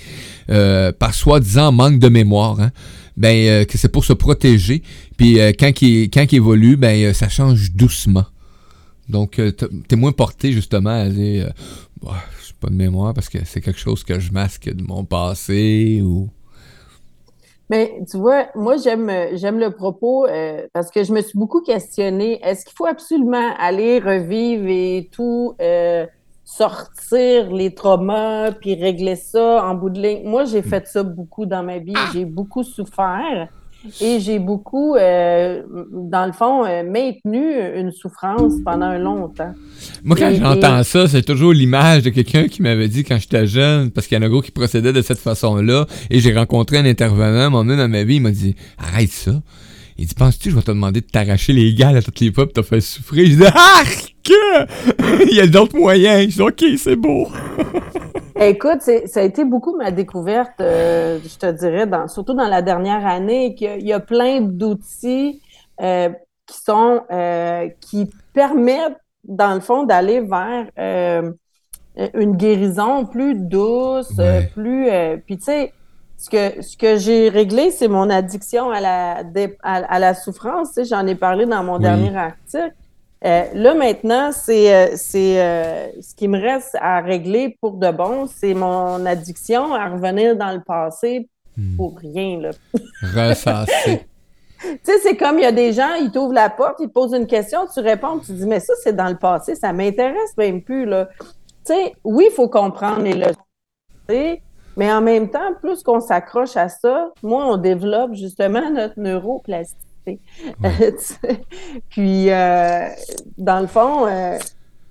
par 0.47 1.15
soi-disant 1.15 1.73
manque 1.73 1.99
de 1.99 2.09
mémoire, 2.09 2.61
hein, 2.61 2.71
ben, 3.17 3.65
que 3.67 3.79
c'est 3.79 3.89
pour 3.89 4.05
se 4.05 4.13
protéger. 4.13 4.83
Puis 5.17 5.39
quand, 5.59 5.83
il, 5.83 6.11
quand 6.11 6.25
il 6.31 6.37
évolue, 6.37 6.77
ben, 6.77 7.13
ça 7.15 7.29
change 7.29 7.73
doucement. 7.73 8.27
Donc, 9.09 9.41
t'es 9.89 9.97
moins 9.97 10.13
porté 10.13 10.53
justement 10.53 10.91
à 10.91 11.09
dire, 11.09 11.53
bah, 12.03 12.17
pas 12.61 12.69
de 12.69 12.75
mémoire 12.75 13.13
parce 13.15 13.29
que 13.29 13.39
c'est 13.45 13.61
quelque 13.61 13.79
chose 13.79 14.03
que 14.03 14.19
je 14.19 14.33
masque 14.33 14.73
de 14.73 14.83
mon 14.83 15.05
passé 15.05 16.01
ou. 16.03 16.31
Mais 17.69 18.01
tu 18.09 18.17
vois, 18.19 18.47
moi, 18.55 18.77
j'aime, 18.77 19.11
j'aime 19.33 19.59
le 19.59 19.71
propos 19.73 20.27
euh, 20.27 20.67
parce 20.73 20.91
que 20.91 21.03
je 21.03 21.13
me 21.13 21.21
suis 21.21 21.39
beaucoup 21.39 21.63
questionnée. 21.63 22.41
Est-ce 22.45 22.65
qu'il 22.65 22.77
faut 22.77 22.87
absolument 22.87 23.55
aller 23.59 23.99
revivre 23.99 24.67
et 24.69 25.09
tout, 25.11 25.55
euh, 25.61 26.07
sortir 26.45 27.53
les 27.53 27.75
traumas, 27.75 28.53
puis 28.53 28.77
régler 28.77 29.17
ça 29.17 29.65
en 29.65 29.75
bout 29.75 29.91
de 29.91 30.01
ligne? 30.01 30.29
Moi, 30.29 30.45
j'ai 30.45 30.63
fait 30.63 30.87
ça 30.87 31.03
beaucoup 31.03 31.45
dans 31.45 31.65
ma 31.65 31.79
vie. 31.79 31.95
J'ai 32.13 32.25
beaucoup 32.25 32.63
souffert. 32.63 33.49
Et 34.01 34.21
j'ai 34.21 34.39
beaucoup, 34.39 34.95
euh, 34.95 35.63
dans 35.93 36.27
le 36.27 36.33
fond, 36.33 36.65
euh, 36.65 36.83
maintenu 36.83 37.41
une 37.77 37.91
souffrance 37.91 38.55
pendant 38.65 38.87
un 38.87 38.99
long 38.99 39.29
temps. 39.29 39.53
Moi, 40.05 40.17
quand 40.17 40.33
j'entends 40.35 40.83
ça, 40.83 41.09
c'est 41.09 41.23
toujours 41.23 41.53
l'image 41.53 42.03
de 42.03 42.11
quelqu'un 42.11 42.49
qui 42.49 42.63
m'avait 42.63 42.89
dit 42.89 43.05
quand 43.05 43.19
j'étais 43.19 43.47
jeune, 43.47 43.91
parce 43.91 44.07
qu'il 44.07 44.19
y 44.19 44.21
en 44.21 44.25
a 44.25 44.29
gros 44.29 44.43
qui 44.43 44.51
procédait 44.51 44.93
de 44.93 45.03
cette 45.03 45.19
façon-là, 45.19 45.87
et 46.11 46.21
j'ai 46.21 46.35
rencontré 46.35 46.79
un 46.79 46.85
intervenant, 46.85 47.51
donné 47.51 47.77
dans 47.77 47.89
ma 47.89 48.05
vie, 48.05 48.17
il 48.17 48.23
m'a 48.23 48.31
dit 48.31 48.55
Arrête 48.79 49.11
ça. 49.11 49.43
Il 49.99 50.07
dit 50.07 50.15
Penses-tu, 50.15 50.51
je 50.51 50.57
vais 50.57 50.63
te 50.63 50.71
demander 50.71 51.01
de 51.01 51.07
t'arracher 51.07 51.53
les 51.53 51.73
gales 51.75 51.97
à 51.97 52.03
toutes 52.03 52.21
les 52.21 52.33
fois, 52.33 52.45
pour 52.47 52.53
te 52.53 52.63
faire 52.63 52.83
souffrir? 52.83 53.27
Je 53.27 53.37
dis 53.37 53.47
Arc 53.47 54.15
Il 55.31 55.37
y 55.37 55.41
a 55.41 55.47
d'autres 55.47 55.77
moyens. 55.77 56.31
Je 56.31 56.35
dis 56.37 56.43
Ok, 56.43 56.65
c'est 56.79 56.97
beau. 56.97 57.29
Écoute, 58.39 58.83
ça 58.83 59.21
a 59.21 59.23
été 59.23 59.47
beaucoup 59.47 59.77
ma 59.77 59.91
découverte, 59.91 60.61
euh, 60.61 61.19
je 61.25 61.39
te 61.39 61.51
dirais, 61.51 61.87
dans, 61.87 62.07
surtout 62.07 62.35
dans 62.35 62.49
la 62.49 62.61
dernière 62.61 63.07
année, 63.07 63.55
qu'il 63.55 63.83
y, 63.83 63.95
a 63.95 64.01
plein 64.01 64.43
d'outils 64.43 65.41
euh, 65.81 66.11
qui 66.45 66.59
sont 66.59 67.01
euh, 67.11 67.69
qui 67.81 68.11
permettent, 68.35 69.01
dans 69.25 69.55
le 69.55 69.61
fond, 69.61 69.85
d'aller 69.85 70.21
vers 70.21 70.67
une 72.13 72.37
guérison 72.37 73.07
plus 73.07 73.35
douce, 73.35 74.21
plus. 74.53 74.91
puis 75.25 75.39
tu 75.39 75.45
sais, 75.45 75.73
ce 76.19 76.29
que, 76.29 76.63
ce 76.63 76.77
que 76.77 76.97
j'ai 76.99 77.31
réglé, 77.31 77.71
c'est 77.71 77.89
mon 77.89 78.11
addiction 78.11 78.71
à 78.71 78.81
la, 78.81 79.23
à, 79.63 79.99
la 79.99 80.15
souffrance. 80.15 80.69
Tu 80.69 80.75
sais, 80.75 80.85
J'en 80.85 81.07
ai 81.07 81.15
parlé 81.15 81.47
dans 81.47 81.65
mon 81.65 81.79
dernier 81.79 82.15
article. 82.15 82.75
Euh, 83.27 83.45
là, 83.55 83.75
maintenant, 83.75 84.31
c'est 84.31 84.73
euh, 84.73 84.97
euh, 85.17 85.89
ce 86.01 86.15
qui 86.15 86.29
me 86.29 86.41
reste 86.41 86.77
à 86.81 87.01
régler 87.01 87.59
pour 87.61 87.73
de 87.73 87.91
bon, 87.91 88.29
c'est 88.29 88.55
mon 88.55 89.05
addiction 89.05 89.75
à 89.75 89.89
revenir 89.89 90.37
dans 90.37 90.53
le 90.53 90.61
passé 90.61 91.29
hmm. 91.57 91.77
pour 91.77 91.99
rien. 91.99 92.41
Là. 92.41 92.51
Ressasser. 93.03 94.07
tu 94.61 94.79
sais, 94.85 94.99
c'est 95.03 95.17
comme 95.17 95.39
il 95.39 95.43
y 95.43 95.47
a 95.47 95.53
des 95.53 95.73
gens, 95.73 95.95
ils 96.01 96.13
t'ouvrent 96.13 96.35
la 96.35 96.51
porte, 96.51 96.77
ils 96.79 96.87
te 96.87 96.93
posent 96.93 97.15
une 97.15 97.27
question, 97.27 97.61
tu 97.73 97.81
réponds, 97.81 98.21
tu 98.21 98.33
dis, 98.33 98.47
mais 98.47 98.61
ça, 98.61 98.75
c'est 98.85 98.95
dans 98.95 99.09
le 99.09 99.17
passé, 99.17 99.57
ça 99.57 99.73
m'intéresse 99.73 100.37
même 100.39 100.63
plus. 100.63 100.87
Là. 100.87 101.09
Tu 101.19 101.75
sais, 101.75 101.95
oui, 102.05 102.29
il 102.31 102.33
faut 102.33 102.49
comprendre 102.49 103.03
les 103.03 103.15
leçons, 103.15 104.41
mais 104.77 104.93
en 104.93 105.01
même 105.01 105.31
temps, 105.31 105.53
plus 105.61 105.83
qu'on 105.83 106.01
s'accroche 106.01 106.57
à 106.57 106.69
ça, 106.69 107.11
moins 107.25 107.55
on 107.55 107.57
développe 107.57 108.15
justement 108.15 108.71
notre 108.71 109.01
neuroplasticité. 109.01 109.86
Puis, 111.91 112.31
euh, 112.31 112.89
dans 113.37 113.61
le 113.61 113.67
fond, 113.67 114.07
euh, 114.07 114.39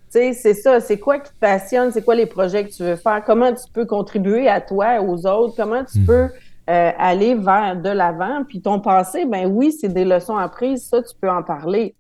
c'est 0.09 0.33
ça. 0.33 0.79
C'est 0.79 0.99
quoi 0.99 1.19
qui 1.19 1.31
te 1.31 1.39
passionne? 1.39 1.91
C'est 1.91 2.03
quoi 2.03 2.15
les 2.15 2.25
projets 2.25 2.65
que 2.65 2.71
tu 2.71 2.83
veux 2.83 2.95
faire? 2.95 3.23
Comment 3.25 3.53
tu 3.53 3.63
peux 3.73 3.85
contribuer 3.85 4.47
à 4.47 4.61
toi, 4.61 5.01
aux 5.01 5.25
autres? 5.25 5.55
Comment 5.57 5.83
tu 5.83 5.99
hmm. 5.99 6.05
peux 6.05 6.29
euh, 6.69 6.91
aller 6.97 7.35
vers 7.35 7.79
de 7.81 7.89
l'avant? 7.89 8.43
Puis 8.47 8.61
ton 8.61 8.79
passé, 8.79 9.25
ben 9.25 9.47
oui, 9.47 9.71
c'est 9.71 9.93
des 9.93 10.05
leçons 10.05 10.37
apprises. 10.37 10.87
Ça, 10.87 11.01
tu 11.01 11.13
peux 11.19 11.29
en 11.29 11.43
parler. 11.43 11.95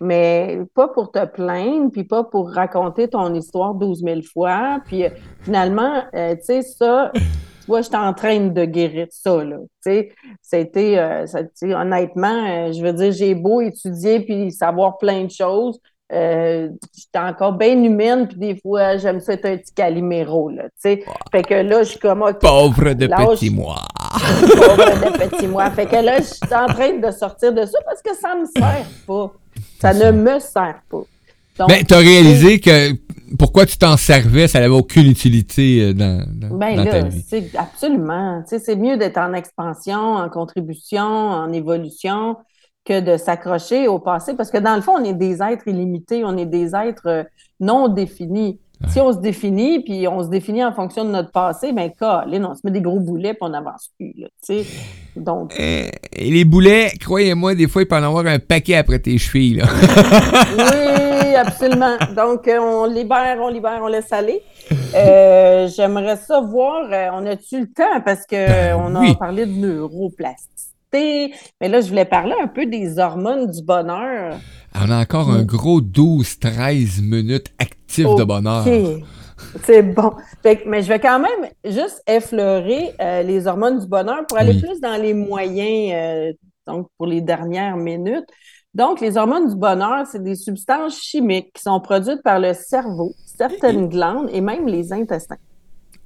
Mais 0.00 0.60
pas 0.74 0.88
pour 0.88 1.10
te 1.10 1.24
plaindre, 1.24 1.90
puis 1.90 2.04
pas 2.04 2.22
pour 2.22 2.52
raconter 2.52 3.08
ton 3.08 3.32
histoire 3.32 3.74
12 3.74 4.02
000 4.02 4.20
fois. 4.30 4.80
Puis 4.84 5.04
finalement, 5.40 6.02
tu 6.12 6.36
sais, 6.42 6.60
ça, 6.60 7.10
vois, 7.66 7.82
j'étais 7.82 7.96
en 7.96 8.14
train 8.14 8.40
de 8.40 8.64
guérir 8.64 9.06
ça, 9.10 9.44
là. 9.44 9.56
Tu 9.84 9.90
sais, 9.90 10.12
c'était, 10.42 10.98
euh, 10.98 11.26
honnêtement, 11.62 12.46
euh, 12.48 12.72
je 12.72 12.82
veux 12.82 12.92
dire, 12.92 13.12
j'ai 13.12 13.34
beau 13.34 13.60
étudier 13.60 14.20
puis 14.20 14.50
savoir 14.52 14.98
plein 14.98 15.24
de 15.24 15.30
choses. 15.30 15.80
Euh, 16.12 16.68
j'étais 16.96 17.18
encore 17.18 17.54
bien 17.54 17.82
humaine, 17.82 18.28
puis 18.28 18.38
des 18.38 18.60
fois, 18.60 18.96
j'aime 18.96 19.18
ça 19.18 19.32
être 19.32 19.46
un 19.46 19.56
petit 19.56 19.74
caliméro, 19.74 20.48
là, 20.50 20.64
tu 20.64 20.70
sais. 20.76 21.04
Fait 21.32 21.42
que 21.42 21.54
là, 21.54 21.82
je 21.82 21.90
suis 21.90 21.98
comme, 21.98 22.24
Pauvre 22.40 22.92
de 22.92 23.06
petit 23.08 23.50
moi. 23.50 23.82
Pauvre 24.40 25.00
de 25.00 25.18
petit 25.18 25.48
moi. 25.48 25.68
Fait 25.70 25.86
que 25.86 25.96
là, 25.96 26.18
je 26.18 26.24
suis 26.24 26.54
en 26.54 26.66
train 26.66 26.92
de 26.92 27.10
sortir 27.10 27.52
de 27.52 27.66
ça 27.66 27.78
parce 27.84 28.02
que 28.02 28.14
ça 28.14 28.36
me 28.36 28.44
sert 28.44 28.86
pas. 29.06 29.32
Ça 29.80 29.92
ne 29.92 30.10
me 30.12 30.38
sert 30.38 30.80
pas. 30.88 31.02
Mais 31.68 31.84
tu 31.84 31.94
as 31.94 31.98
réalisé 31.98 32.60
que 32.60 32.92
pourquoi 33.38 33.66
tu 33.66 33.76
t'en 33.78 33.96
servais, 33.96 34.48
ça 34.48 34.60
n'avait 34.60 34.74
aucune 34.74 35.06
utilité 35.06 35.82
euh, 35.82 35.92
dans, 35.92 36.24
dans, 36.32 36.56
ben 36.56 36.84
ta 36.84 37.02
vie. 37.02 37.24
Absolument. 37.56 38.42
C'est 38.46 38.76
mieux 38.76 38.96
d'être 38.96 39.18
en 39.18 39.32
expansion, 39.32 40.14
en 40.14 40.28
contribution, 40.28 41.02
en 41.02 41.52
évolution 41.52 42.36
que 42.84 43.00
de 43.00 43.16
s'accrocher 43.16 43.88
au 43.88 43.98
passé 43.98 44.34
parce 44.34 44.50
que 44.50 44.58
dans 44.58 44.76
le 44.76 44.80
fond, 44.80 44.92
on 44.98 45.04
est 45.04 45.14
des 45.14 45.42
êtres 45.42 45.66
illimités, 45.66 46.24
on 46.24 46.36
est 46.36 46.46
des 46.46 46.74
êtres 46.74 47.08
euh, 47.08 47.24
non 47.58 47.88
définis. 47.88 48.60
Si 48.88 49.00
on 49.00 49.10
se 49.10 49.18
définit, 49.18 49.82
puis 49.82 50.06
on 50.06 50.22
se 50.22 50.28
définit 50.28 50.62
en 50.62 50.72
fonction 50.72 51.04
de 51.04 51.10
notre 51.10 51.30
passé, 51.30 51.72
ben 51.72 51.90
là, 51.98 52.26
on 52.28 52.54
se 52.54 52.60
met 52.62 52.70
des 52.70 52.82
gros 52.82 53.00
boulets, 53.00 53.32
puis 53.32 53.40
on 53.40 53.48
n'avance 53.48 53.90
plus. 53.98 54.14
Donc... 55.16 55.54
Euh, 55.58 55.88
et 56.12 56.30
les 56.30 56.44
boulets, 56.44 56.92
croyez-moi, 57.00 57.54
des 57.54 57.68
fois, 57.68 57.82
il 57.82 57.88
peut 57.88 57.96
en 57.96 58.02
avoir 58.02 58.26
un 58.26 58.38
paquet 58.38 58.76
après 58.76 58.98
tes 58.98 59.16
chevilles. 59.16 59.62
oui, 59.62 61.15
absolument. 61.36 61.96
Donc, 62.16 62.48
euh, 62.48 62.58
on 62.58 62.86
libère, 62.86 63.38
on 63.40 63.48
libère, 63.48 63.80
on 63.82 63.86
laisse 63.86 64.12
aller. 64.12 64.42
Euh, 64.94 65.68
j'aimerais 65.68 66.16
ça 66.16 66.40
voir, 66.40 66.88
on 67.12 67.26
a-tu 67.26 67.60
le 67.60 67.66
temps, 67.66 68.00
parce 68.04 68.26
qu'on 68.26 68.90
ben 68.90 69.10
a 69.10 69.14
parlé 69.14 69.46
de 69.46 69.52
neuroplasticité, 69.52 71.34
mais 71.60 71.68
là, 71.68 71.80
je 71.80 71.88
voulais 71.88 72.04
parler 72.04 72.34
un 72.42 72.46
peu 72.46 72.66
des 72.66 72.98
hormones 72.98 73.50
du 73.50 73.62
bonheur. 73.62 74.36
On 74.74 74.90
a 74.90 75.00
encore 75.00 75.30
un 75.30 75.42
gros 75.42 75.80
12-13 75.80 77.02
minutes 77.02 77.48
actifs 77.58 78.14
de 78.16 78.24
bonheur. 78.24 78.64
C'est 79.62 79.82
bon. 79.82 80.12
mais 80.66 80.82
je 80.82 80.88
vais 80.88 81.00
quand 81.00 81.20
même 81.20 81.50
juste 81.64 82.02
effleurer 82.06 82.94
euh, 83.00 83.22
les 83.22 83.46
hormones 83.46 83.78
du 83.78 83.86
bonheur 83.86 84.26
pour 84.26 84.38
aller 84.38 84.58
plus 84.58 84.80
dans 84.80 85.00
les 85.00 85.14
moyens, 85.14 85.92
euh, 85.94 86.32
donc 86.66 86.88
pour 86.96 87.06
les 87.06 87.20
dernières 87.20 87.76
minutes. 87.76 88.26
Donc, 88.76 89.00
les 89.00 89.16
hormones 89.16 89.48
du 89.48 89.56
bonheur, 89.56 90.06
c'est 90.06 90.22
des 90.22 90.34
substances 90.34 91.00
chimiques 91.00 91.50
qui 91.54 91.62
sont 91.62 91.80
produites 91.80 92.22
par 92.22 92.38
le 92.38 92.52
cerveau, 92.52 93.14
certaines 93.24 93.88
glandes 93.88 94.28
et 94.30 94.42
même 94.42 94.66
les 94.66 94.92
intestins. 94.92 95.38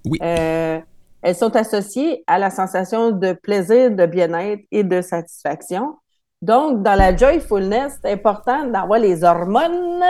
Oui. 0.04 0.20
Euh, 0.22 0.78
elles 1.20 1.34
sont 1.34 1.56
associées 1.56 2.22
à 2.28 2.38
la 2.38 2.48
sensation 2.48 3.10
de 3.10 3.32
plaisir, 3.32 3.90
de 3.90 4.06
bien-être 4.06 4.62
et 4.70 4.84
de 4.84 5.02
satisfaction. 5.02 5.96
Donc, 6.40 6.84
dans 6.84 6.94
la 6.94 7.16
joyfulness, 7.16 7.94
c'est 8.00 8.12
important 8.12 8.64
d'avoir 8.68 9.00
les 9.00 9.24
hormones 9.24 10.04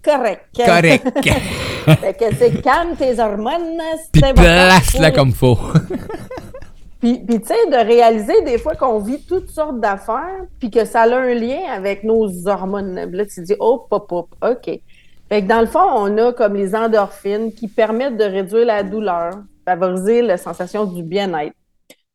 correctes. 0.00 0.46
Correct. 0.54 1.08
fait 1.24 2.16
que 2.16 2.36
c'est 2.36 2.62
calme 2.62 2.94
tes 2.96 3.18
hormones. 3.18 3.82
Puis 4.12 4.22
place-la 4.32 5.10
comme 5.10 5.32
faut. 5.32 5.58
Puis, 7.00 7.18
puis 7.18 7.40
tu 7.40 7.48
sais, 7.48 7.70
de 7.70 7.86
réaliser 7.86 8.42
des 8.42 8.58
fois 8.58 8.74
qu'on 8.74 8.98
vit 8.98 9.22
toutes 9.22 9.50
sortes 9.50 9.80
d'affaires, 9.80 10.44
puis 10.58 10.70
que 10.70 10.84
ça 10.84 11.02
a 11.02 11.16
un 11.16 11.34
lien 11.34 11.58
avec 11.70 12.04
nos 12.04 12.48
hormones. 12.48 12.94
Là, 12.94 13.26
tu 13.26 13.34
te 13.36 13.40
dis, 13.42 13.56
oh, 13.60 13.86
pop, 13.88 14.08
pop, 14.08 14.28
OK. 14.42 14.80
Fait 15.28 15.42
que 15.42 15.46
dans 15.46 15.60
le 15.60 15.66
fond, 15.66 15.86
on 15.94 16.16
a 16.18 16.32
comme 16.32 16.54
les 16.54 16.74
endorphines 16.74 17.52
qui 17.52 17.68
permettent 17.68 18.16
de 18.16 18.24
réduire 18.24 18.64
la 18.64 18.82
douleur, 18.82 19.32
favoriser 19.64 20.22
la 20.22 20.36
sensation 20.36 20.86
du 20.86 21.02
bien-être. 21.02 21.54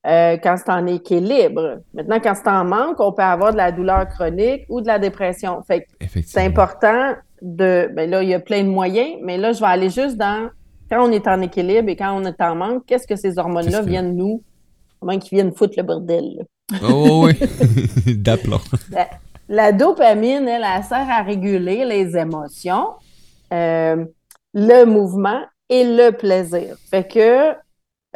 Euh, 0.08 0.38
quand 0.42 0.56
c'est 0.58 0.72
en 0.72 0.88
équilibre. 0.88 1.82
Maintenant, 1.94 2.20
quand 2.20 2.34
c'est 2.34 2.50
en 2.50 2.66
manque, 2.66 3.00
on 3.00 3.12
peut 3.12 3.22
avoir 3.22 3.52
de 3.52 3.58
la 3.58 3.72
douleur 3.72 4.08
chronique 4.08 4.66
ou 4.68 4.82
de 4.82 4.88
la 4.88 4.98
dépression. 4.98 5.62
Fait 5.62 5.86
c'est 6.26 6.44
important 6.44 7.14
de. 7.40 7.88
Ben 7.94 8.10
là, 8.10 8.24
il 8.24 8.30
y 8.30 8.34
a 8.34 8.40
plein 8.40 8.64
de 8.64 8.70
moyens, 8.70 9.20
mais 9.22 9.38
là, 9.38 9.54
je 9.54 9.60
vais 9.60 9.68
aller 9.68 9.92
juste 9.92 10.18
dans 10.18 10.50
quand 10.90 11.08
on 11.08 11.12
est 11.12 11.28
en 11.28 11.40
équilibre 11.42 11.88
et 11.90 11.96
quand 11.96 12.20
on 12.20 12.26
est 12.26 12.42
en 12.42 12.56
manque, 12.56 12.84
qu'est-ce 12.88 13.06
que 13.06 13.16
ces 13.16 13.38
hormones-là 13.38 13.84
viennent 13.84 14.16
nous, 14.16 14.42
comment 15.02 15.18
qu'ils 15.20 15.38
viennent 15.38 15.54
foutre 15.54 15.74
le 15.78 15.84
bordel. 15.84 16.46
Oh 16.84 17.26
oui, 17.26 17.34
d'aplomb. 18.16 18.62
La, 19.50 19.74
dopamine, 19.74 20.48
elle, 20.48 20.64
elle, 20.64 20.84
sert 20.84 21.10
à 21.10 21.24
réguler 21.24 21.84
les 21.84 22.16
émotions, 22.16 22.92
euh, 23.52 24.06
le 24.54 24.86
mouvement 24.86 25.42
et 25.68 25.84
le 25.84 26.12
plaisir. 26.12 26.78
Fait 26.90 27.06
que 27.06 27.52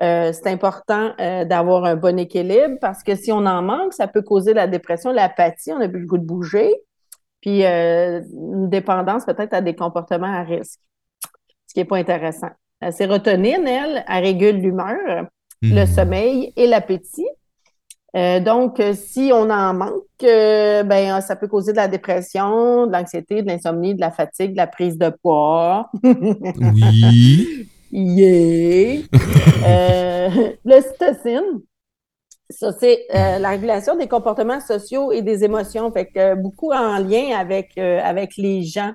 euh, 0.01 0.31
c'est 0.33 0.47
important 0.47 1.11
euh, 1.19 1.43
d'avoir 1.43 1.85
un 1.85 1.95
bon 1.95 2.17
équilibre 2.19 2.77
parce 2.79 3.03
que 3.03 3.15
si 3.15 3.31
on 3.31 3.45
en 3.45 3.61
manque, 3.61 3.93
ça 3.93 4.07
peut 4.07 4.21
causer 4.21 4.53
la 4.53 4.67
dépression, 4.67 5.11
l'apathie, 5.11 5.73
on 5.73 5.79
n'a 5.79 5.89
plus 5.89 6.01
le 6.01 6.07
goût 6.07 6.17
de 6.17 6.25
bouger, 6.25 6.73
puis 7.41 7.65
une 7.65 8.69
dépendance 8.69 9.25
peut-être 9.25 9.53
à 9.53 9.61
des 9.61 9.75
comportements 9.75 10.33
à 10.33 10.43
risque, 10.43 10.79
ce 11.67 11.73
qui 11.73 11.79
n'est 11.79 11.85
pas 11.85 11.97
intéressant. 11.97 12.49
La 12.81 12.91
sérotonine, 12.91 13.67
elle, 13.67 14.03
elle 14.07 14.23
régule 14.23 14.57
l'humeur, 14.57 15.27
le 15.73 15.81
mhm. 15.81 15.87
sommeil 15.87 16.53
et 16.55 16.67
l'appétit. 16.67 17.27
donc, 18.13 18.81
si 18.93 19.31
on 19.33 19.49
en 19.49 19.73
manque, 19.73 20.21
ben, 20.21 21.21
ça 21.21 21.35
peut 21.35 21.47
causer 21.47 21.71
de 21.71 21.77
la 21.77 21.87
dépression, 21.87 22.87
de 22.87 22.91
l'anxiété, 22.91 23.41
de 23.41 23.47
l'insomnie, 23.47 23.93
de 23.93 24.01
la 24.01 24.11
fatigue, 24.11 24.51
de 24.51 24.57
la 24.57 24.67
prise 24.67 24.97
de 24.97 25.09
poids. 25.09 25.89
oui. 26.03 27.67
Yeah! 27.97 29.03
euh, 29.65 30.29
L'ocytocine, 30.65 31.61
ça, 32.49 32.71
c'est 32.73 33.05
euh, 33.13 33.39
la 33.39 33.49
régulation 33.49 33.95
des 33.95 34.07
comportements 34.07 34.59
sociaux 34.59 35.11
et 35.11 35.21
des 35.21 35.43
émotions, 35.43 35.91
fait 35.91 36.07
que 36.07 36.19
euh, 36.19 36.35
beaucoup 36.35 36.71
en 36.71 36.99
lien 36.99 37.35
avec, 37.37 37.71
euh, 37.77 37.99
avec 38.03 38.37
les 38.37 38.63
gens. 38.63 38.91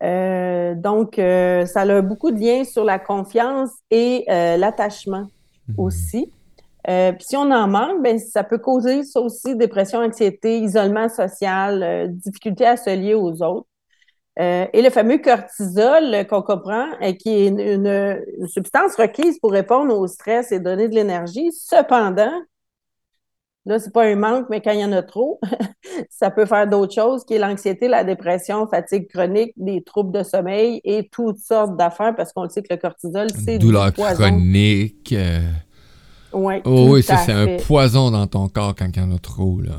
donc, 0.00 1.14
ça 1.16 1.80
a 1.80 2.02
beaucoup 2.02 2.30
de 2.30 2.38
liens 2.38 2.64
sur 2.64 2.84
la 2.84 2.98
confiance 2.98 3.70
et 3.90 4.24
l'attachement 4.28 5.28
mhm. 5.68 5.74
aussi. 5.78 6.32
Puis 6.86 7.24
si 7.26 7.36
on 7.36 7.50
en 7.50 7.66
manque, 7.66 8.02
ben, 8.02 8.18
ça 8.18 8.44
peut 8.44 8.58
causer 8.58 9.04
ça 9.04 9.18
aussi 9.20 9.56
dépression, 9.56 10.00
anxiété, 10.00 10.58
isolement 10.58 11.08
social, 11.08 12.10
difficulté 12.10 12.66
à 12.66 12.76
se 12.76 12.90
lier 12.90 13.14
aux 13.14 13.42
autres. 13.42 13.66
Euh, 14.40 14.66
et 14.72 14.82
le 14.82 14.90
fameux 14.90 15.18
cortisol 15.18 16.26
qu'on 16.26 16.42
comprend, 16.42 16.86
euh, 17.02 17.12
qui 17.12 17.30
est 17.30 17.46
une, 17.46 18.48
substance 18.48 18.96
requise 18.96 19.38
pour 19.38 19.52
répondre 19.52 19.96
au 19.96 20.06
stress 20.08 20.50
et 20.50 20.58
donner 20.58 20.88
de 20.88 20.94
l'énergie. 20.94 21.52
Cependant, 21.52 22.32
là, 23.66 23.78
c'est 23.78 23.92
pas 23.92 24.04
un 24.04 24.16
manque, 24.16 24.46
mais 24.50 24.60
quand 24.60 24.72
il 24.72 24.80
y 24.80 24.84
en 24.84 24.92
a 24.92 25.02
trop, 25.02 25.40
ça 26.10 26.30
peut 26.30 26.46
faire 26.46 26.68
d'autres 26.68 26.94
choses, 26.94 27.24
qui 27.24 27.34
est 27.34 27.38
l'anxiété, 27.38 27.88
la 27.88 28.04
dépression, 28.04 28.66
fatigue 28.66 29.08
chronique, 29.08 29.52
des 29.56 29.82
troubles 29.82 30.12
de 30.12 30.22
sommeil 30.22 30.80
et 30.84 31.08
toutes 31.10 31.38
sortes 31.38 31.76
d'affaires, 31.76 32.14
parce 32.16 32.32
qu'on 32.32 32.44
le 32.44 32.48
sait 32.48 32.62
que 32.62 32.72
le 32.72 32.80
cortisol, 32.80 33.28
c'est 33.44 33.58
douleur 33.58 33.92
chronique. 33.92 35.12
Euh. 35.12 35.40
Ouais, 36.32 36.62
oh, 36.64 36.88
oui, 36.90 37.02
ça, 37.02 37.18
c'est 37.18 37.32
un 37.32 37.56
poison 37.58 38.10
dans 38.10 38.26
ton 38.26 38.48
corps 38.48 38.74
quand 38.76 38.88
il 38.94 39.00
y 39.00 39.04
en 39.04 39.12
a 39.14 39.18
trop, 39.18 39.60
là 39.60 39.72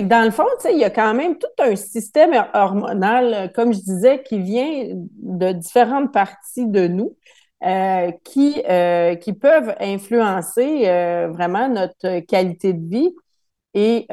dans 0.00 0.24
le 0.24 0.30
fond, 0.30 0.46
il 0.70 0.78
y 0.78 0.84
a 0.84 0.90
quand 0.90 1.12
même 1.12 1.36
tout 1.36 1.62
un 1.62 1.76
système 1.76 2.30
hormonal, 2.54 3.34
euh, 3.34 3.48
comme 3.48 3.74
je 3.74 3.80
disais, 3.80 4.22
qui 4.22 4.38
vient 4.38 4.86
de 4.94 5.52
différentes 5.52 6.12
parties 6.12 6.66
de 6.66 6.86
nous. 6.86 7.14
Euh, 7.64 8.10
qui, 8.24 8.60
euh, 8.68 9.14
qui 9.14 9.34
peuvent 9.34 9.74
influencer 9.78 10.82
vraiment 11.32 11.68
notre 11.68 12.18
qualité 12.26 12.72
de 12.72 12.88
vie. 12.88 13.14
Et 13.74 14.06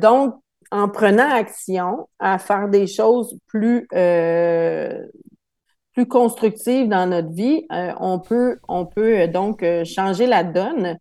donc, 0.00 0.34
en 0.70 0.88
prenant 0.88 1.30
action 1.30 2.08
à 2.18 2.38
faire 2.38 2.68
des 2.68 2.86
choses 2.86 3.36
plus, 3.46 3.86
plus 5.92 6.06
constructives 6.08 6.88
dans 6.88 7.08
notre 7.08 7.32
vie, 7.32 7.66
on, 7.70 8.18
peut, 8.18 8.58
on 8.68 8.86
peut 8.86 9.28
donc 9.28 9.64
changer 9.84 10.26
la 10.26 10.44
donne 10.44 10.96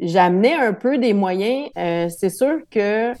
j'amenais 0.00 0.54
un 0.54 0.72
peu 0.72 0.98
des 0.98 1.12
moyens. 1.12 1.70
Euh, 1.76 2.08
c'est 2.08 2.30
sûr 2.30 2.60
que 2.70 3.12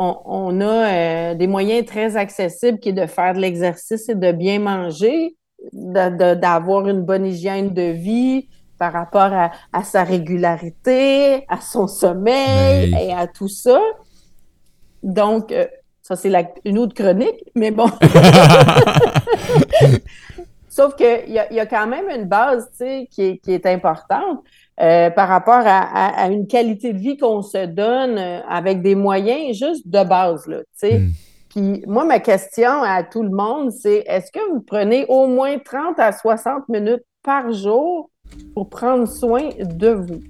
on, 0.00 0.60
a 0.60 1.32
euh, 1.32 1.34
des 1.34 1.48
moyens 1.48 1.84
très 1.84 2.16
accessibles 2.16 2.78
qui 2.78 2.90
est 2.90 2.92
de 2.92 3.06
faire 3.06 3.34
de 3.34 3.40
l'exercice 3.40 4.08
et 4.08 4.14
de 4.14 4.30
bien 4.30 4.60
manger, 4.60 5.34
d'avoir 5.72 6.88
une 6.88 7.02
bonne 7.02 7.26
hygiène 7.26 7.74
de 7.74 7.82
vie 7.82 8.48
par 8.78 8.92
rapport 8.92 9.32
à, 9.72 9.82
sa 9.82 10.04
régularité, 10.04 11.44
à 11.48 11.60
son 11.60 11.86
sommeil 11.88 12.94
et 13.00 13.12
à 13.12 13.26
tout 13.26 13.48
ça. 13.48 13.80
Donc, 15.02 15.50
euh, 15.52 15.66
ça, 16.02 16.16
c'est 16.16 16.32
une 16.64 16.78
autre 16.78 16.94
chronique, 16.94 17.44
mais 17.54 17.70
bon. 17.70 17.86
Sauf 20.68 20.94
qu'il 20.94 21.24
y, 21.26 21.54
y, 21.54 21.60
a 21.60 21.66
quand 21.66 21.86
même 21.88 22.08
une 22.08 22.24
base 22.24 22.70
qui 23.10 23.38
qui 23.40 23.52
est 23.52 23.66
importante. 23.66 24.44
Euh, 24.80 25.10
par 25.10 25.28
rapport 25.28 25.62
à, 25.66 26.28
une 26.28 26.46
qualité 26.46 26.92
de 26.92 26.98
vie 26.98 27.16
qu'on 27.16 27.42
se 27.42 27.66
donne 27.66 28.16
euh, 28.16 28.40
avec 28.48 28.80
des 28.80 28.94
moyens 28.94 29.58
juste 29.58 29.88
de 29.88 30.04
base, 30.04 30.46
là, 30.46 30.58
sais. 30.72 31.00
Hmm. 31.00 31.10
Puis 31.50 31.82
moi, 31.86 32.04
ma 32.04 32.20
question 32.20 32.82
à 32.82 33.02
tout 33.02 33.22
le 33.22 33.30
monde, 33.30 33.70
c'est 33.72 34.04
est-ce 34.06 34.30
que 34.30 34.52
vous 34.52 34.60
prenez 34.60 35.06
au 35.08 35.26
moins 35.26 35.58
30 35.58 35.98
à 35.98 36.12
60 36.12 36.68
minutes 36.68 37.04
par 37.22 37.52
jour 37.52 38.10
pour 38.54 38.68
prendre 38.68 39.08
soin 39.08 39.50
de 39.58 39.88
vous? 39.88 40.20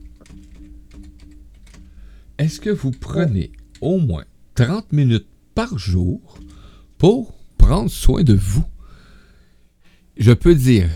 Est-ce 2.39 2.61
que 2.61 2.71
vous 2.71 2.93
prenez 2.93 3.51
au 3.81 3.99
moins 3.99 4.25
30 4.55 4.93
minutes 4.93 5.29
par 5.55 5.77
jour 5.77 6.39
pour 6.99 7.35
prendre 7.59 7.91
soin 7.91 8.23
de 8.23 8.35
vous? 8.35 8.65
Je 10.17 10.33
peux 10.33 10.55
dire 10.55 10.89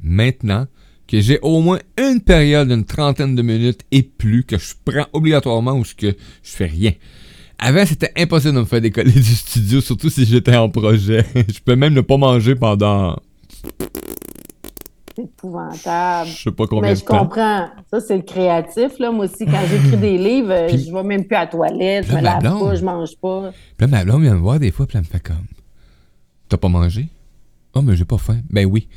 maintenant 0.00 0.66
que 1.08 1.20
j'ai 1.20 1.38
au 1.40 1.60
moins 1.60 1.78
une 1.98 2.20
période 2.20 2.68
d'une 2.68 2.84
trentaine 2.84 3.34
de 3.34 3.42
minutes 3.42 3.82
et 3.90 4.02
plus 4.02 4.44
que 4.44 4.58
je 4.58 4.74
prends 4.84 5.06
obligatoirement 5.12 5.72
ou 5.72 5.82
que 5.82 6.08
je 6.42 6.50
fais 6.50 6.66
rien. 6.66 6.92
Avant, 7.58 7.86
c'était 7.86 8.12
impossible 8.16 8.54
de 8.54 8.60
me 8.60 8.64
faire 8.64 8.80
décoller 8.80 9.12
du 9.12 9.22
studio, 9.22 9.80
surtout 9.80 10.10
si 10.10 10.24
j'étais 10.26 10.56
en 10.56 10.68
projet. 10.68 11.24
je 11.34 11.60
peux 11.60 11.76
même 11.76 11.94
ne 11.94 12.02
pas 12.02 12.16
manger 12.16 12.54
pendant. 12.54 13.16
C'est 15.16 15.22
épouvantable. 15.22 16.28
Je 16.28 16.42
sais 16.42 16.52
pas 16.52 16.66
combien 16.66 16.90
Mais 16.90 16.96
je 16.96 17.04
comprends. 17.04 17.68
Ça, 17.90 18.00
c'est 18.00 18.16
le 18.16 18.22
créatif. 18.22 18.98
Là. 18.98 19.10
Moi 19.10 19.24
aussi, 19.24 19.46
quand 19.46 19.62
j'écris 19.70 19.96
des 19.96 20.18
livres, 20.18 20.68
je 20.68 20.92
vais 20.92 21.02
même 21.02 21.24
plus 21.24 21.36
à 21.36 21.40
la 21.40 21.46
toilette, 21.46 22.06
je 22.06 22.14
me 22.14 22.20
lave 22.20 22.42
pas, 22.42 22.74
je 22.74 22.84
mange 22.84 23.16
pas. 23.16 23.50
Puis 23.78 23.86
là, 23.86 23.86
ma 23.86 24.04
blonde 24.04 24.22
vient 24.22 24.34
me 24.34 24.40
voir 24.40 24.58
des 24.58 24.70
fois, 24.70 24.86
puis 24.86 24.98
elle 24.98 25.04
me 25.04 25.08
fait 25.08 25.22
comme 25.22 25.46
T'as 26.48 26.58
pas 26.58 26.68
mangé? 26.68 27.08
Oh, 27.74 27.82
mais 27.82 27.96
j'ai 27.96 28.04
pas 28.04 28.18
faim. 28.18 28.40
Ben 28.50 28.66
oui. 28.66 28.88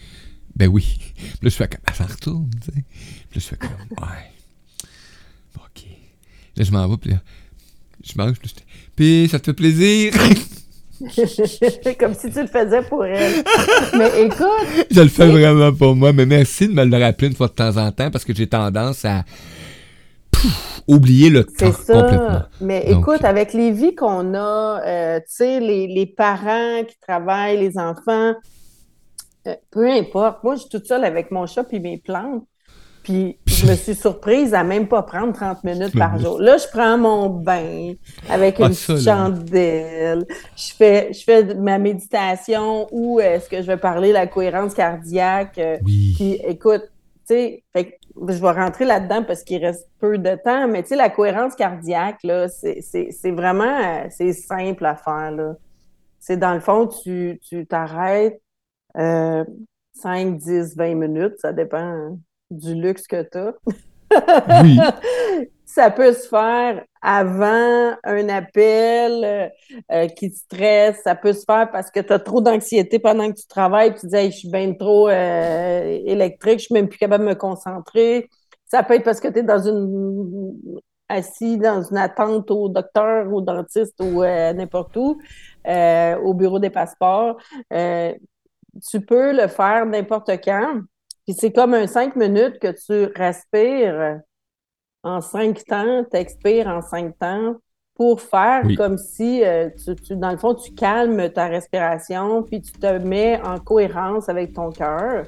Ben 0.55 0.67
oui. 0.67 0.97
Puis 1.15 1.25
là, 1.41 1.49
je 1.49 1.55
fais 1.55 1.67
comme, 1.67 1.95
ça 1.95 2.05
retourne, 2.05 2.49
tu 2.61 2.71
sais. 2.71 2.71
Puis 2.81 2.81
là, 2.81 3.35
je 3.35 3.39
fais 3.39 3.57
comme, 3.57 3.69
ouais. 3.69 4.31
OK. 5.55 5.85
Là, 6.55 6.63
je 6.63 6.71
m'en 6.71 6.87
vais, 6.87 6.97
puis 6.97 7.11
là, 7.11 7.17
je 8.03 8.13
mange, 8.15 8.39
puis, 8.39 8.53
puis 8.95 9.27
ça 9.29 9.39
te 9.39 9.45
fait 9.45 9.53
plaisir. 9.53 10.13
comme 11.99 12.13
si 12.13 12.29
tu 12.29 12.41
le 12.41 12.47
faisais 12.47 12.81
pour 12.81 13.05
elle. 13.05 13.43
mais 13.97 14.23
écoute. 14.23 14.87
Je 14.91 15.01
le 15.01 15.07
fais 15.07 15.27
vraiment 15.27 15.73
pour 15.73 15.95
moi, 15.95 16.11
mais 16.11 16.25
merci 16.25 16.67
de 16.67 16.73
me 16.73 16.83
le 16.83 16.97
rappeler 16.97 17.27
une 17.27 17.35
fois 17.35 17.47
de 17.47 17.53
temps 17.53 17.77
en 17.77 17.91
temps 17.91 18.11
parce 18.11 18.25
que 18.25 18.35
j'ai 18.35 18.47
tendance 18.47 19.05
à 19.05 19.23
oublier 20.87 21.29
le 21.29 21.45
temps 21.45 21.71
ça. 21.71 22.01
complètement. 22.01 22.41
Mais 22.61 22.83
écoute, 22.91 23.23
avec 23.23 23.53
les 23.53 23.71
vies 23.71 23.95
qu'on 23.95 24.33
a, 24.33 24.81
euh, 24.85 25.19
tu 25.19 25.25
sais, 25.27 25.59
les, 25.59 25.87
les 25.87 26.05
parents 26.05 26.83
qui 26.85 26.97
travaillent, 26.99 27.59
les 27.59 27.77
enfants, 27.77 28.33
euh, 29.47 29.55
peu 29.71 29.89
importe. 29.89 30.43
Moi, 30.43 30.55
je 30.55 30.61
suis 30.61 30.69
toute 30.69 30.85
seule 30.85 31.05
avec 31.05 31.31
mon 31.31 31.45
chat 31.45 31.65
et 31.71 31.79
mes 31.79 31.97
plantes. 31.97 32.43
Puis 33.03 33.37
je 33.45 33.65
me 33.65 33.75
suis 33.75 33.95
surprise 33.95 34.53
à 34.53 34.63
même 34.63 34.87
pas 34.87 35.03
prendre 35.03 35.33
30 35.33 35.63
minutes 35.63 35.97
par 35.97 36.17
jour. 36.19 36.39
Là, 36.39 36.57
je 36.57 36.67
prends 36.71 36.97
mon 36.97 37.29
bain 37.29 37.93
avec 38.29 38.59
ah, 38.59 38.67
une 38.67 38.73
chandelle. 38.73 40.25
Je 40.55 40.73
fais, 40.73 41.13
je 41.13 41.23
fais 41.23 41.55
ma 41.55 41.77
méditation 41.77 42.87
ou 42.91 43.19
est-ce 43.19 43.49
que 43.49 43.61
je 43.61 43.67
vais 43.67 43.77
parler 43.77 44.09
de 44.09 44.13
la 44.13 44.27
cohérence 44.27 44.73
cardiaque. 44.73 45.57
Euh, 45.57 45.77
oui. 45.85 46.13
Puis 46.15 46.41
écoute, 46.45 46.89
tu 47.27 47.35
sais, 47.35 47.63
je 47.75 48.41
vais 48.41 48.51
rentrer 48.51 48.85
là-dedans 48.85 49.23
parce 49.23 49.43
qu'il 49.43 49.63
reste 49.63 49.87
peu 49.99 50.17
de 50.17 50.35
temps, 50.43 50.67
mais 50.67 50.83
tu 50.83 50.89
sais, 50.89 50.95
la 50.95 51.09
cohérence 51.09 51.55
cardiaque, 51.55 52.23
là, 52.23 52.47
c'est 52.49 53.31
vraiment, 53.31 53.63
euh, 53.63 54.07
c'est 54.09 54.33
simple 54.33 54.85
à 54.85 54.95
faire, 54.95 55.31
là. 55.31 55.53
C'est 56.19 56.37
dans 56.37 56.53
le 56.53 56.59
fond, 56.59 56.87
tu 56.87 57.39
t'arrêtes, 57.69 58.41
5, 58.95 60.37
10, 60.37 60.75
20 60.75 60.95
minutes, 60.95 61.35
ça 61.39 61.53
dépend 61.53 62.17
du 62.49 62.75
luxe 62.75 63.07
que 63.07 63.23
tu 63.23 63.37
as. 63.37 63.53
oui. 64.63 64.79
ça 65.69 65.91
peut 65.91 66.13
se 66.13 66.27
faire 66.27 66.83
avant 67.01 67.95
un 68.03 68.29
appel 68.29 69.23
euh, 69.23 69.49
euh, 69.91 70.07
qui 70.07 70.31
te 70.31 70.37
stresse. 70.37 70.99
Ça 71.03 71.15
peut 71.15 71.31
se 71.31 71.43
faire 71.45 71.69
parce 71.71 71.91
que 71.91 71.99
tu 71.99 72.11
as 72.11 72.19
trop 72.19 72.41
d'anxiété 72.41 72.97
pendant 72.97 73.29
que 73.31 73.39
tu 73.39 73.47
travailles. 73.47 73.93
tu 73.93 74.07
dis, 74.07 74.31
je 74.31 74.37
suis 74.37 74.49
bien 74.49 74.73
trop 74.73 75.07
euh, 75.09 75.99
électrique, 76.05 76.59
je 76.59 76.65
suis 76.65 76.73
même 76.73 76.89
plus 76.89 76.97
capable 76.97 77.23
de 77.23 77.29
me 77.29 77.35
concentrer. 77.35 78.29
Ça 78.65 78.81
peut 78.83 78.95
être 78.95 79.03
parce 79.03 79.19
que 79.19 79.27
tu 79.27 79.39
es 79.39 79.43
dans 79.43 79.59
une 79.59 80.79
assis 81.07 81.57
dans 81.57 81.83
une 81.83 81.97
attente 81.97 82.49
au 82.51 82.69
docteur, 82.69 83.31
au 83.31 83.41
dentiste 83.41 83.99
ou 83.99 84.23
n'importe 84.23 84.95
où, 84.95 85.19
au 85.65 86.33
bureau 86.33 86.59
des 86.59 86.69
passeports. 86.69 87.37
tu 87.71 89.01
peux 89.01 89.33
le 89.33 89.47
faire 89.47 89.85
n'importe 89.85 90.31
quand. 90.43 90.81
Puis 91.29 91.37
c'est 91.39 91.51
comme 91.51 91.75
un 91.75 91.85
cinq 91.85 92.15
minutes 92.15 92.57
que 92.57 92.71
tu 92.71 93.13
respires 93.15 94.19
en 95.03 95.21
cinq 95.21 95.63
temps, 95.63 96.03
tu 96.11 96.17
expires 96.17 96.65
en 96.67 96.81
cinq 96.81 97.19
temps 97.19 97.53
pour 97.93 98.19
faire 98.19 98.63
comme 98.75 98.97
si, 98.97 99.43
euh, 99.45 99.69
tu, 100.07 100.15
dans 100.15 100.31
le 100.31 100.39
fond, 100.39 100.55
tu 100.55 100.73
calmes 100.73 101.29
ta 101.29 101.45
respiration, 101.45 102.41
puis 102.41 102.63
tu 102.63 102.71
te 102.71 102.97
mets 102.97 103.39
en 103.43 103.59
cohérence 103.59 104.27
avec 104.27 104.53
ton 104.53 104.71
cœur. 104.71 105.27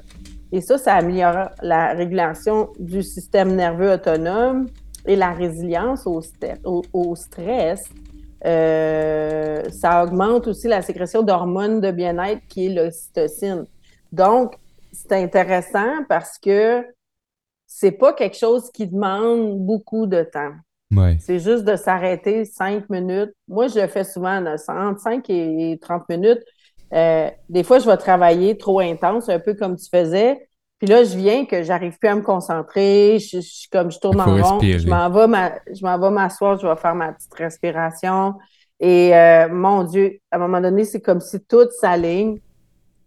Et 0.50 0.60
ça, 0.60 0.76
ça 0.76 0.94
améliore 0.94 1.50
la 1.62 1.92
régulation 1.92 2.70
du 2.80 3.04
système 3.04 3.54
nerveux 3.54 3.92
autonome 3.92 4.66
et 5.06 5.14
la 5.14 5.30
résilience 5.30 6.04
au, 6.04 6.20
au, 6.92 7.14
stress. 7.14 7.84
Euh, 8.44 9.70
ça 9.70 10.02
augmente 10.02 10.48
aussi 10.48 10.66
la 10.66 10.82
sécrétion 10.82 11.22
d'hormones 11.22 11.80
de 11.80 11.92
bien-être 11.92 12.42
qui 12.48 12.66
est 12.66 12.70
l'ocytocine. 12.70 13.66
Donc, 14.10 14.56
c'est 14.92 15.12
intéressant 15.12 16.04
parce 16.08 16.38
que 16.38 16.84
c'est 17.66 17.92
pas 17.92 18.12
quelque 18.12 18.36
chose 18.36 18.70
qui 18.70 18.86
demande 18.86 19.58
beaucoup 19.58 20.06
de 20.06 20.22
temps. 20.22 20.52
C'est 21.20 21.38
juste 21.38 21.64
de 21.64 21.74
s'arrêter 21.76 22.44
cinq 22.44 22.88
minutes. 22.90 23.32
Moi, 23.48 23.68
je 23.68 23.80
le 23.80 23.86
fais 23.86 24.04
souvent 24.04 24.44
entre 24.44 25.00
5 25.00 25.24
et 25.30 25.78
30 25.80 26.08
minutes. 26.10 26.42
Euh, 26.92 27.30
des 27.48 27.62
fois, 27.62 27.78
je 27.78 27.86
vais 27.86 27.96
travailler 27.96 28.58
trop 28.58 28.80
intense, 28.80 29.30
un 29.30 29.38
peu 29.38 29.54
comme 29.54 29.76
tu 29.76 29.88
faisais. 29.88 30.46
Puis 30.78 30.88
là, 30.88 31.04
je 31.04 31.16
viens 31.16 31.46
que 31.46 31.62
j'arrive 31.62 31.96
plus 31.98 32.08
à 32.08 32.14
me 32.14 32.20
concentrer. 32.20 33.18
Je, 33.18 33.38
comme 33.70 33.90
je 33.90 33.98
tourne 34.00 34.20
en 34.20 34.24
rond. 34.24 34.60
Je 34.60 34.88
m'en 34.88 35.08
vais, 35.08 35.52
je 35.72 35.82
m'en 35.82 35.98
vais 35.98 36.10
m'asseoir, 36.10 36.58
je 36.58 36.66
vais 36.66 36.76
faire 36.76 36.94
ma 36.94 37.12
petite 37.12 37.32
respiration. 37.34 38.34
Et 38.78 39.16
euh, 39.16 39.48
mon 39.48 39.84
Dieu, 39.84 40.18
à 40.30 40.36
un 40.36 40.40
moment 40.40 40.60
donné, 40.60 40.84
c'est 40.84 41.00
comme 41.00 41.20
si 41.20 41.40
tout 41.40 41.68
s'aligne. 41.80 42.38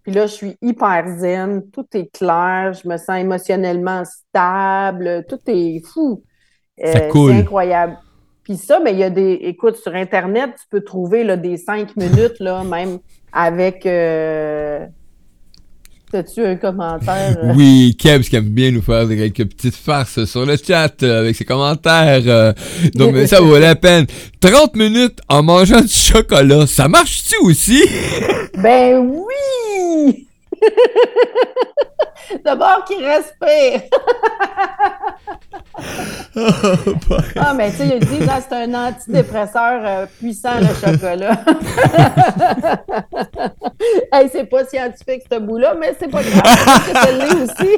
Puis 0.06 0.14
là, 0.14 0.28
je 0.28 0.34
suis 0.34 0.58
hyper 0.62 1.18
zen, 1.18 1.64
tout 1.72 1.88
est 1.96 2.16
clair, 2.16 2.74
je 2.74 2.88
me 2.88 2.96
sens 2.96 3.20
émotionnellement 3.20 4.04
stable, 4.06 5.26
tout 5.28 5.40
est 5.48 5.84
fou. 5.84 6.22
Euh, 6.80 7.10
c'est 7.12 7.34
incroyable. 7.34 7.98
Puis 8.44 8.58
ça, 8.58 8.80
mais 8.80 8.92
ben, 8.92 8.98
il 8.98 9.00
y 9.00 9.04
a 9.04 9.10
des. 9.10 9.32
Écoute, 9.42 9.78
sur 9.78 9.96
Internet, 9.96 10.52
tu 10.60 10.68
peux 10.70 10.82
trouver 10.82 11.24
là, 11.24 11.38
des 11.38 11.58
cinq 11.58 11.98
minutes, 11.98 12.40
là, 12.40 12.64
même 12.64 13.00
avec. 13.34 13.88
Euh... 13.88 14.86
As-tu 16.14 16.46
un 16.46 16.56
commentaire? 16.56 17.38
Euh? 17.44 17.54
Oui, 17.56 17.96
Kebs 18.00 18.24
qui 18.24 18.36
aime 18.36 18.46
bien 18.46 18.72
nous 18.72 18.82
faire 18.82 19.08
quelques 19.08 19.46
petites 19.46 19.76
farces 19.76 20.26
sur 20.26 20.46
le 20.46 20.56
chat 20.56 21.04
euh, 21.04 21.20
avec 21.20 21.36
ses 21.36 21.46
commentaires. 21.46 22.22
Euh. 22.26 22.54
donc, 22.94 23.16
ça 23.28 23.42
vaut 23.42 23.58
la 23.58 23.76
peine. 23.76 24.06
30 24.40 24.76
minutes 24.76 25.20
en 25.28 25.44
mangeant 25.44 25.82
du 25.82 25.88
chocolat, 25.88 26.68
ça 26.68 26.88
marche-tu 26.88 27.36
aussi? 27.44 27.84
ben 28.58 28.98
oui! 28.98 30.28
D'abord 32.44 32.84
qu'il 32.86 33.04
respire. 33.04 33.82
ah, 37.36 37.54
mais 37.56 37.72
tu 37.72 37.78
sais, 37.78 38.00
il 38.00 38.06
dit 38.06 38.20
que 38.20 38.26
c'est 38.26 38.56
un 38.56 38.74
antidépresseur 38.74 39.82
euh, 39.84 40.06
puissant, 40.20 40.60
le 40.60 40.68
chocolat. 40.68 41.40
hey, 44.14 44.30
c'est 44.32 44.46
pas 44.46 44.66
scientifique, 44.66 45.24
ce 45.32 45.40
bout-là, 45.40 45.76
mais 45.80 45.96
c'est 46.00 46.10
pas 46.10 46.22
grave, 46.24 47.44
aussi. 47.44 47.78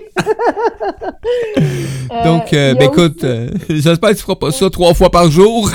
Donc, 2.23 2.53
euh, 2.53 2.73
ben, 2.75 2.85
écoute, 2.85 3.23
euh, 3.23 3.49
j'espère 3.69 4.09
que 4.11 4.15
tu 4.15 4.21
feras 4.21 4.35
pas 4.35 4.51
ça 4.51 4.69
trois 4.69 4.93
fois 4.93 5.09
par 5.09 5.29
jour. 5.29 5.69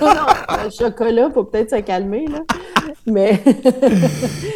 non, 0.00 0.08
le 0.64 0.70
chocolat, 0.70 1.30
faut 1.32 1.44
peut-être 1.44 1.70
se 1.70 1.80
calmer, 1.80 2.26
là. 2.28 2.40
Mais... 3.06 3.40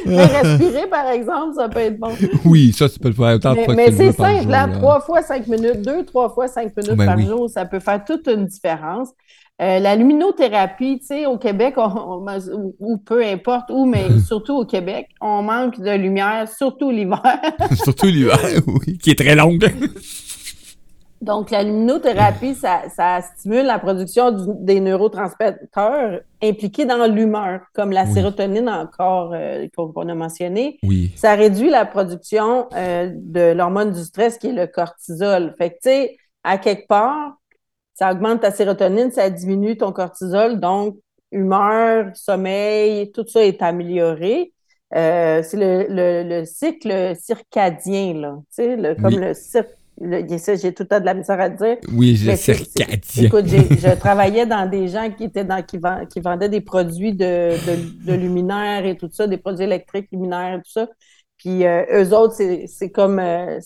mais 0.07 0.25
respirer, 0.25 0.87
par 0.89 1.09
exemple, 1.09 1.55
ça 1.57 1.69
peut 1.69 1.81
être 1.81 1.99
bon. 1.99 2.13
Oui, 2.45 2.73
ça, 2.77 2.86
tu 2.89 2.99
peux 2.99 3.09
le 3.09 3.14
faire 3.14 3.34
autant 3.34 3.55
de 3.55 3.61
fois 3.61 3.74
Mais, 3.74 3.91
mais 3.91 3.97
c'est 3.97 4.12
simple, 4.12 4.49
là, 4.49 4.68
trois 4.68 5.01
fois 5.01 5.22
cinq 5.22 5.47
minutes, 5.47 5.82
deux, 5.82 6.05
trois 6.05 6.28
fois 6.30 6.49
cinq 6.49 6.76
minutes 6.76 6.97
ben 6.97 7.07
par 7.07 7.20
jour, 7.20 7.49
ça 7.49 7.64
peut 7.64 7.80
faire 7.80 8.05
toute 8.05 8.26
une 8.28 8.47
différence. 8.47 9.09
Euh, 9.62 9.78
la 9.78 9.97
luminothérapie, 9.97 10.99
tu 10.99 11.07
sais, 11.07 11.26
au 11.26 11.39
Québec, 11.39 11.76
ou 12.78 12.99
peu 12.99 13.24
importe 13.24 13.70
où, 13.70 13.87
mais 13.87 14.05
surtout 14.26 14.55
au 14.55 14.66
Québec, 14.66 15.09
on 15.20 15.43
manque 15.43 15.80
de 15.80 15.93
lumière, 15.93 16.47
surtout 16.47 16.91
l'hiver. 16.91 17.41
surtout 17.82 18.07
l'hiver, 18.07 18.39
oui, 18.66 18.99
qui 18.99 19.11
est 19.11 19.18
très 19.18 19.34
longue. 19.34 19.66
Donc, 21.27 21.51
la 21.51 21.64
luminothérapie, 21.64 22.55
ça, 22.55 23.20
stimule 23.20 23.66
la 23.66 23.81
production 23.81 24.31
des 24.61 24.79
neurotransmetteurs 24.79 26.20
impliqués 26.41 26.85
dans 26.85 27.05
l'humeur, 27.12 27.62
comme 27.74 27.91
la 27.91 28.07
sérotonine 28.07 28.68
encore 28.68 29.33
euh, 29.35 29.66
qu'on 29.77 30.09
a 30.09 30.14
mentionné. 30.14 30.79
Oui. 30.85 31.12
Ça 31.16 31.35
réduit 31.35 31.68
la 31.68 31.85
production 31.85 32.68
euh, 32.77 33.11
de 33.12 33.53
l'hormone 33.53 33.91
du 33.91 34.05
stress 34.05 34.39
qui 34.39 34.51
est 34.51 34.53
le 34.53 34.68
cortisol. 34.68 35.53
Fait 35.59 35.70
que, 35.70 35.74
tu 35.74 35.81
sais, 35.91 36.16
à 36.45 36.59
quelque 36.59 36.87
part, 36.87 37.37
ça 37.95 38.12
augmente 38.12 38.43
ta 38.43 38.53
sérotonine, 38.53 39.11
ça 39.11 39.29
diminue 39.29 39.77
ton 39.77 39.91
cortisol, 39.91 40.61
donc 40.61 40.97
humeur, 41.33 42.12
sommeil, 42.14 43.11
tout 43.11 43.27
ça 43.27 43.45
est 43.45 43.62
amélioré. 43.62 44.53
Euh, 44.95 45.43
c'est 45.43 45.57
le, 45.59 46.45
cycle 46.45 47.16
circadien, 47.16 48.14
là, 48.14 48.37
tu 48.57 48.62
sais, 48.62 48.97
comme 49.03 49.18
le 49.18 49.35
cycle 49.35 49.66
j'ai 49.99 50.75
tout 50.75 50.83
le 50.83 50.89
temps 50.89 51.01
de 51.01 51.05
la 51.05 51.15
misère 51.15 51.41
à 51.41 51.49
dire. 51.49 51.77
Oui, 51.93 52.17
je 52.17 52.35
circadien. 52.35 53.25
Écoute, 53.25 53.47
je 53.47 53.95
travaillais 53.99 54.47
dans 54.47 54.69
des 54.69 54.89
gens 54.89 55.11
qui 55.11 55.25
étaient 55.25 55.45
dans 55.45 55.63
qui, 55.63 55.79
qui 56.11 56.21
vendaient 56.21 56.49
des 56.49 56.61
produits 56.61 57.15
de, 57.15 57.53
de, 58.07 58.13
luminaires 58.13 58.85
et 58.85 58.97
tout 58.97 59.09
ça, 59.11 59.27
des 59.27 59.39
produits 59.39 59.65
électriques 59.65 60.09
luminaires 60.13 60.55
et 60.55 60.63
tout 60.63 60.71
ça. 60.71 60.89
Puis 61.39 61.65
euh, 61.65 61.85
eux 61.93 62.15
autres, 62.15 62.37
c'est 62.67 62.91
comme 62.91 63.19
euh, 63.19 63.59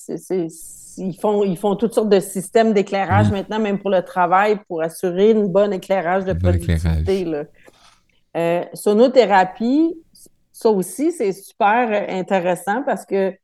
ils 0.99 1.16
font 1.20 1.45
ils 1.45 1.57
font 1.57 1.76
toutes 1.76 1.95
sortes 1.95 2.09
de 2.09 2.20
systèmes 2.20 2.72
d'éclairage 2.72 3.31
maintenant, 3.31 3.59
même 3.59 3.78
pour 3.78 3.91
le 3.91 4.03
travail, 4.03 4.59
pour 4.68 4.83
assurer 4.83 5.31
une 5.31 5.49
bonne 5.49 5.72
éclairage 5.72 6.24
de 6.24 6.33
productivité. 6.33 7.26
Euh, 8.37 8.62
sonothérapie, 8.74 9.97
ça 10.53 10.70
aussi, 10.70 11.11
c'est 11.11 11.33
super 11.33 12.07
intéressant 12.09 12.83
parce 12.85 13.05
que 13.05 13.35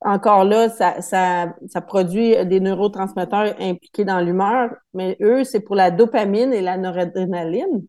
encore 0.00 0.44
là, 0.44 0.68
ça, 0.68 1.00
ça, 1.00 1.54
ça, 1.68 1.80
produit 1.80 2.34
des 2.46 2.60
neurotransmetteurs 2.60 3.54
impliqués 3.60 4.04
dans 4.04 4.20
l'humeur, 4.20 4.70
mais 4.94 5.16
eux, 5.20 5.44
c'est 5.44 5.60
pour 5.60 5.74
la 5.74 5.90
dopamine 5.90 6.52
et 6.52 6.60
la 6.60 6.76
noradrénaline. 6.76 7.86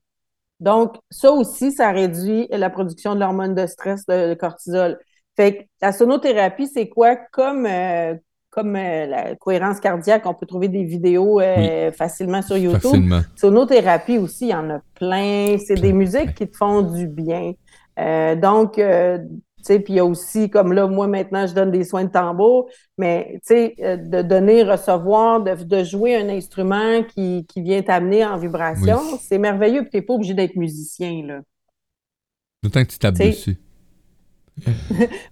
Donc, 0.59 0.97
ça 1.09 1.31
aussi, 1.31 1.71
ça 1.71 1.91
réduit 1.91 2.47
la 2.51 2.69
production 2.69 3.15
de 3.15 3.19
l'hormone 3.19 3.55
de 3.55 3.65
stress, 3.65 4.05
de, 4.05 4.33
cortisol. 4.33 4.99
Fait 5.35 5.55
que 5.55 5.63
la 5.81 5.93
sonothérapie, 5.93 6.67
c'est 6.67 6.89
quoi? 6.89 7.15
Comme, 7.15 7.65
euh, 7.65 8.15
comme 8.49 8.75
euh, 8.75 9.05
la 9.05 9.35
cohérence 9.35 9.79
cardiaque, 9.79 10.25
on 10.25 10.33
peut 10.33 10.45
trouver 10.45 10.67
des 10.67 10.83
vidéos 10.83 11.39
euh, 11.39 11.91
facilement 11.93 12.41
sur 12.41 12.57
YouTube. 12.57 12.81
Facilement. 12.81 13.21
Sonothérapie 13.35 14.17
aussi, 14.17 14.47
il 14.47 14.49
y 14.49 14.55
en 14.55 14.69
a 14.69 14.81
plein. 14.95 15.57
C'est 15.65 15.79
des 15.79 15.93
musiques 15.93 16.35
qui 16.35 16.49
te 16.49 16.57
font 16.57 16.81
du 16.81 17.07
bien. 17.07 17.53
donc, 18.35 18.77
puis 19.65 19.83
il 19.89 19.95
y 19.95 19.99
a 19.99 20.05
aussi, 20.05 20.49
comme 20.49 20.73
là, 20.73 20.87
moi 20.87 21.07
maintenant, 21.07 21.45
je 21.45 21.53
donne 21.53 21.71
des 21.71 21.83
soins 21.83 22.05
de 22.05 22.09
tambour, 22.09 22.69
mais 22.97 23.39
tu 23.45 23.53
sais, 23.53 23.75
euh, 23.81 23.97
de 23.97 24.21
donner, 24.21 24.63
recevoir, 24.63 25.41
de, 25.41 25.83
jouer 25.83 26.15
un 26.15 26.29
instrument 26.29 27.03
qui, 27.03 27.45
vient 27.55 27.81
t'amener 27.81 28.25
en 28.25 28.37
vibration, 28.37 28.99
c'est 29.21 29.37
merveilleux, 29.37 29.81
puis 29.81 29.91
tu 29.91 29.97
n'es 29.97 30.01
pas 30.01 30.13
obligé 30.13 30.33
d'être 30.33 30.55
musicien, 30.55 31.25
là. 31.25 31.41
D'autant 32.63 32.83
que 32.83 32.89
tu 32.89 32.99
tapes 32.99 33.17
dessus. 33.17 33.57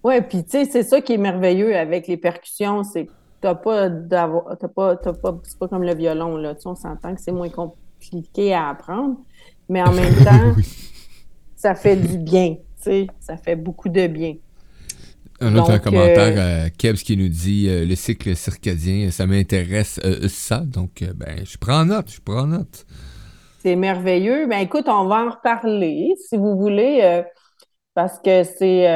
oui, 0.04 0.22
puis 0.22 0.44
tu 0.44 0.52
sais, 0.52 0.66
c'est 0.66 0.84
ça 0.84 1.02
qui 1.02 1.14
est 1.14 1.18
merveilleux 1.18 1.76
avec 1.76 2.08
les 2.08 2.16
percussions, 2.16 2.84
c'est 2.84 3.08
que 3.08 3.12
t'as 3.42 3.56
pas 3.56 3.90
d'avoir, 3.90 4.58
t'as 4.58 4.70
pas, 4.70 4.96
pas, 4.96 5.38
c'est 5.44 5.60
pas 5.60 5.68
comme 5.68 5.84
le 5.84 5.94
violon, 5.94 6.38
là, 6.38 6.56
tu 6.56 6.68
on 6.68 6.76
s'entend 6.76 7.14
que 7.14 7.22
c'est 7.22 7.34
moins 7.34 7.50
compliqué 7.50 8.54
à 8.54 8.70
apprendre, 8.70 9.18
mais 9.68 9.82
en 9.82 9.92
même 9.92 10.16
temps, 10.24 10.56
ça 11.56 11.76
fait 11.76 11.98
du 11.98 12.18
bien 12.18 12.56
ça 12.78 13.38
fait 13.38 13.56
beaucoup 13.56 13.90
de 13.90 14.08
bien. 14.08 14.36
Un 15.40 15.56
autre 15.56 15.78
commentaire, 15.78 16.34
euh, 16.38 16.70
Kebs 16.76 16.98
qui 16.98 17.16
nous 17.16 17.28
dit 17.28 17.68
euh, 17.70 17.86
le 17.86 17.94
cycle 17.96 18.36
circadien, 18.36 19.12
ça 19.12 19.28
m'intéresse 19.28 20.00
euh, 20.04 20.28
ça. 20.28 20.62
Donc, 20.62 21.04
ben, 21.16 21.46
je 21.46 21.58
prends 21.58 21.86
note, 21.86 22.10
je 22.10 22.20
prends 22.22 22.48
note. 22.48 22.86
C'est 23.62 23.76
merveilleux. 23.76 24.48
Ben, 24.48 24.60
écoute, 24.60 24.86
on 24.88 25.06
va 25.06 25.26
en 25.26 25.30
reparler 25.30 26.16
si 26.28 26.38
vous 26.38 26.58
voulez, 26.58 27.24
parce 27.94 28.18
que 28.20 28.44
c'est. 28.44 28.88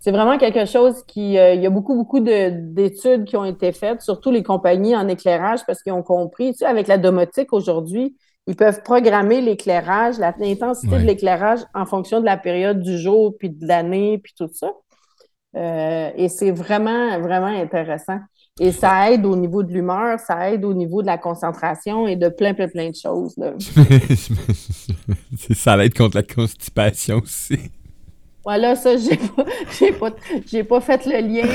c'est 0.00 0.12
vraiment 0.12 0.38
quelque 0.38 0.66
chose 0.66 1.02
qui, 1.06 1.36
euh, 1.38 1.54
il 1.54 1.60
y 1.60 1.66
a 1.66 1.70
beaucoup, 1.70 1.96
beaucoup 1.96 2.20
d'études 2.20 3.24
qui 3.24 3.36
ont 3.36 3.44
été 3.44 3.72
faites, 3.72 4.02
surtout 4.02 4.30
les 4.30 4.44
compagnies 4.44 4.96
en 4.96 5.08
éclairage, 5.08 5.60
parce 5.66 5.82
qu'ils 5.82 5.92
ont 5.92 6.04
compris, 6.04 6.52
tu 6.52 6.58
sais, 6.58 6.66
avec 6.66 6.86
la 6.86 6.98
domotique 6.98 7.52
aujourd'hui, 7.52 8.16
ils 8.46 8.56
peuvent 8.56 8.82
programmer 8.82 9.40
l'éclairage, 9.40 10.18
l'intensité 10.18 10.98
de 10.98 11.04
l'éclairage 11.04 11.60
en 11.74 11.84
fonction 11.84 12.20
de 12.20 12.24
la 12.24 12.36
période 12.36 12.80
du 12.80 12.98
jour, 12.98 13.34
puis 13.38 13.50
de 13.50 13.66
l'année, 13.66 14.18
puis 14.18 14.34
tout 14.38 14.48
ça. 14.52 14.72
Euh, 15.56 16.10
et 16.16 16.28
c'est 16.28 16.52
vraiment, 16.52 17.18
vraiment 17.20 17.46
intéressant. 17.46 18.18
Et 18.58 18.72
ça 18.72 19.10
aide 19.10 19.26
au 19.26 19.36
niveau 19.36 19.62
de 19.62 19.72
l'humeur, 19.72 20.18
ça 20.18 20.50
aide 20.50 20.64
au 20.64 20.72
niveau 20.72 21.02
de 21.02 21.06
la 21.06 21.18
concentration 21.18 22.06
et 22.06 22.16
de 22.16 22.28
plein, 22.28 22.54
plein, 22.54 22.68
plein 22.68 22.90
de 22.90 22.94
choses. 22.94 23.34
ça 25.54 25.84
aide 25.84 25.94
contre 25.94 26.16
la 26.16 26.22
constipation 26.22 27.18
aussi. 27.18 27.70
Voilà, 28.46 28.76
ça, 28.76 28.96
j'ai 28.96 29.16
pas, 29.16 29.44
pas, 30.12 30.14
pas 30.68 30.80
fait 30.80 31.04
le 31.04 31.18
lien. 31.26 31.48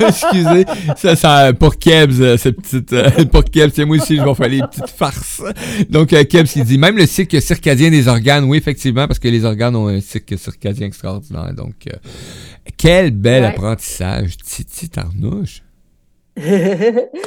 Excusez, 0.06 0.66
ça, 0.98 1.16
ça, 1.16 1.54
pour 1.54 1.78
Kebs, 1.78 2.20
euh, 2.20 2.36
cette 2.36 2.60
petite, 2.60 2.92
euh, 2.92 3.08
pour 3.32 3.42
Kebs, 3.42 3.78
moi 3.86 3.96
aussi, 3.96 4.18
je 4.18 4.22
vais 4.22 4.34
faire 4.34 4.48
les 4.50 4.60
petites 4.60 4.90
farces. 4.90 5.42
Donc, 5.88 6.12
euh, 6.12 6.24
Kebs, 6.24 6.56
il 6.56 6.64
dit, 6.64 6.76
même 6.76 6.98
le 6.98 7.06
cycle 7.06 7.40
circadien 7.40 7.88
des 7.88 8.06
organes, 8.06 8.44
oui, 8.44 8.58
effectivement, 8.58 9.06
parce 9.06 9.18
que 9.18 9.28
les 9.28 9.46
organes 9.46 9.76
ont 9.76 9.88
un 9.88 10.02
cycle 10.02 10.36
circadien 10.36 10.88
extraordinaire. 10.88 11.54
Donc, 11.54 11.88
quel 12.76 13.12
bel 13.12 13.46
apprentissage, 13.46 14.36
Titi 14.36 14.90
Tarnouche. 14.90 15.62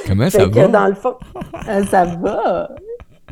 Comment 0.06 0.30
ça 0.30 0.46
va? 0.46 0.68
dans 0.68 0.86
le 0.86 0.94
fond, 0.94 1.16
ça 1.90 2.06
va. 2.06 2.70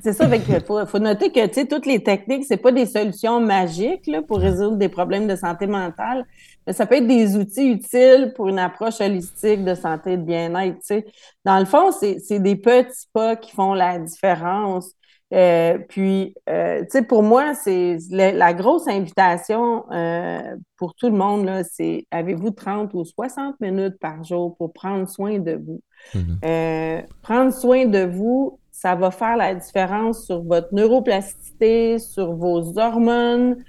C'est 0.03 0.11
ça, 0.11 0.27
il 0.35 0.63
faut, 0.65 0.99
noter 0.99 1.31
que 1.31 1.63
toutes 1.63 1.85
les 1.85 2.03
techniques, 2.03 2.43
c'est 2.45 2.57
pas 2.57 2.73
des 2.73 2.85
solutions 2.85 3.39
magiques 3.39 4.05
là, 4.07 4.21
pour 4.21 4.37
résoudre 4.37 4.75
des 4.75 4.89
problèmes 4.89 5.27
de 5.27 5.35
santé 5.37 5.65
mentale, 5.65 6.25
mais 6.67 6.73
ça 6.73 6.85
peut 6.85 6.95
être 6.95 7.07
des 7.07 7.37
outils 7.37 7.71
utiles 7.71 8.33
pour 8.35 8.49
une 8.49 8.59
approche 8.59 8.99
holistique 8.99 9.63
de 9.63 9.73
santé 9.75 10.13
et 10.13 10.17
de 10.17 10.23
bien-être. 10.23 11.05
Dans 11.45 11.57
le 11.57 11.63
fond, 11.63 11.91
c'est 11.93 12.39
des 12.39 12.57
petits 12.57 13.07
pas 13.13 13.37
qui 13.37 13.51
font 13.51 13.73
la 13.73 13.97
différence. 13.97 14.91
Euh, 15.33 15.79
puis, 15.89 16.35
euh, 16.49 16.83
pour 17.07 17.23
moi, 17.23 17.53
c'est 17.55 17.97
la, 18.11 18.53
grosse 18.53 18.87
invitation 18.87 19.85
euh, 19.91 20.55
pour 20.77 20.93
tout 20.93 21.07
le 21.07 21.17
monde, 21.17 21.49
c'est 21.71 22.05
avez-vous 22.11 22.51
30 22.51 22.93
ou 22.93 23.03
60 23.03 23.59
minutes 23.59 23.97
par 23.99 24.23
jour 24.23 24.55
pour 24.57 24.73
prendre 24.73 25.09
soin 25.09 25.39
de 25.39 25.53
vous? 25.53 25.81
Mm-hmm. 26.13 27.05
prendre 27.21 27.53
soin 27.53 27.85
de 27.85 28.03
vous, 28.03 28.59
ça 28.71 28.93
va 28.93 29.09
faire 29.09 29.37
la 29.37 29.55
différence 29.55 30.25
sur 30.25 30.43
votre 30.43 30.67
neuroplasticité, 30.73 31.97
sur 31.97 32.33
vos 32.33 32.77
hormones, 32.77 33.63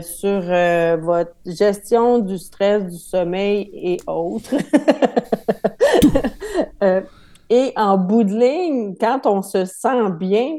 sur 0.00 0.40
votre 0.40 1.34
gestion 1.44 2.20
du 2.20 2.38
stress, 2.38 2.84
du 2.84 2.96
sommeil 2.96 3.70
et 3.74 3.98
autres. 4.06 4.54
Et 7.50 7.72
en 7.76 7.96
bout 7.96 8.24
de 8.24 8.38
ligne, 8.38 8.94
quand 9.00 9.26
on 9.26 9.42
se 9.42 9.64
sent 9.64 10.10
bien, 10.18 10.58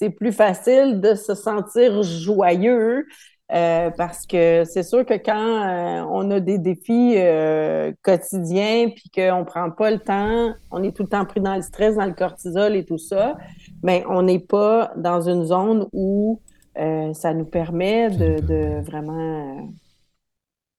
c'est 0.00 0.08
plus 0.08 0.32
facile 0.32 0.98
de 1.02 1.14
se 1.14 1.34
sentir 1.34 2.02
joyeux, 2.02 3.06
euh, 3.52 3.90
parce 3.90 4.26
que 4.26 4.64
c'est 4.64 4.82
sûr 4.82 5.04
que 5.04 5.12
quand 5.12 5.34
euh, 5.36 6.06
on 6.10 6.30
a 6.30 6.40
des 6.40 6.56
défis 6.56 7.16
euh, 7.18 7.92
quotidiens 8.00 8.88
puis 8.88 9.10
qu'on 9.14 9.40
ne 9.40 9.44
prend 9.44 9.70
pas 9.70 9.90
le 9.90 9.98
temps, 9.98 10.54
on 10.70 10.82
est 10.82 10.96
tout 10.96 11.02
le 11.02 11.10
temps 11.10 11.26
pris 11.26 11.42
dans 11.42 11.54
le 11.54 11.60
stress, 11.60 11.96
dans 11.96 12.06
le 12.06 12.14
cortisol 12.14 12.76
et 12.76 12.86
tout 12.86 12.96
ça, 12.96 13.36
mais 13.82 14.02
on 14.08 14.22
n'est 14.22 14.38
pas 14.38 14.90
dans 14.96 15.28
une 15.28 15.44
zone 15.44 15.86
où 15.92 16.40
ça 17.12 17.34
nous 17.34 17.44
permet 17.44 18.08
de 18.08 18.80
vraiment 18.80 19.68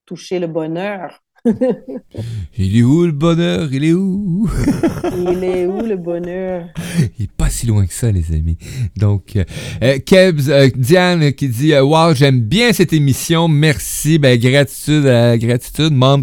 toucher 0.04 0.40
le 0.40 0.48
bonheur. 0.48 1.22
il 2.56 2.78
est 2.78 2.82
où 2.82 3.04
le 3.04 3.10
bonheur? 3.10 3.68
Il 3.72 3.84
est 3.84 3.92
où? 3.92 4.48
il 5.16 5.42
est 5.42 5.66
où 5.66 5.80
le 5.80 5.96
bonheur? 5.96 6.66
Il 7.18 7.24
est 7.24 7.32
pas 7.32 7.48
si 7.48 7.66
loin 7.66 7.84
que 7.84 7.92
ça, 7.92 8.12
les 8.12 8.32
amis. 8.32 8.56
Donc, 8.96 9.34
euh, 9.34 9.44
euh 9.82 9.98
Kebs, 9.98 10.48
euh, 10.48 10.68
Diane 10.76 11.32
qui 11.32 11.48
dit 11.48 11.72
euh, 11.72 11.82
Wow, 11.82 12.14
j'aime 12.14 12.40
bien 12.40 12.72
cette 12.72 12.92
émission. 12.92 13.48
Merci. 13.48 14.18
Ben, 14.18 14.38
gratitude, 14.38 15.02
gratitude, 15.40 15.92
moms. 15.92 16.22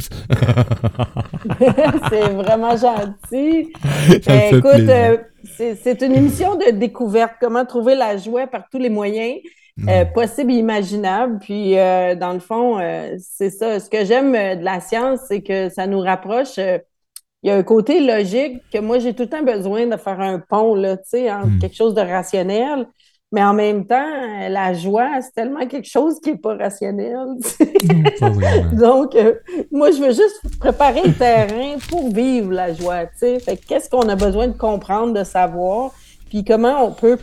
c'est 2.10 2.30
vraiment 2.34 2.78
gentil. 2.78 3.74
Ben, 4.26 4.56
écoute, 4.56 4.90
c'est 5.84 6.02
une 6.02 6.14
émission 6.14 6.56
de 6.56 6.72
découverte. 6.72 7.34
Comment 7.42 7.66
trouver 7.66 7.96
la 7.96 8.16
joie 8.16 8.48
par 8.48 8.70
tous 8.72 8.80
les 8.80 8.90
moyens. 8.90 9.36
Euh, 9.88 10.06
possible 10.06 10.52
et 10.52 10.56
imaginable. 10.56 11.40
Puis, 11.40 11.78
euh, 11.78 12.16
dans 12.16 12.34
le 12.34 12.40
fond, 12.40 12.80
euh, 12.80 13.16
c'est 13.20 13.50
ça. 13.50 13.80
Ce 13.80 13.90
que 13.90 14.06
j'aime 14.06 14.34
de 14.34 14.64
la 14.64 14.80
science, 14.80 15.22
c'est 15.28 15.42
que 15.42 15.70
ça 15.70 15.88
nous 15.88 16.00
rapproche. 16.00 16.58
il 16.58 16.82
y 17.44 17.50
a 17.50 17.56
un 17.56 17.64
côté 17.64 18.00
logique 18.00 18.62
que 18.72 18.80
moi, 18.80 19.00
j'ai 19.00 19.14
tout 19.14 19.24
le 19.24 19.30
temps 19.30 19.44
besoin 19.44 19.86
de 19.88 19.96
faire 19.98 20.20
un 20.20 20.40
pont, 20.40 20.76
là, 20.76 20.98
tu 20.98 21.04
sais, 21.06 21.32
entre 21.32 21.48
hmm. 21.48 21.60
quelque 21.60 21.76
chose 21.76 21.94
de 21.94 22.02
rationnel. 22.02 22.88
Mais 23.32 23.44
en 23.44 23.54
même 23.54 23.86
temps, 23.86 24.10
la 24.50 24.74
joie, 24.74 25.22
c'est 25.22 25.34
tellement 25.34 25.68
quelque 25.68 25.88
chose 25.88 26.20
qui 26.20 26.32
n'est 26.32 26.38
pas 26.38 26.58
rationnel. 26.58 27.28
Donc, 28.74 29.16
moi, 29.72 29.92
je 29.92 30.02
veux 30.02 30.12
juste 30.12 30.42
préparer 30.60 31.04
le 31.06 31.14
terrain 31.14 31.78
pour 31.90 32.12
vivre 32.12 32.52
la 32.52 32.74
joie. 32.74 33.06
sais. 33.16 33.38
Fait 33.40 33.56
qu'est-ce 33.56 33.88
qu'on 33.88 34.10
a 34.10 34.16
besoin 34.16 34.48
de 34.48 34.58
comprendre, 34.58 35.14
de 35.14 35.24
savoir, 35.24 35.92
puis 36.28 36.44
comment 36.44 36.84
on 36.84 36.92
peut 36.92 37.20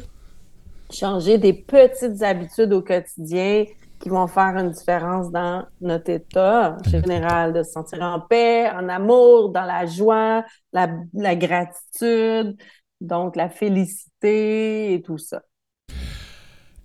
changer 0.92 1.38
des 1.38 1.52
petites 1.52 2.22
habitudes 2.22 2.72
au 2.72 2.82
quotidien 2.82 3.64
qui 3.98 4.08
vont 4.08 4.26
faire 4.26 4.56
une 4.56 4.70
différence 4.70 5.30
dans 5.30 5.64
notre 5.80 6.10
état 6.10 6.76
général, 6.86 7.52
de 7.52 7.62
se 7.62 7.72
sentir 7.72 8.02
en 8.02 8.20
paix, 8.20 8.68
en 8.70 8.88
amour, 8.88 9.50
dans 9.50 9.64
la 9.64 9.86
joie, 9.86 10.44
la, 10.72 10.86
gratitude, 11.34 12.56
donc 13.00 13.36
la 13.36 13.48
félicité 13.48 14.94
et 14.94 15.02
tout 15.02 15.18
ça. 15.18 15.42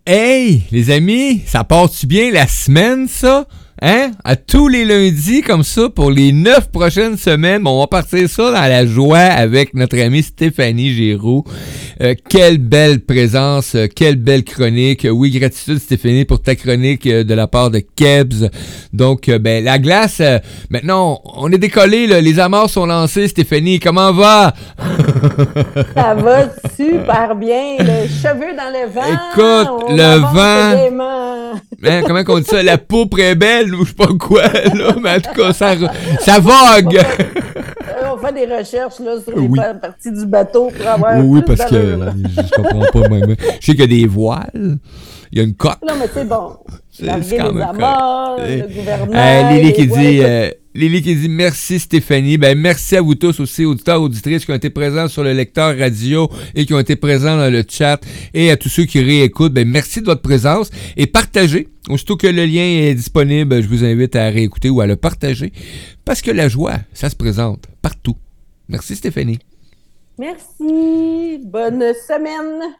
Hey, 0.05 0.63
les 0.71 0.89
amis, 0.89 1.39
ça 1.45 1.63
part-tu 1.63 2.07
bien 2.07 2.31
la 2.31 2.47
semaine, 2.47 3.07
ça? 3.07 3.45
Hein? 3.81 4.11
À 4.23 4.35
tous 4.35 4.67
les 4.67 4.85
lundis, 4.85 5.41
comme 5.41 5.63
ça, 5.63 5.89
pour 5.89 6.11
les 6.11 6.31
neuf 6.31 6.69
prochaines 6.69 7.17
semaines. 7.17 7.65
on 7.65 7.79
va 7.79 7.87
partir 7.87 8.29
ça 8.29 8.51
dans 8.51 8.61
la 8.61 8.85
joie 8.85 9.17
avec 9.17 9.73
notre 9.73 9.99
amie 9.99 10.23
Stéphanie 10.23 10.93
Géraud. 10.93 11.45
Euh, 12.01 12.15
quelle 12.29 12.57
belle 12.57 13.01
présence, 13.01 13.75
euh, 13.75 13.87
quelle 13.87 14.15
belle 14.15 14.43
chronique. 14.43 15.07
Oui, 15.09 15.31
gratitude 15.31 15.79
Stéphanie 15.79 16.25
pour 16.25 16.41
ta 16.41 16.55
chronique 16.55 17.05
euh, 17.05 17.23
de 17.23 17.33
la 17.33 17.47
part 17.47 17.69
de 17.69 17.79
Kebs. 17.79 18.49
Donc, 18.93 19.29
ben, 19.29 19.63
la 19.63 19.79
glace, 19.79 20.21
maintenant, 20.69 21.21
on 21.35 21.51
est 21.51 21.57
décollé, 21.57 22.21
les 22.21 22.39
amarres 22.39 22.69
sont 22.69 22.85
lancées. 22.85 23.27
Stéphanie, 23.27 23.79
comment 23.79 24.11
va? 24.11 24.53
ça 25.95 26.15
va 26.15 26.49
super 26.75 27.35
bien. 27.35 27.77
Le 27.79 28.07
cheveu 28.07 28.55
dans 28.55 28.71
le 28.71 28.89
vent. 28.89 29.01
Écoute, 29.07 29.89
le 29.89 30.19
vent. 30.19 31.61
Hein, 31.83 32.01
comment 32.05 32.21
on 32.27 32.39
dit 32.39 32.45
ça? 32.45 32.61
La 32.61 32.77
peau 32.77 33.07
est 33.17 33.35
belle 33.35 33.60
ou 33.73 33.85
je 33.85 33.89
sais 33.89 33.95
pas 33.95 34.07
quoi, 34.19 34.43
là, 34.47 34.95
mais 35.01 35.15
en 35.15 35.19
tout 35.19 35.33
cas, 35.35 35.53
ça, 35.53 35.75
ça 36.19 36.39
vogue. 36.39 36.97
Euh, 36.97 38.13
on 38.13 38.17
fait 38.17 38.33
des 38.33 38.45
recherches 38.45 38.99
là, 38.99 39.13
sur 39.23 39.37
les 39.37 39.79
parties 39.81 40.11
du 40.11 40.25
bateau 40.25 40.69
pour 40.75 40.87
avoir. 40.87 41.23
Oui, 41.25 41.41
parce 41.45 41.65
que 41.65 41.75
je 41.75 42.55
comprends 42.55 43.01
pas 43.01 43.09
même. 43.09 43.35
Je 43.59 43.65
sais 43.65 43.71
qu'il 43.73 43.79
y 43.79 43.83
a 43.83 43.87
des 43.87 44.07
voiles, 44.07 44.77
il 45.31 45.37
y 45.37 45.41
a 45.41 45.43
une 45.43 45.55
coque. 45.55 45.79
Non, 45.87 45.95
mais 45.99 46.07
c'est 46.13 46.27
bon. 46.27 46.57
C'est 46.91 47.05
quand 47.37 47.53
même. 47.53 47.77
le 47.77 48.67
gouvernement. 48.67 49.51
Lily 49.51 49.73
qui 49.73 49.87
dit. 49.87 50.19
Euh, 50.21 50.51
Lily 50.73 51.01
qui 51.01 51.15
dit 51.15 51.29
merci 51.29 51.79
Stéphanie. 51.79 52.37
Ben 52.37 52.57
merci 52.57 52.95
à 52.95 53.01
vous 53.01 53.15
tous 53.15 53.39
aussi, 53.41 53.65
auditeurs, 53.65 54.01
auditrices 54.01 54.45
qui 54.45 54.51
ont 54.51 54.55
été 54.55 54.69
présents 54.69 55.09
sur 55.09 55.23
le 55.23 55.33
lecteur 55.33 55.77
radio 55.77 56.29
et 56.55 56.65
qui 56.65 56.73
ont 56.73 56.79
été 56.79 56.95
présents 56.95 57.35
dans 57.35 57.51
le 57.51 57.63
chat 57.67 57.99
et 58.33 58.51
à 58.51 58.57
tous 58.57 58.69
ceux 58.69 58.85
qui 58.85 59.01
réécoutent. 59.01 59.53
Ben 59.53 59.67
merci 59.67 59.99
de 59.99 60.05
votre 60.05 60.21
présence 60.21 60.69
et 60.95 61.07
partagez. 61.07 61.67
Aussitôt 61.89 62.15
que 62.15 62.27
le 62.27 62.45
lien 62.45 62.63
est 62.63 62.93
disponible, 62.93 63.61
je 63.61 63.67
vous 63.67 63.83
invite 63.83 64.15
à 64.15 64.29
réécouter 64.29 64.69
ou 64.69 64.79
à 64.79 64.87
le 64.87 64.95
partager 64.95 65.51
parce 66.05 66.21
que 66.21 66.31
la 66.31 66.47
joie, 66.47 66.77
ça 66.93 67.09
se 67.09 67.15
présente 67.15 67.67
partout. 67.81 68.15
Merci 68.69 68.95
Stéphanie. 68.95 69.39
Merci. 70.17 71.39
Bonne 71.43 71.93
semaine. 72.07 72.75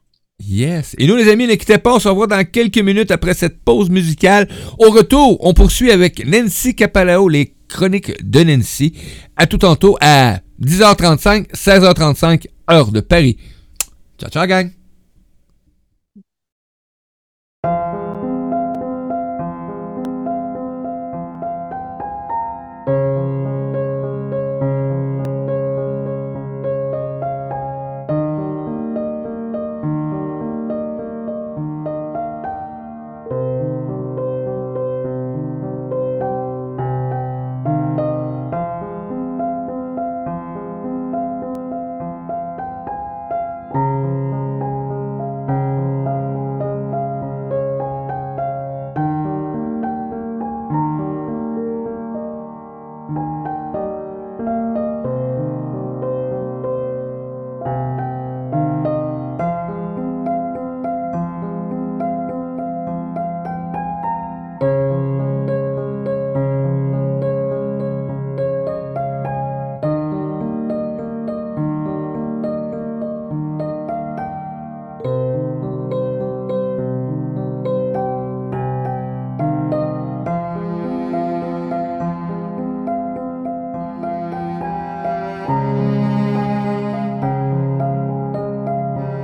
Yes. 0.48 0.96
Et 0.98 1.08
nous, 1.08 1.16
les 1.16 1.30
amis, 1.30 1.48
ne 1.48 1.56
quittez 1.56 1.78
pas. 1.78 1.96
On 1.96 2.00
se 2.00 2.08
revoit 2.08 2.28
dans 2.28 2.44
quelques 2.46 2.80
minutes 2.80 3.12
après 3.12 3.34
cette 3.34 3.64
pause 3.64 3.90
musicale. 3.90 4.48
Au 4.80 4.90
retour, 4.90 5.38
on 5.46 5.54
poursuit 5.54 5.92
avec 5.92 6.26
Nancy 6.26 6.76
Capalao, 6.76 7.30
les 7.30 7.54
chroniques 7.68 8.14
de 8.28 8.44
Nancy. 8.44 8.94
À 9.38 9.48
tout 9.48 9.58
tantôt 9.58 9.98
à 10.02 10.40
10h35, 10.62 11.52
16h35, 11.52 12.48
heure 12.70 12.92
de 12.92 13.02
Paris. 13.02 13.38
Ciao, 14.20 14.30
ciao, 14.30 14.48
gang. 14.48 14.81